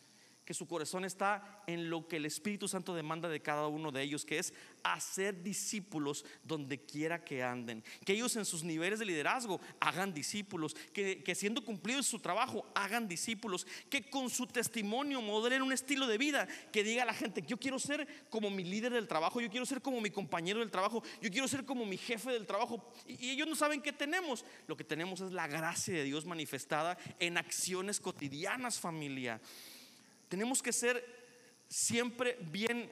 que 0.46 0.54
su 0.54 0.68
corazón 0.68 1.06
está 1.06 1.64
en 1.68 1.90
lo 1.90 2.08
que 2.08 2.18
el 2.18 2.26
Espíritu 2.26 2.68
Santo 2.68 2.94
demanda 2.94 3.30
de 3.30 3.42
cada 3.42 3.68
uno 3.68 3.92
de 3.92 4.02
ellos, 4.02 4.26
que 4.26 4.40
es 4.40 4.54
hacer 4.84 5.42
discípulos 5.42 6.26
donde 6.44 6.80
quiera 6.80 7.24
que 7.24 7.44
anden. 7.44 7.84
Que 8.06 8.14
ellos 8.14 8.36
en 8.36 8.46
sus 8.46 8.64
niveles 8.64 9.00
de 9.00 9.06
liderazgo 9.06 9.62
hagan 9.80 10.14
discípulos, 10.14 10.76
que, 10.94 11.24
siendo 11.36 11.64
cumplido 11.64 12.04
su 12.04 12.20
trabajo 12.20 12.66
hagan 12.76 13.08
discípulos, 13.08 13.66
que 13.90 14.10
con 14.10 14.30
su 14.30 14.48
testimonio 14.48 15.22
modelen 15.22 15.62
un 15.62 15.74
estilo 15.74 16.08
de 16.08 16.18
vida, 16.18 16.48
que 16.72 16.84
diga 16.84 17.04
a 17.04 17.06
la 17.06 17.14
gente, 17.14 17.44
yo 17.44 17.58
quiero 17.58 17.80
ser 17.80 18.08
como 18.30 18.50
mi 18.50 18.64
líder 18.64 18.94
del 18.94 19.08
trabajo, 19.08 19.40
yo 19.40 19.50
quiero 19.50 19.66
ser 19.66 19.82
como 19.82 20.02
mi 20.02 20.10
compañero 20.10 20.60
del 20.60 20.72
trabajo, 20.72 21.04
yo 21.22 21.30
quiero 21.30 21.48
ser 21.48 21.66
como 21.66 21.86
mi 21.86 21.98
jefe 21.98 22.32
del 22.32 22.46
trabajo. 22.46 22.94
Y, 23.08 23.28
y 23.28 23.30
ellos 23.32 23.48
no 23.48 23.56
saben 23.56 23.82
qué 23.82 23.94
tenemos. 23.94 24.46
Lo 24.68 24.76
que 24.76 24.84
tenemos 24.84 25.22
es 25.22 25.32
la 25.32 25.48
gracia 25.48 25.94
de 25.94 26.04
Dios 26.04 26.26
manifestada 26.26 26.98
en 27.20 27.38
acciones 27.38 28.00
cotidianas, 28.00 28.80
familia. 28.80 29.40
Tenemos 30.34 30.64
que 30.64 30.74
ser 30.74 31.06
siempre 31.68 32.40
bien 32.42 32.92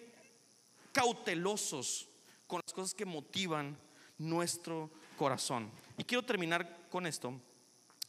cautelosos 0.91 2.07
con 2.45 2.61
las 2.63 2.71
cosas 2.71 2.93
que 2.93 3.03
motivan 3.03 3.75
nuestro 4.19 4.91
corazón. 5.17 5.71
Y 5.97 6.03
quiero 6.03 6.23
terminar 6.23 6.87
con 6.91 7.07
esto, 7.07 7.33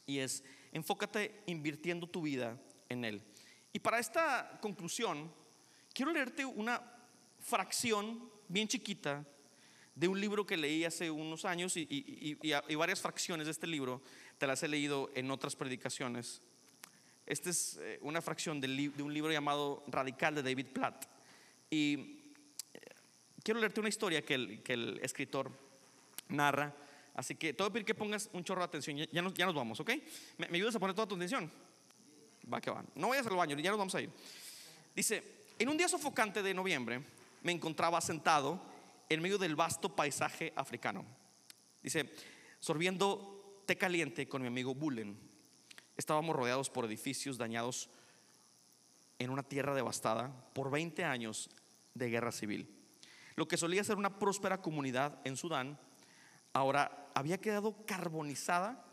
y 0.05 0.19
es, 0.19 0.43
enfócate 0.71 1.41
invirtiendo 1.47 2.05
tu 2.05 2.21
vida 2.21 2.61
en 2.89 3.05
Él. 3.05 3.23
Y 3.71 3.79
para 3.79 3.97
esta 3.97 4.59
conclusión, 4.61 5.33
quiero 5.95 6.11
leerte 6.11 6.45
una 6.45 6.83
fracción 7.39 8.29
bien 8.47 8.67
chiquita 8.67 9.25
de 9.95 10.07
un 10.07 10.21
libro 10.21 10.45
que 10.45 10.57
leí 10.57 10.85
hace 10.85 11.09
unos 11.09 11.43
años 11.43 11.75
y, 11.75 11.87
y 11.89 12.75
varias 12.75 13.01
fracciones 13.01 13.47
de 13.47 13.51
este 13.51 13.65
libro 13.65 13.99
te 14.37 14.45
las 14.45 14.61
he 14.61 14.67
leído 14.67 15.09
en 15.15 15.31
otras 15.31 15.55
predicaciones. 15.55 16.43
Esta 17.25 17.49
es 17.49 17.79
eh, 17.81 17.99
una 18.01 18.21
fracción 18.21 18.59
de 18.59 18.91
un 19.01 19.13
libro 19.13 19.31
llamado 19.31 19.83
Radical 19.87 20.35
de 20.35 20.43
David 20.43 20.67
Platt. 20.67 21.05
Y 21.69 22.19
eh, 22.73 22.79
quiero 23.41 23.59
leerte 23.59 23.79
una 23.79 23.89
historia 23.89 24.21
que 24.21 24.35
el, 24.35 24.99
escritor 25.01 25.51
narra. 26.29 26.75
Así 27.15 27.35
que 27.35 27.55
a 27.57 27.69
pedir 27.69 27.85
que 27.85 27.95
pongas 27.95 28.29
un 28.33 28.43
chorro 28.43 28.61
de 28.61 28.65
atención. 28.65 28.97
Ya, 28.97 29.21
nos, 29.21 29.55
vamos, 29.55 29.79
¿ok? 29.79 29.91
¿Me, 30.37 30.47
ayudas 30.47 30.75
a 30.75 30.79
poner 30.79 30.95
toda 30.95 31.07
tu 31.07 31.15
atención? 31.15 31.49
Va 32.51 32.59
que 32.59 32.69
van. 32.69 32.87
No 32.95 33.09
vayas 33.09 33.27
al 33.27 33.35
baño, 33.35 33.57
ya 33.57 33.69
nos 33.69 33.79
vamos 33.79 33.95
a 33.95 34.01
ir. 34.01 34.09
Dice, 34.95 35.23
en 35.57 35.69
un 35.69 35.77
día 35.77 35.87
sofocante 35.87 36.43
de 36.43 36.53
noviembre 36.53 37.01
me 37.43 37.51
encontraba 37.51 38.01
sentado 38.01 38.61
en 39.09 39.21
medio 39.21 39.37
del 39.37 39.55
vasto 39.55 39.95
paisaje 39.95 40.51
africano. 40.55 41.05
Dice, 41.81 42.13
sorbiendo 42.59 43.63
té 43.65 43.77
caliente 43.77 44.27
con 44.27 44.41
mi 44.41 44.47
amigo 44.47 44.75
Bullen. 44.75 45.32
Estábamos 45.97 46.35
rodeados 46.35 46.69
por 46.69 46.85
edificios 46.85 47.37
dañados 47.37 47.89
en 49.19 49.29
una 49.29 49.43
tierra 49.43 49.75
devastada 49.75 50.31
por 50.53 50.71
20 50.71 51.03
años 51.03 51.49
de 51.93 52.09
guerra 52.09 52.31
civil. 52.31 52.69
Lo 53.35 53.47
que 53.47 53.57
solía 53.57 53.83
ser 53.83 53.97
una 53.97 54.19
próspera 54.19 54.61
comunidad 54.61 55.19
en 55.23 55.37
Sudán, 55.37 55.79
ahora 56.51 57.11
había 57.15 57.39
quedado 57.39 57.85
carbonizada 57.85 58.85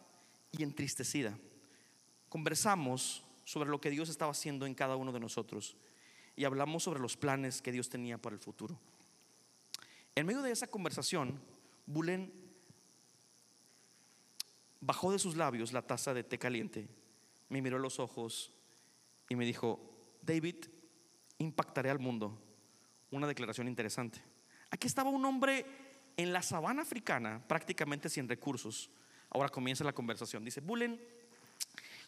y 0.52 0.62
entristecida. 0.62 1.38
Conversamos 2.28 3.24
sobre 3.44 3.70
lo 3.70 3.80
que 3.80 3.90
Dios 3.90 4.08
estaba 4.08 4.32
haciendo 4.32 4.66
en 4.66 4.74
cada 4.74 4.96
uno 4.96 5.12
de 5.12 5.20
nosotros 5.20 5.76
y 6.36 6.44
hablamos 6.44 6.84
sobre 6.84 7.00
los 7.00 7.16
planes 7.16 7.60
que 7.60 7.72
Dios 7.72 7.88
tenía 7.88 8.18
para 8.18 8.34
el 8.34 8.40
futuro. 8.40 8.78
En 10.14 10.26
medio 10.26 10.42
de 10.42 10.52
esa 10.52 10.66
conversación, 10.66 11.40
Bulén 11.86 12.32
bajó 14.80 15.12
de 15.12 15.18
sus 15.18 15.36
labios 15.36 15.72
la 15.72 15.82
taza 15.82 16.14
de 16.14 16.24
té 16.24 16.38
caliente, 16.38 16.88
me 17.48 17.60
miró 17.60 17.76
a 17.76 17.80
los 17.80 17.98
ojos 17.98 18.52
y 19.28 19.36
me 19.36 19.44
dijo, 19.44 19.80
David, 20.22 20.56
impactaré 21.38 21.90
al 21.90 21.98
mundo. 21.98 22.38
Una 23.10 23.26
declaración 23.26 23.68
interesante. 23.68 24.22
Aquí 24.70 24.86
estaba 24.86 25.10
un 25.10 25.24
hombre 25.24 25.66
en 26.16 26.32
la 26.32 26.42
sabana 26.42 26.82
africana, 26.82 27.42
prácticamente 27.46 28.08
sin 28.08 28.28
recursos. 28.28 28.90
Ahora 29.30 29.48
comienza 29.48 29.84
la 29.84 29.92
conversación. 29.92 30.44
Dice, 30.44 30.60
Bullen, 30.60 31.00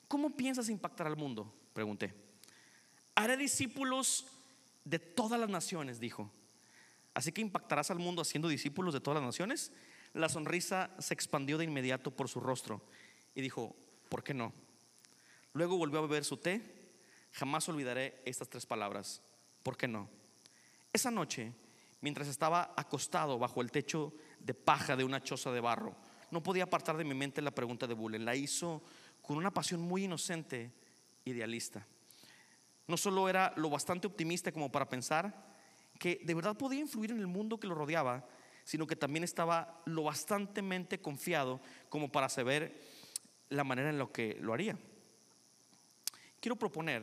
¿cómo 0.06 0.36
piensas 0.36 0.68
impactar 0.68 1.06
al 1.06 1.16
mundo? 1.16 1.52
Pregunté. 1.72 2.14
Haré 3.14 3.36
discípulos 3.36 4.26
de 4.84 4.98
todas 4.98 5.40
las 5.40 5.50
naciones, 5.50 5.98
dijo. 5.98 6.30
Así 7.14 7.32
que 7.32 7.40
impactarás 7.40 7.90
al 7.90 7.98
mundo 7.98 8.22
haciendo 8.22 8.48
discípulos 8.48 8.94
de 8.94 9.00
todas 9.00 9.20
las 9.20 9.26
naciones. 9.26 9.72
La 10.14 10.28
sonrisa 10.28 10.90
se 10.98 11.14
expandió 11.14 11.58
de 11.58 11.64
inmediato 11.64 12.10
por 12.10 12.28
su 12.28 12.40
rostro 12.40 12.82
y 13.34 13.40
dijo, 13.40 13.74
¿por 14.08 14.22
qué 14.22 14.34
no? 14.34 14.52
Luego 15.54 15.76
volvió 15.76 15.98
a 15.98 16.02
beber 16.02 16.24
su 16.24 16.36
té. 16.36 16.62
Jamás 17.32 17.68
olvidaré 17.68 18.20
estas 18.24 18.48
tres 18.48 18.66
palabras. 18.66 19.22
¿Por 19.62 19.76
qué 19.76 19.88
no? 19.88 20.08
Esa 20.92 21.10
noche, 21.10 21.52
mientras 22.00 22.28
estaba 22.28 22.74
acostado 22.76 23.38
bajo 23.38 23.62
el 23.62 23.70
techo 23.70 24.12
de 24.38 24.52
paja 24.54 24.96
de 24.96 25.04
una 25.04 25.22
choza 25.22 25.50
de 25.50 25.60
barro, 25.60 25.96
no 26.30 26.42
podía 26.42 26.64
apartar 26.64 26.96
de 26.96 27.04
mi 27.04 27.14
mente 27.14 27.40
la 27.40 27.54
pregunta 27.54 27.86
de 27.86 27.94
Bullen. 27.94 28.24
La 28.24 28.36
hizo 28.36 28.82
con 29.22 29.36
una 29.36 29.52
pasión 29.52 29.80
muy 29.80 30.04
inocente, 30.04 30.72
idealista. 31.24 31.86
No 32.86 32.96
solo 32.96 33.28
era 33.28 33.54
lo 33.56 33.70
bastante 33.70 34.06
optimista 34.06 34.52
como 34.52 34.70
para 34.70 34.88
pensar 34.88 35.52
que 35.98 36.20
de 36.22 36.34
verdad 36.34 36.56
podía 36.56 36.80
influir 36.80 37.12
en 37.12 37.20
el 37.20 37.26
mundo 37.26 37.60
que 37.60 37.66
lo 37.66 37.74
rodeaba, 37.74 38.26
sino 38.64 38.86
que 38.86 38.96
también 38.96 39.24
estaba 39.24 39.82
lo 39.86 40.04
bastantemente 40.04 41.00
confiado 41.00 41.60
como 41.88 42.10
para 42.10 42.28
saber 42.28 42.80
la 43.48 43.64
manera 43.64 43.90
en 43.90 43.98
la 43.98 44.06
que 44.06 44.36
lo 44.40 44.52
haría. 44.54 44.78
Quiero 46.40 46.56
proponer 46.56 47.02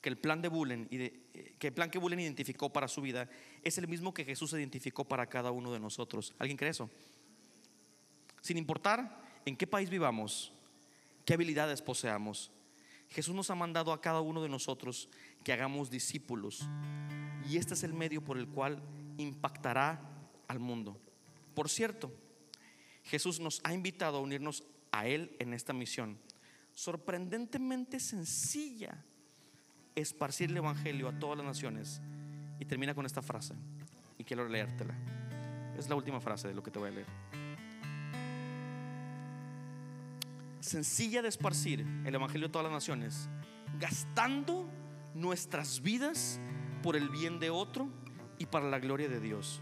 que 0.00 0.08
el 0.08 0.18
plan 0.18 0.40
de 0.40 0.48
Bullen 0.48 0.88
y 0.90 1.02
eh, 1.02 1.54
que 1.58 1.68
el 1.68 1.74
plan 1.74 1.90
que 1.90 1.98
Bullen 1.98 2.20
identificó 2.20 2.72
para 2.72 2.88
su 2.88 3.02
vida 3.02 3.28
es 3.62 3.78
el 3.78 3.88
mismo 3.88 4.14
que 4.14 4.24
Jesús 4.24 4.52
identificó 4.52 5.04
para 5.04 5.26
cada 5.26 5.50
uno 5.50 5.72
de 5.72 5.80
nosotros. 5.80 6.34
¿Alguien 6.38 6.56
cree 6.56 6.70
eso? 6.70 6.90
Sin 8.40 8.56
importar 8.56 9.20
en 9.44 9.56
qué 9.56 9.66
país 9.66 9.90
vivamos, 9.90 10.52
qué 11.24 11.34
habilidades 11.34 11.82
poseamos, 11.82 12.50
Jesús 13.10 13.34
nos 13.34 13.50
ha 13.50 13.54
mandado 13.54 13.92
a 13.92 14.00
cada 14.00 14.20
uno 14.20 14.42
de 14.42 14.48
nosotros 14.48 15.08
que 15.44 15.52
hagamos 15.52 15.90
discípulos 15.90 16.66
y 17.48 17.56
este 17.56 17.74
es 17.74 17.82
el 17.82 17.92
medio 17.92 18.22
por 18.22 18.38
el 18.38 18.46
cual 18.48 18.80
impactará 19.18 20.00
al 20.50 20.58
mundo. 20.58 21.00
Por 21.54 21.68
cierto, 21.68 22.12
Jesús 23.04 23.38
nos 23.38 23.60
ha 23.62 23.72
invitado 23.72 24.18
a 24.18 24.20
unirnos 24.20 24.64
a 24.90 25.06
Él 25.06 25.36
en 25.38 25.54
esta 25.54 25.72
misión, 25.72 26.18
sorprendentemente 26.72 28.00
sencilla, 28.00 29.04
esparcir 29.94 30.50
el 30.50 30.56
Evangelio 30.56 31.08
a 31.08 31.18
todas 31.18 31.38
las 31.38 31.46
naciones. 31.46 32.02
Y 32.58 32.64
termina 32.64 32.94
con 32.94 33.06
esta 33.06 33.22
frase, 33.22 33.54
y 34.18 34.24
quiero 34.24 34.46
leértela. 34.46 34.94
Es 35.78 35.88
la 35.88 35.94
última 35.94 36.20
frase 36.20 36.48
de 36.48 36.54
lo 36.54 36.62
que 36.62 36.70
te 36.70 36.78
voy 36.78 36.88
a 36.88 36.92
leer. 36.92 37.06
Sencilla 40.58 41.22
de 41.22 41.28
esparcir 41.28 41.86
el 42.04 42.14
Evangelio 42.14 42.48
a 42.48 42.52
todas 42.52 42.64
las 42.64 42.72
naciones, 42.72 43.28
gastando 43.78 44.68
nuestras 45.14 45.80
vidas 45.80 46.40
por 46.82 46.96
el 46.96 47.08
bien 47.08 47.38
de 47.38 47.50
otro 47.50 47.88
y 48.36 48.46
para 48.46 48.68
la 48.68 48.80
gloria 48.80 49.08
de 49.08 49.20
Dios. 49.20 49.60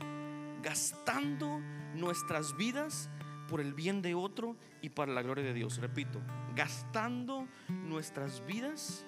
Gastando 0.62 1.60
nuestras 1.94 2.56
vidas 2.56 3.10
por 3.48 3.60
el 3.60 3.74
bien 3.74 4.02
de 4.02 4.14
otro 4.14 4.56
y 4.82 4.90
para 4.90 5.12
la 5.12 5.22
gloria 5.22 5.44
de 5.44 5.54
Dios. 5.54 5.78
Repito, 5.78 6.20
gastando 6.54 7.48
nuestras 7.68 8.44
vidas 8.46 9.04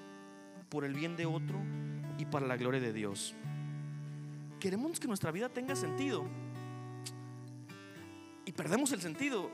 por 0.68 0.84
el 0.84 0.94
bien 0.94 1.16
de 1.16 1.26
otro 1.26 1.60
y 2.18 2.24
para 2.24 2.46
la 2.46 2.56
gloria 2.56 2.80
de 2.80 2.92
Dios. 2.92 3.34
Queremos 4.58 5.00
que 5.00 5.08
nuestra 5.08 5.30
vida 5.30 5.48
tenga 5.48 5.76
sentido. 5.76 6.26
Y 8.44 8.52
perdemos 8.52 8.92
el 8.92 9.00
sentido. 9.00 9.50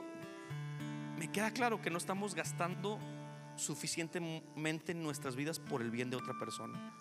Me 1.17 1.31
queda 1.31 1.51
claro 1.51 1.81
que 1.81 1.89
no 1.89 1.97
estamos 1.97 2.35
gastando 2.35 2.99
suficientemente 3.55 4.93
nuestras 4.93 5.35
vidas 5.35 5.59
por 5.59 5.81
el 5.81 5.91
bien 5.91 6.09
de 6.09 6.17
otra 6.17 6.37
persona. 6.37 6.93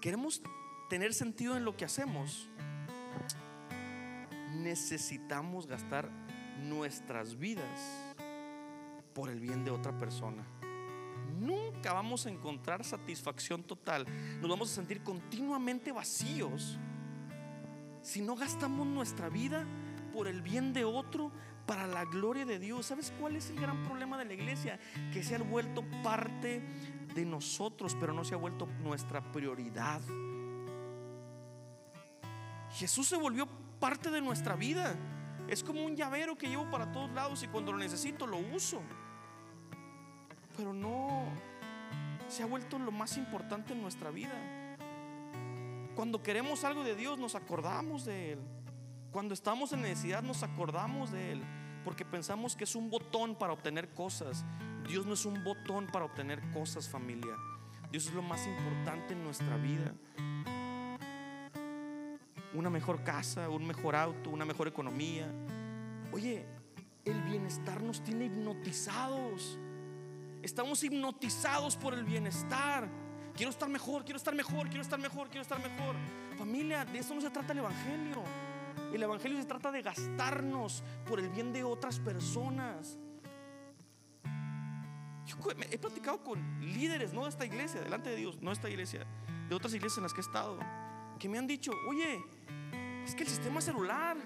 Queremos 0.00 0.42
tener 0.88 1.12
sentido 1.12 1.56
en 1.56 1.64
lo 1.64 1.76
que 1.76 1.84
hacemos. 1.84 2.48
Necesitamos 4.54 5.66
gastar 5.66 6.10
nuestras 6.62 7.38
vidas 7.38 8.14
por 9.14 9.30
el 9.30 9.40
bien 9.40 9.64
de 9.64 9.70
otra 9.70 9.96
persona. 9.96 10.44
Nunca 11.38 11.92
vamos 11.92 12.26
a 12.26 12.30
encontrar 12.30 12.84
satisfacción 12.84 13.62
total. 13.62 14.06
Nos 14.40 14.50
vamos 14.50 14.70
a 14.70 14.74
sentir 14.74 15.02
continuamente 15.02 15.92
vacíos 15.92 16.78
si 18.02 18.20
no 18.22 18.34
gastamos 18.34 18.86
nuestra 18.86 19.28
vida 19.28 19.66
por 20.12 20.26
el 20.26 20.42
bien 20.42 20.72
de 20.72 20.84
otro 20.84 21.30
para 21.66 21.86
la 21.86 22.04
gloria 22.04 22.44
de 22.44 22.58
Dios. 22.58 22.86
¿Sabes 22.86 23.12
cuál 23.20 23.36
es 23.36 23.50
el 23.50 23.60
gran 23.60 23.82
problema 23.84 24.18
de 24.18 24.24
la 24.24 24.34
iglesia? 24.34 24.78
Que 25.12 25.22
se 25.22 25.36
ha 25.36 25.38
vuelto 25.38 25.84
parte 26.02 26.62
de 27.14 27.24
nosotros, 27.24 27.96
pero 27.98 28.12
no 28.12 28.24
se 28.24 28.34
ha 28.34 28.38
vuelto 28.38 28.66
nuestra 28.82 29.20
prioridad. 29.32 30.00
Jesús 32.72 33.08
se 33.08 33.16
volvió 33.16 33.48
parte 33.80 34.10
de 34.10 34.20
nuestra 34.20 34.54
vida. 34.54 34.94
Es 35.48 35.64
como 35.64 35.84
un 35.84 35.96
llavero 35.96 36.38
que 36.38 36.46
llevo 36.46 36.70
para 36.70 36.92
todos 36.92 37.10
lados 37.10 37.42
y 37.42 37.48
cuando 37.48 37.72
lo 37.72 37.78
necesito 37.78 38.26
lo 38.26 38.38
uso. 38.38 38.80
Pero 40.56 40.72
no 40.72 41.24
se 42.28 42.44
ha 42.44 42.46
vuelto 42.46 42.78
lo 42.78 42.92
más 42.92 43.16
importante 43.16 43.72
en 43.72 43.82
nuestra 43.82 44.10
vida. 44.10 44.34
Cuando 45.96 46.22
queremos 46.22 46.62
algo 46.62 46.84
de 46.84 46.94
Dios 46.94 47.18
nos 47.18 47.34
acordamos 47.34 48.04
de 48.04 48.34
Él. 48.34 48.38
Cuando 49.10 49.34
estamos 49.34 49.72
en 49.72 49.82
necesidad 49.82 50.22
nos 50.22 50.44
acordamos 50.44 51.10
de 51.10 51.32
Él 51.32 51.42
porque 51.84 52.04
pensamos 52.04 52.56
que 52.56 52.64
es 52.64 52.74
un 52.76 52.90
botón 52.90 53.34
para 53.34 53.52
obtener 53.52 53.88
cosas. 53.94 54.44
Dios 54.86 55.06
no 55.06 55.14
es 55.14 55.24
un 55.24 55.42
botón 55.42 55.86
para 55.86 56.04
obtener 56.04 56.40
cosas, 56.52 56.88
familia. 56.88 57.34
Dios 57.90 58.06
es 58.06 58.14
lo 58.14 58.22
más 58.22 58.46
importante 58.46 59.14
en 59.14 59.24
nuestra 59.24 59.56
vida. 59.56 59.94
Una 62.52 62.70
mejor 62.70 63.02
casa, 63.04 63.48
un 63.48 63.66
mejor 63.66 63.94
auto, 63.94 64.30
una 64.30 64.44
mejor 64.44 64.68
economía. 64.68 65.26
Oye, 66.12 66.44
el 67.04 67.22
bienestar 67.22 67.82
nos 67.82 68.02
tiene 68.02 68.26
hipnotizados. 68.26 69.58
Estamos 70.42 70.82
hipnotizados 70.82 71.76
por 71.76 71.94
el 71.94 72.04
bienestar. 72.04 72.88
Quiero 73.34 73.50
estar 73.50 73.68
mejor, 73.68 74.04
quiero 74.04 74.16
estar 74.16 74.34
mejor, 74.34 74.68
quiero 74.68 74.82
estar 74.82 74.98
mejor, 74.98 75.28
quiero 75.28 75.42
estar 75.42 75.58
mejor. 75.58 75.94
Familia, 76.36 76.84
de 76.84 76.98
eso 76.98 77.14
no 77.14 77.20
se 77.20 77.30
trata 77.30 77.52
el 77.52 77.58
Evangelio. 77.58 78.22
El 78.92 79.02
Evangelio 79.02 79.38
se 79.38 79.46
trata 79.46 79.70
de 79.70 79.82
gastarnos 79.82 80.82
por 81.06 81.20
el 81.20 81.28
bien 81.28 81.52
de 81.52 81.62
otras 81.62 82.00
personas. 82.00 82.98
Yo 85.26 85.36
he 85.70 85.78
platicado 85.78 86.22
con 86.24 86.40
líderes, 86.60 87.12
no 87.12 87.22
de 87.22 87.30
esta 87.30 87.46
iglesia, 87.46 87.80
delante 87.80 88.10
de 88.10 88.16
Dios, 88.16 88.42
no 88.42 88.50
de 88.50 88.54
esta 88.54 88.68
iglesia, 88.68 89.06
de 89.48 89.54
otras 89.54 89.72
iglesias 89.74 89.98
en 89.98 90.02
las 90.02 90.12
que 90.12 90.20
he 90.20 90.24
estado, 90.24 90.58
que 91.20 91.28
me 91.28 91.38
han 91.38 91.46
dicho, 91.46 91.70
oye, 91.86 92.24
es 93.04 93.14
que 93.14 93.22
el 93.22 93.28
sistema 93.28 93.60
celular 93.60 94.16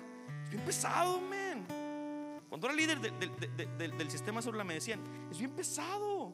es 0.45 0.51
bien 0.51 0.65
pesado, 0.65 1.21
men. 1.21 1.67
Cuando 2.49 2.69
era 2.69 2.77
líder 2.77 3.01
del 3.01 4.11
sistema 4.11 4.41
celular 4.41 4.65
me 4.65 4.75
decían, 4.75 5.01
es 5.31 5.39
bien 5.39 5.51
pesado. 5.51 6.33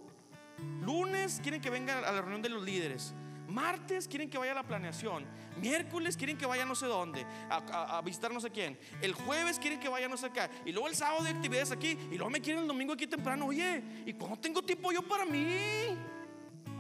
Lunes 0.83 1.41
quieren 1.43 1.63
que 1.63 1.71
venga 1.71 1.99
a 1.99 2.13
la 2.13 2.21
reunión 2.21 2.43
de 2.43 2.51
los 2.51 2.63
líderes. 2.63 3.15
Martes 3.49 4.07
quieren 4.07 4.29
que 4.29 4.37
vaya 4.37 4.53
a 4.53 4.57
la 4.57 4.63
planeación. 4.63 5.25
Miércoles 5.61 6.17
quieren 6.17 6.37
que 6.37 6.47
vaya 6.47 6.65
no 6.67 6.75
sé 6.75 6.87
dónde, 6.87 7.27
a, 7.49 8.01
visitar 8.05 8.33
no 8.33 8.39
sé 8.39 8.51
quién. 8.51 8.79
El 9.01 9.15
jueves 9.15 9.59
quieren 9.59 9.81
que 9.81 9.89
vaya 9.89 10.09
no 10.09 10.17
sé 10.19 10.31
qué. 10.31 10.49
Y 10.67 10.73
luego 10.73 10.89
el 10.89 10.95
sábado 10.95 11.25
de 11.25 11.31
actividades 11.31 11.73
aquí. 11.73 11.99
Y 12.11 12.17
luego 12.17 12.31
me 12.31 12.41
quieren 12.41 12.63
el 12.63 12.69
domingo 12.69 12.93
aquí 12.93 13.07
temprano. 13.07 13.47
Oye, 13.47 13.83
¿y 14.05 14.13
cuándo 14.13 14.39
tengo 14.39 14.63
tiempo 14.63 14.93
yo 14.93 15.03
para 15.03 15.25
mí? 15.25 15.97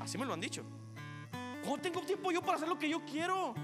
Así 0.00 0.18
me 0.18 0.26
lo 0.26 0.34
han 0.34 0.40
dicho. 0.40 0.64
¿Cómo 1.62 1.78
tengo 1.78 2.00
tiempo 2.02 2.30
yo 2.32 2.40
para 2.40 2.56
hacer 2.56 2.68
lo 2.68 2.78
que 2.78 2.88
yo 2.88 3.04
quiero? 3.04 3.54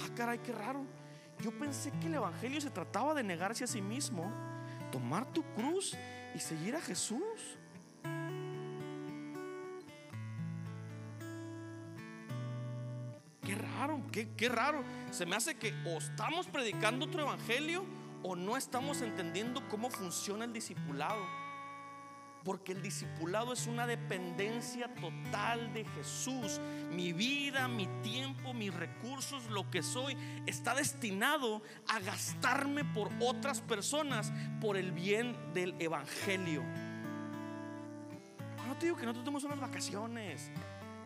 Ah, 0.00 0.08
caray, 0.14 0.38
qué 0.38 0.52
raro. 0.52 0.84
Yo 1.40 1.50
pensé 1.50 1.90
que 2.00 2.06
el 2.06 2.14
Evangelio 2.14 2.60
se 2.60 2.70
trataba 2.70 3.14
de 3.14 3.22
negarse 3.22 3.64
a 3.64 3.66
sí 3.66 3.80
mismo, 3.80 4.32
tomar 4.90 5.26
tu 5.32 5.42
cruz 5.54 5.96
y 6.34 6.38
seguir 6.38 6.76
a 6.76 6.80
Jesús. 6.80 7.58
Qué 13.42 13.54
raro, 13.56 14.00
qué, 14.12 14.28
qué 14.36 14.48
raro. 14.48 14.84
Se 15.10 15.26
me 15.26 15.34
hace 15.34 15.56
que 15.56 15.74
o 15.84 15.98
estamos 15.98 16.46
predicando 16.46 17.06
otro 17.06 17.22
Evangelio 17.22 17.84
o 18.22 18.36
no 18.36 18.56
estamos 18.56 19.02
entendiendo 19.02 19.68
cómo 19.68 19.90
funciona 19.90 20.44
el 20.44 20.52
discipulado. 20.52 21.20
Porque 22.44 22.72
el 22.72 22.82
discipulado 22.82 23.52
es 23.52 23.66
una 23.66 23.86
dependencia 23.86 24.92
total 24.94 25.72
de 25.72 25.84
Jesús. 25.84 26.60
Mi 26.90 27.12
vida, 27.12 27.68
mi 27.68 27.86
tiempo, 28.02 28.52
mis 28.52 28.74
recursos, 28.74 29.46
lo 29.50 29.70
que 29.70 29.82
soy, 29.82 30.16
está 30.46 30.74
destinado 30.74 31.62
a 31.88 32.00
gastarme 32.00 32.84
por 32.84 33.10
otras 33.20 33.60
personas 33.60 34.32
por 34.60 34.76
el 34.76 34.90
bien 34.92 35.36
del 35.54 35.74
Evangelio. 35.78 36.62
No 38.66 38.76
te 38.76 38.86
digo 38.86 38.96
que 38.96 39.06
no 39.06 39.14
te 39.14 39.20
tomes 39.20 39.44
unas 39.44 39.60
vacaciones. 39.60 40.50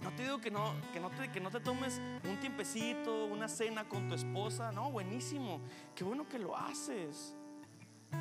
No 0.03 0.13
te 0.13 0.23
digo 0.23 0.41
que 0.41 0.51
no, 0.51 0.73
que 0.93 1.01
no, 1.01 1.11
te, 1.11 1.33
que 1.33 1.41
no 1.41 1.51
te 1.51 1.59
tomes 1.61 2.01
un 2.25 2.39
tiempecito, 2.39 3.27
una 3.27 3.49
cena 3.49 3.89
con 3.89 4.09
tu 4.09 4.15
esposa. 4.15 4.71
No, 4.71 4.91
buenísimo. 4.91 5.61
Qué 5.95 6.05
bueno 6.05 6.29
que 6.29 6.39
lo 6.39 6.57
haces. 6.57 7.35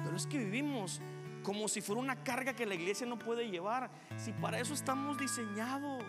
Pero 0.04 0.16
es 0.16 0.26
que 0.26 0.40
vivimos 0.40 1.00
como 1.46 1.68
si 1.68 1.80
fuera 1.80 2.02
una 2.02 2.24
carga 2.24 2.54
que 2.54 2.66
la 2.66 2.74
iglesia 2.74 3.06
no 3.06 3.18
puede 3.20 3.50
llevar. 3.50 3.90
Si 4.18 4.34
para 4.34 4.60
eso 4.60 4.74
estamos 4.74 5.18
diseñados. 5.18 6.04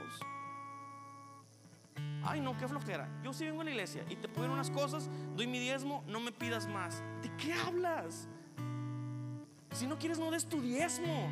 Ay, 2.25 2.41
no, 2.41 2.57
qué 2.57 2.67
flojera. 2.67 3.09
Yo 3.23 3.33
sí 3.33 3.45
vengo 3.45 3.61
a 3.61 3.65
la 3.65 3.71
iglesia 3.71 4.05
y 4.09 4.17
te 4.17 4.29
puedo 4.29 4.53
unas 4.53 4.71
cosas, 4.71 5.09
doy 5.37 5.47
mi 5.47 5.61
diezmo, 5.61 6.03
no 6.09 6.19
me 6.19 6.33
pidas 6.33 6.67
más. 6.67 7.03
¿De 7.23 7.31
qué 7.37 7.53
hablas? 7.53 8.27
Si 9.73 9.87
no 9.87 9.99
quieres, 9.99 10.19
no 10.19 10.31
des 10.31 10.47
tu 10.47 10.61
diezmo, 10.61 11.29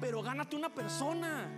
pero 0.00 0.22
gánate 0.22 0.56
una 0.56 0.72
persona. 0.72 1.48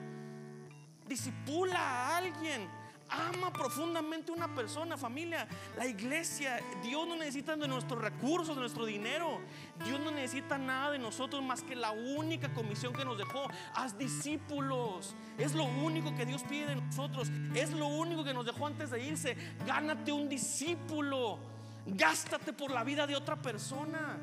Disipula 1.07 1.79
a 1.79 2.17
alguien 2.17 2.69
ama 3.11 3.53
profundamente 3.53 4.33
una 4.33 4.55
persona, 4.55 4.97
familia. 4.97 5.47
La 5.77 5.87
iglesia, 5.87 6.61
Dios 6.83 7.07
no 7.07 7.17
necesita 7.17 7.57
de 7.57 7.69
nuestros 7.69 8.01
recursos, 8.01 8.55
de 8.55 8.61
nuestro 8.61 8.85
dinero. 8.87 9.41
Dios 9.85 10.01
no 10.01 10.11
necesita 10.11 10.59
nada 10.59 10.93
de 10.93 10.99
nosotros 10.99 11.43
más 11.43 11.63
que 11.63 11.75
la 11.75 11.91
única 11.91 12.53
comisión 12.53 12.93
que 12.93 13.05
nos 13.05 13.19
dejó. 13.19 13.49
Haz 13.75 13.99
discípulos. 13.99 15.15
Es 15.39 15.55
lo 15.55 15.65
único 15.65 16.15
que 16.15 16.27
Dios 16.27 16.43
pide 16.49 16.67
de 16.67 16.77
nosotros. 16.77 17.31
Es 17.55 17.73
lo 17.73 17.87
único 17.87 18.25
que 18.25 18.35
nos 18.35 18.47
dejó 18.47 18.67
antes 18.67 18.91
de 18.91 19.05
irse. 19.05 19.37
Gánate 19.67 20.13
un 20.13 20.29
discípulo. 20.29 21.39
Gástate 21.87 22.53
por 22.53 22.71
la 22.71 22.85
vida 22.85 23.07
de 23.07 23.17
otra 23.17 23.37
persona. 23.37 24.19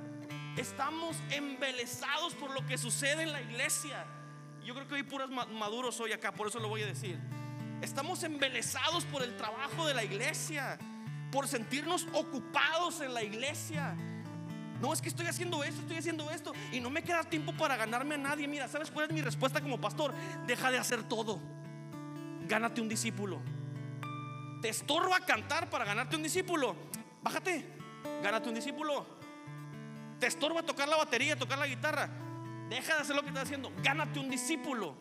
Estamos 0.56 1.16
embelesados 1.30 2.34
por 2.34 2.52
lo 2.52 2.66
que 2.66 2.78
sucede 2.78 3.24
en 3.24 3.32
la 3.32 3.42
iglesia. 3.42 4.06
Yo 4.64 4.74
creo 4.74 4.88
que 4.88 4.96
hay 4.96 5.04
puras 5.04 5.30
maduros 5.30 6.00
hoy 6.00 6.12
acá, 6.12 6.32
por 6.32 6.48
eso 6.48 6.60
lo 6.60 6.68
voy 6.68 6.82
a 6.84 6.88
decir. 6.88 7.18
Estamos 7.82 8.24
embelesados 8.24 9.06
por 9.06 9.22
el 9.22 9.36
trabajo 9.38 9.86
de 9.86 9.94
la 9.94 10.04
iglesia, 10.04 10.80
por 11.32 11.48
sentirnos 11.48 12.08
ocupados 12.14 13.02
en 13.02 13.14
la 13.14 13.24
iglesia. 13.24 13.96
No, 14.82 14.94
es 14.94 15.02
que 15.02 15.10
estoy 15.10 15.28
haciendo 15.28 15.64
esto, 15.64 15.82
estoy 15.82 15.98
haciendo 15.98 16.30
esto 16.32 16.54
y 16.72 16.80
no 16.80 16.90
me 16.90 17.04
queda 17.04 17.24
tiempo 17.24 17.54
para 17.54 17.76
ganarme 17.78 18.16
a 18.16 18.18
nadie. 18.18 18.48
Mira, 18.48 18.68
¿sabes 18.68 18.92
cuál 18.92 19.08
es 19.08 19.14
mi 19.14 19.22
respuesta 19.22 19.62
como 19.62 19.80
pastor? 19.80 20.14
Deja 20.46 20.72
de 20.72 20.78
hacer 20.78 21.04
todo. 21.04 21.40
Gánate 22.48 22.82
un 22.82 22.90
discípulo. 22.90 23.42
Te 24.62 24.70
estorba 24.70 25.20
cantar 25.20 25.70
para 25.70 25.86
ganarte 25.86 26.16
un 26.16 26.24
discípulo. 26.24 26.76
Bájate, 27.22 27.66
gánate 28.24 28.50
un 28.50 28.56
discípulo. 28.56 29.06
Te 30.20 30.28
estorba 30.28 30.64
tocar 30.64 30.88
la 30.88 30.98
batería, 30.98 31.36
tocar 31.38 31.60
la 31.60 31.68
guitarra. 31.68 32.10
Deja 32.70 32.96
de 32.96 33.02
hacer 33.02 33.16
lo 33.16 33.22
que 33.22 33.30
estás 33.30 33.44
haciendo. 33.44 33.72
Gánate 33.84 34.20
un 34.20 34.30
discípulo. 34.30 34.96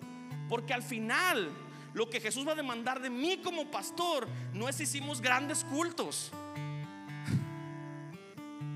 Porque 0.49 0.75
al 0.75 0.83
final 0.83 1.51
lo 1.97 2.11
que 2.11 2.21
Jesús 2.21 2.47
va 2.47 2.53
a 2.53 2.55
demandar 2.55 3.01
de 3.01 3.09
mí 3.09 3.39
como 3.43 3.71
pastor 3.71 4.29
no 4.53 4.69
es 4.69 4.77
si 4.77 4.83
hicimos 4.83 5.23
grandes 5.23 5.65
cultos. 5.65 6.31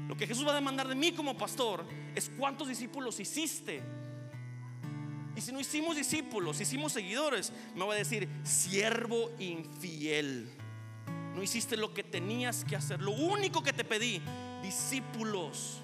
Lo 0.08 0.16
que 0.16 0.26
Jesús 0.26 0.46
va 0.46 0.52
a 0.52 0.54
demandar 0.54 0.88
de 0.88 0.94
mí 0.94 1.12
como 1.12 1.36
pastor 1.36 1.84
es 2.14 2.30
cuántos 2.38 2.68
discípulos 2.68 3.20
hiciste. 3.20 3.82
Y 5.36 5.42
si 5.42 5.52
no 5.52 5.60
hicimos 5.60 5.96
discípulos, 5.96 6.62
hicimos 6.62 6.92
seguidores, 6.92 7.52
me 7.74 7.84
va 7.84 7.92
a 7.92 7.96
decir, 7.98 8.26
siervo 8.42 9.30
infiel. 9.38 10.48
No 11.34 11.42
hiciste 11.42 11.76
lo 11.76 11.92
que 11.92 12.02
tenías 12.02 12.64
que 12.64 12.74
hacer. 12.74 13.02
Lo 13.02 13.12
único 13.12 13.62
que 13.62 13.74
te 13.74 13.84
pedí, 13.84 14.22
discípulos. 14.62 15.82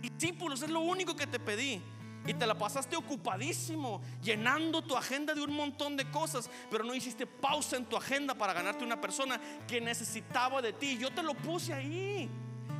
Discípulos 0.00 0.62
es 0.62 0.70
lo 0.70 0.80
único 0.80 1.14
que 1.16 1.26
te 1.26 1.38
pedí. 1.38 1.82
Y 2.26 2.34
te 2.34 2.46
la 2.46 2.54
pasaste 2.56 2.96
ocupadísimo, 2.96 4.00
llenando 4.22 4.82
tu 4.82 4.96
agenda 4.96 5.34
de 5.34 5.42
un 5.42 5.52
montón 5.52 5.96
de 5.96 6.08
cosas, 6.10 6.48
pero 6.70 6.84
no 6.84 6.94
hiciste 6.94 7.26
pausa 7.26 7.76
en 7.76 7.86
tu 7.86 7.96
agenda 7.96 8.34
para 8.34 8.52
ganarte 8.52 8.84
una 8.84 9.00
persona 9.00 9.40
que 9.66 9.80
necesitaba 9.80 10.62
de 10.62 10.72
ti. 10.72 10.96
Yo 10.98 11.10
te 11.10 11.22
lo 11.22 11.34
puse 11.34 11.72
ahí. 11.74 12.30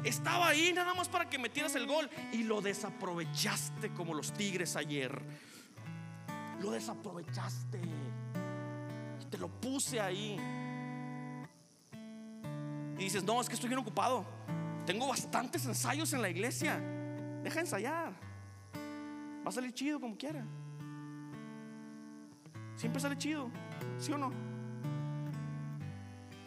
Estaba 0.05 0.49
ahí 0.49 0.73
nada 0.73 0.95
más 0.95 1.09
para 1.09 1.29
que 1.29 1.39
metieras 1.39 1.75
el 1.77 1.87
gol 1.87 2.09
y 2.33 2.45
lo 2.45 2.61
desaprovechaste 2.61 3.93
como 3.93 4.15
los 4.15 4.33
tigres 4.33 4.77
ayer. 4.77 5.23
Lo 6.61 6.71
desaprovechaste. 6.71 7.81
Y 9.21 9.25
te 9.27 9.39
lo 9.39 9.49
puse 9.49 10.01
ahí. 10.01 10.39
Y 12.99 13.05
dices, 13.05 13.25
no, 13.25 13.41
es 13.41 13.49
que 13.49 13.55
estoy 13.55 13.69
bien 13.69 13.81
ocupado. 13.81 14.25
Tengo 14.87 15.09
bastantes 15.09 15.65
ensayos 15.67 16.13
en 16.13 16.23
la 16.23 16.29
iglesia. 16.29 16.81
Deja 17.43 17.61
ensayar. 17.61 18.12
Va 19.45 19.49
a 19.49 19.53
salir 19.53 19.73
chido 19.73 20.01
como 20.01 20.17
quiera. 20.17 20.45
Siempre 22.77 23.01
sale 23.01 23.17
chido, 23.17 23.51
¿sí 23.99 24.13
o 24.13 24.19
no? 24.19 24.33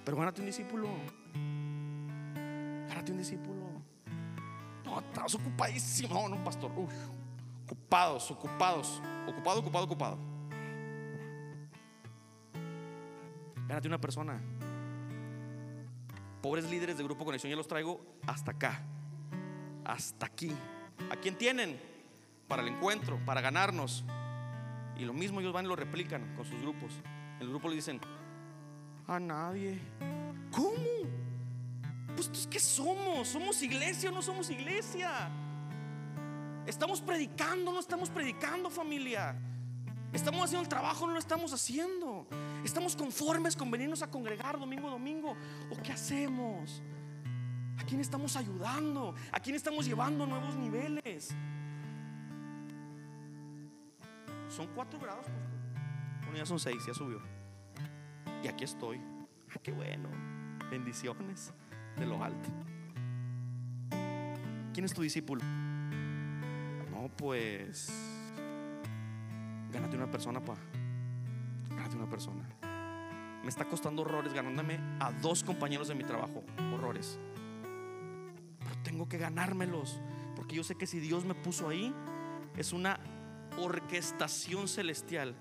Pero 0.04 0.18
gánate 0.18 0.42
un 0.42 0.48
discípulo. 0.48 0.88
Gánate 2.88 3.12
un 3.12 3.18
discípulo. 3.18 3.66
No, 4.86 5.00
estás 5.00 5.36
ocupadísimo. 5.36 6.14
No, 6.14 6.36
no, 6.36 6.44
pastor. 6.44 6.72
ocupados, 7.66 8.32
ocupados. 8.32 9.02
Ocupado, 9.28 9.60
ocupado, 9.60 9.86
ocupado. 9.86 10.18
Gánate 13.68 13.88
una 13.88 14.00
persona. 14.00 14.40
Pobres 16.42 16.70
líderes 16.70 16.98
de 16.98 17.04
Grupo 17.04 17.26
Conexión, 17.26 17.50
ya 17.50 17.58
los 17.58 17.68
traigo 17.68 18.00
hasta 18.28 18.52
acá. 18.52 18.84
Hasta 19.84 20.28
aquí. 20.28 20.52
¿A 21.10 21.16
quién 21.16 21.36
tienen? 21.36 21.95
Para 22.48 22.62
el 22.62 22.70
encuentro, 22.70 23.20
para 23.26 23.42
ganarnos. 23.42 24.04
Y 24.98 25.06
lo 25.06 25.14
mismo 25.14 25.42
ellos 25.42 25.54
van 25.54 25.66
y 25.66 25.68
lo 25.68 25.76
replican 25.76 26.36
con 26.36 26.46
sus 26.46 26.62
grupos. 26.62 26.94
En 27.38 27.42
el 27.42 27.50
grupo 27.50 27.68
le 27.70 27.76
dicen, 27.76 28.00
a 29.08 29.20
nadie. 29.20 29.80
¿Cómo? 30.52 30.76
Pues 32.16 32.30
¿qué 32.30 32.50
que 32.50 32.60
somos? 32.60 33.28
¿Somos 33.28 33.62
iglesia 33.62 34.10
o 34.10 34.14
no 34.14 34.22
somos 34.22 34.50
iglesia? 34.50 35.30
Estamos 36.66 37.02
predicando, 37.02 37.72
no 37.72 37.80
estamos 37.80 38.10
predicando 38.10 38.70
familia. 38.70 39.38
Estamos 40.14 40.46
haciendo 40.46 40.64
el 40.64 40.70
trabajo, 40.70 41.06
no 41.06 41.14
lo 41.14 41.20
estamos 41.20 41.52
haciendo. 41.54 42.26
Estamos 42.64 42.96
conformes 42.96 43.56
con 43.56 43.70
venirnos 43.70 44.02
a 44.02 44.10
congregar 44.10 44.58
domingo 44.58 44.88
a 44.88 44.92
domingo. 44.92 45.36
¿O 45.70 45.82
qué 45.84 45.92
hacemos? 45.92 46.82
¿A 47.78 47.84
quién 47.84 48.00
estamos 48.00 48.36
ayudando? 48.38 49.14
¿A 49.32 49.40
quién 49.40 49.56
estamos 49.56 49.86
llevando 49.86 50.24
a 50.24 50.28
nuevos 50.28 50.56
niveles? 50.56 51.36
Son 54.56 54.68
cuatro 54.68 54.98
grados. 54.98 55.26
Bueno, 56.22 56.38
ya 56.38 56.46
son 56.46 56.60
seis, 56.60 56.86
ya 56.86 56.94
subió. 56.94 57.20
Y 58.42 58.48
aquí 58.48 58.64
estoy. 58.64 59.02
Ah, 59.50 59.60
qué 59.62 59.74
bueno. 59.74 60.08
Bendiciones 60.72 61.54
de 61.98 62.06
lo 62.06 62.24
alto. 62.24 62.50
¿Quién 64.74 64.86
es 64.86 64.94
tu 64.94 65.02
discípulo? 65.02 65.44
No, 65.44 67.10
pues. 67.18 67.92
Gánate 69.74 69.98
una 69.98 70.10
persona, 70.10 70.40
pa. 70.40 70.56
Gánate 71.72 71.98
una 71.98 72.10
persona. 72.10 72.48
Me 73.44 73.50
está 73.50 73.66
costando 73.66 74.04
horrores 74.04 74.34
ganándome 74.34 74.80
a 75.02 75.12
dos 75.12 75.44
compañeros 75.44 75.90
de 75.90 75.96
mi 75.96 76.06
trabajo. 76.06 76.46
Horrores. 76.74 77.20
Pero 78.60 78.76
tengo 78.84 79.10
que 79.10 79.18
ganármelos. 79.18 80.00
Porque 80.38 80.56
yo 80.56 80.64
sé 80.64 80.76
que 80.76 80.88
si 80.88 81.02
Dios 81.02 81.26
me 81.26 81.36
puso 81.36 81.68
ahí, 81.68 81.94
es 82.56 82.72
una 82.72 83.02
orquestación 83.58 84.68
celestial. 84.68 85.36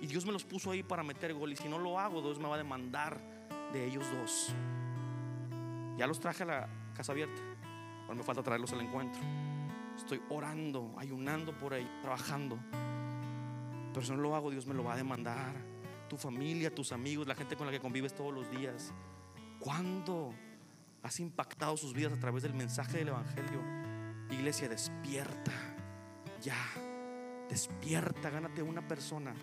Y 0.00 0.06
Dios 0.06 0.24
me 0.24 0.32
los 0.32 0.44
puso 0.44 0.70
ahí 0.70 0.82
para 0.82 1.02
meter 1.02 1.34
gol. 1.34 1.52
Y 1.52 1.56
si 1.56 1.68
no 1.68 1.78
lo 1.78 1.98
hago, 1.98 2.22
Dios 2.22 2.38
me 2.38 2.48
va 2.48 2.54
a 2.54 2.58
demandar 2.58 3.20
de 3.72 3.86
ellos 3.86 4.06
dos. 4.12 4.54
Ya 5.96 6.06
los 6.06 6.20
traje 6.20 6.42
a 6.44 6.46
la 6.46 6.68
casa 6.94 7.12
abierta. 7.12 7.40
Ahora 8.02 8.14
me 8.14 8.22
falta 8.22 8.42
traerlos 8.42 8.72
al 8.72 8.80
encuentro. 8.80 9.20
Estoy 9.96 10.20
orando, 10.30 10.94
ayunando 10.96 11.56
por 11.56 11.74
ahí, 11.74 11.88
trabajando. 12.00 12.58
Pero 13.92 14.06
si 14.06 14.12
no 14.12 14.18
lo 14.18 14.34
hago, 14.34 14.50
Dios 14.50 14.66
me 14.66 14.74
lo 14.74 14.84
va 14.84 14.94
a 14.94 14.96
demandar. 14.96 15.68
tu 16.08 16.16
familia, 16.16 16.74
tus 16.74 16.90
amigos, 16.90 17.28
la 17.28 17.36
gente 17.36 17.54
con 17.54 17.66
la 17.66 17.72
que 17.72 17.78
convives 17.78 18.14
todos 18.14 18.34
los 18.34 18.50
días. 18.50 18.92
¿Cuándo 19.60 20.34
has 21.04 21.20
impactado 21.20 21.76
sus 21.76 21.92
vidas 21.92 22.12
a 22.12 22.18
través 22.18 22.42
del 22.42 22.54
mensaje 22.54 22.98
del 22.98 23.08
Evangelio? 23.08 23.60
Iglesia, 24.30 24.68
despierta. 24.68 25.52
Ya. 26.42 26.56
Despierta, 27.50 28.30
gánate 28.30 28.62
una 28.62 28.86
persona, 28.86 29.34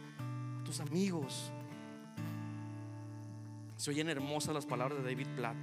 tus 0.64 0.80
amigos. 0.80 1.51
Se 3.76 3.89
oyen 3.91 4.08
hermosas 4.08 4.53
las 4.53 4.66
palabras 4.66 5.03
de 5.03 5.10
David 5.10 5.28
Platt. 5.36 5.58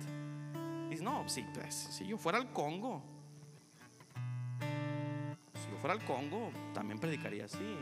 Dice, 0.91 1.03
no, 1.03 1.27
sí, 1.27 1.43
pues, 1.55 1.75
si 1.75 2.07
yo 2.07 2.19
fuera 2.19 2.37
al 2.37 2.53
Congo, 2.53 3.03
si 5.55 5.71
yo 5.71 5.79
fuera 5.79 5.95
al 5.95 6.05
Congo, 6.05 6.51
también 6.75 7.01
predicaría 7.01 7.47
así. 7.47 7.79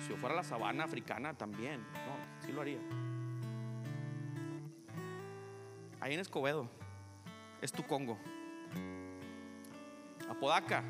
Si 0.00 0.08
yo 0.08 0.16
fuera 0.16 0.34
a 0.34 0.38
la 0.38 0.44
sabana 0.44 0.84
africana, 0.84 1.34
también. 1.34 1.82
No, 1.82 2.46
sí 2.46 2.52
lo 2.52 2.62
haría. 2.62 2.80
Ahí 6.00 6.14
en 6.14 6.20
Escobedo, 6.20 6.70
es 7.60 7.70
tu 7.70 7.82
Congo. 7.82 8.16
Apodaca, 10.26 10.82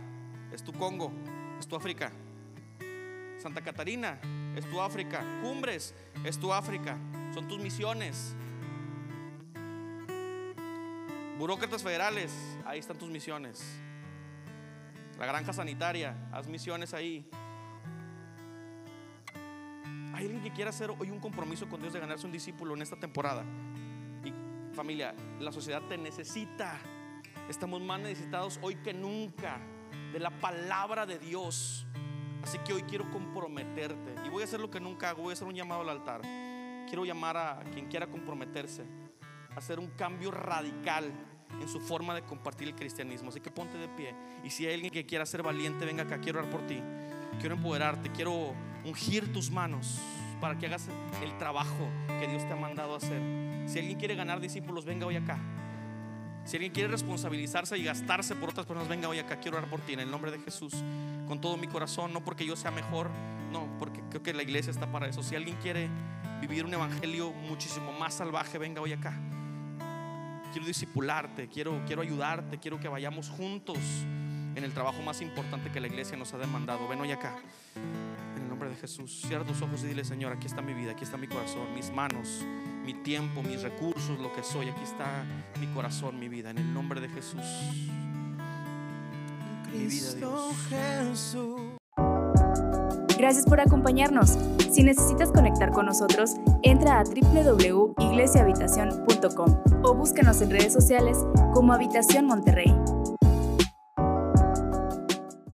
es 0.52 0.62
tu 0.62 0.72
Congo, 0.72 1.10
es 1.58 1.66
tu 1.66 1.74
África. 1.74 2.12
Santa 3.40 3.62
Catarina, 3.62 4.20
es 4.54 4.68
tu 4.68 4.80
África. 4.80 5.24
Cumbres, 5.42 5.94
es 6.24 6.38
tu 6.38 6.52
África. 6.52 6.98
Son 7.32 7.48
tus 7.48 7.58
misiones. 7.58 8.34
Burócratas 11.38 11.82
federales, 11.82 12.32
ahí 12.66 12.80
están 12.80 12.98
tus 12.98 13.08
misiones. 13.08 13.64
La 15.18 15.24
granja 15.24 15.54
sanitaria, 15.54 16.14
haz 16.32 16.48
misiones 16.48 16.92
ahí. 16.92 17.26
Hay 20.12 20.26
alguien 20.26 20.42
que 20.42 20.52
quiera 20.52 20.68
hacer 20.68 20.90
hoy 20.90 21.10
un 21.10 21.18
compromiso 21.18 21.66
con 21.66 21.80
Dios 21.80 21.94
de 21.94 22.00
ganarse 22.00 22.26
un 22.26 22.32
discípulo 22.32 22.74
en 22.74 22.82
esta 22.82 22.96
temporada. 22.96 23.42
Y 24.22 24.34
familia, 24.74 25.14
la 25.38 25.50
sociedad 25.50 25.80
te 25.88 25.96
necesita. 25.96 26.78
Estamos 27.48 27.80
más 27.80 28.00
necesitados 28.00 28.58
hoy 28.60 28.76
que 28.76 28.92
nunca 28.92 29.58
de 30.12 30.20
la 30.20 30.30
palabra 30.30 31.06
de 31.06 31.18
Dios. 31.18 31.86
Así 32.42 32.58
que 32.58 32.72
hoy 32.72 32.82
quiero 32.82 33.10
comprometerte. 33.10 34.14
Y 34.24 34.28
voy 34.28 34.42
a 34.42 34.44
hacer 34.44 34.60
lo 34.60 34.70
que 34.70 34.80
nunca 34.80 35.10
hago. 35.10 35.22
Voy 35.22 35.30
a 35.30 35.32
hacer 35.34 35.46
un 35.46 35.54
llamado 35.54 35.82
al 35.82 35.88
altar. 35.88 36.22
Quiero 36.86 37.04
llamar 37.04 37.36
a 37.36 37.62
quien 37.72 37.86
quiera 37.86 38.06
comprometerse. 38.06 38.84
A 39.54 39.58
hacer 39.58 39.78
un 39.78 39.88
cambio 39.88 40.30
radical 40.30 41.12
en 41.60 41.68
su 41.68 41.80
forma 41.80 42.14
de 42.14 42.22
compartir 42.22 42.68
el 42.68 42.74
cristianismo. 42.74 43.30
Así 43.30 43.40
que 43.40 43.50
ponte 43.50 43.76
de 43.78 43.88
pie. 43.88 44.14
Y 44.44 44.50
si 44.50 44.66
hay 44.66 44.74
alguien 44.74 44.92
que 44.92 45.06
quiera 45.06 45.26
ser 45.26 45.42
valiente, 45.42 45.84
venga 45.84 46.04
acá. 46.04 46.20
Quiero 46.20 46.40
orar 46.40 46.50
por 46.50 46.66
ti. 46.66 46.80
Quiero 47.40 47.56
empoderarte. 47.56 48.10
Quiero 48.10 48.54
ungir 48.84 49.32
tus 49.32 49.50
manos 49.50 50.00
para 50.40 50.56
que 50.58 50.66
hagas 50.66 50.88
el 51.22 51.36
trabajo 51.38 51.88
que 52.18 52.26
Dios 52.26 52.46
te 52.46 52.52
ha 52.52 52.56
mandado 52.56 52.94
hacer. 52.94 53.20
Si 53.68 53.78
alguien 53.78 53.98
quiere 53.98 54.14
ganar 54.14 54.40
discípulos, 54.40 54.84
venga 54.84 55.06
hoy 55.06 55.16
acá. 55.16 55.38
Si 56.44 56.56
alguien 56.56 56.72
quiere 56.72 56.88
responsabilizarse 56.88 57.76
y 57.78 57.84
gastarse 57.84 58.34
por 58.34 58.50
otras 58.50 58.66
personas, 58.66 58.88
venga 58.88 59.08
hoy 59.08 59.18
acá. 59.18 59.38
Quiero 59.40 59.58
orar 59.58 59.70
por 59.70 59.80
ti 59.80 59.92
en 59.92 60.00
el 60.00 60.10
nombre 60.10 60.30
de 60.30 60.38
Jesús. 60.38 60.74
Con 61.28 61.40
todo 61.40 61.56
mi 61.56 61.66
corazón, 61.66 62.12
no 62.12 62.24
porque 62.24 62.44
yo 62.44 62.56
sea 62.56 62.70
mejor, 62.70 63.10
no, 63.52 63.68
porque 63.78 64.00
creo 64.10 64.22
que 64.22 64.32
la 64.32 64.42
iglesia 64.42 64.70
está 64.70 64.90
para 64.90 65.06
eso. 65.06 65.22
Si 65.22 65.36
alguien 65.36 65.56
quiere 65.62 65.88
vivir 66.40 66.64
un 66.64 66.74
evangelio 66.74 67.32
muchísimo 67.32 67.92
más 67.92 68.14
salvaje, 68.14 68.58
venga 68.58 68.80
hoy 68.80 68.92
acá. 68.92 69.14
Quiero 70.52 70.66
discipularte, 70.66 71.48
quiero, 71.48 71.82
quiero 71.86 72.02
ayudarte, 72.02 72.58
quiero 72.58 72.80
que 72.80 72.88
vayamos 72.88 73.28
juntos 73.28 73.78
en 74.56 74.64
el 74.64 74.72
trabajo 74.72 75.00
más 75.02 75.20
importante 75.20 75.70
que 75.70 75.80
la 75.80 75.86
iglesia 75.86 76.16
nos 76.16 76.34
ha 76.34 76.38
demandado. 76.38 76.88
Ven 76.88 77.00
hoy 77.00 77.12
acá. 77.12 77.36
En 78.36 78.42
el 78.42 78.48
nombre 78.48 78.68
de 78.68 78.76
Jesús, 78.76 79.22
cierra 79.26 79.44
tus 79.44 79.62
ojos 79.62 79.82
y 79.84 79.86
dile, 79.86 80.04
Señor, 80.04 80.32
aquí 80.32 80.46
está 80.46 80.62
mi 80.62 80.74
vida, 80.74 80.92
aquí 80.92 81.04
está 81.04 81.16
mi 81.16 81.28
corazón, 81.28 81.72
mis 81.74 81.90
manos, 81.90 82.44
mi 82.84 82.94
tiempo, 82.94 83.42
mis 83.42 83.62
recursos, 83.62 84.18
lo 84.20 84.32
que 84.32 84.42
soy. 84.42 84.68
Aquí 84.68 84.82
está 84.82 85.24
mi 85.60 85.68
corazón, 85.68 86.18
mi 86.18 86.28
vida. 86.28 86.50
En 86.50 86.58
el 86.58 86.74
nombre 86.74 87.00
de 87.00 87.08
Jesús. 87.08 87.40
Mi 89.72 89.86
vida, 89.86 90.12
Dios. 90.14 90.56
Gracias 93.18 93.44
por 93.44 93.60
acompañarnos. 93.60 94.38
Si 94.72 94.82
necesitas 94.82 95.30
conectar 95.30 95.70
con 95.72 95.84
nosotros, 95.84 96.36
entra 96.62 97.00
a 97.00 97.04
www.iglesiahabitacion.com 97.04 99.62
o 99.84 99.94
búscanos 99.94 100.40
en 100.40 100.48
redes 100.50 100.72
sociales 100.72 101.18
como 101.52 101.74
Habitación 101.74 102.24
Monterrey. 102.26 102.74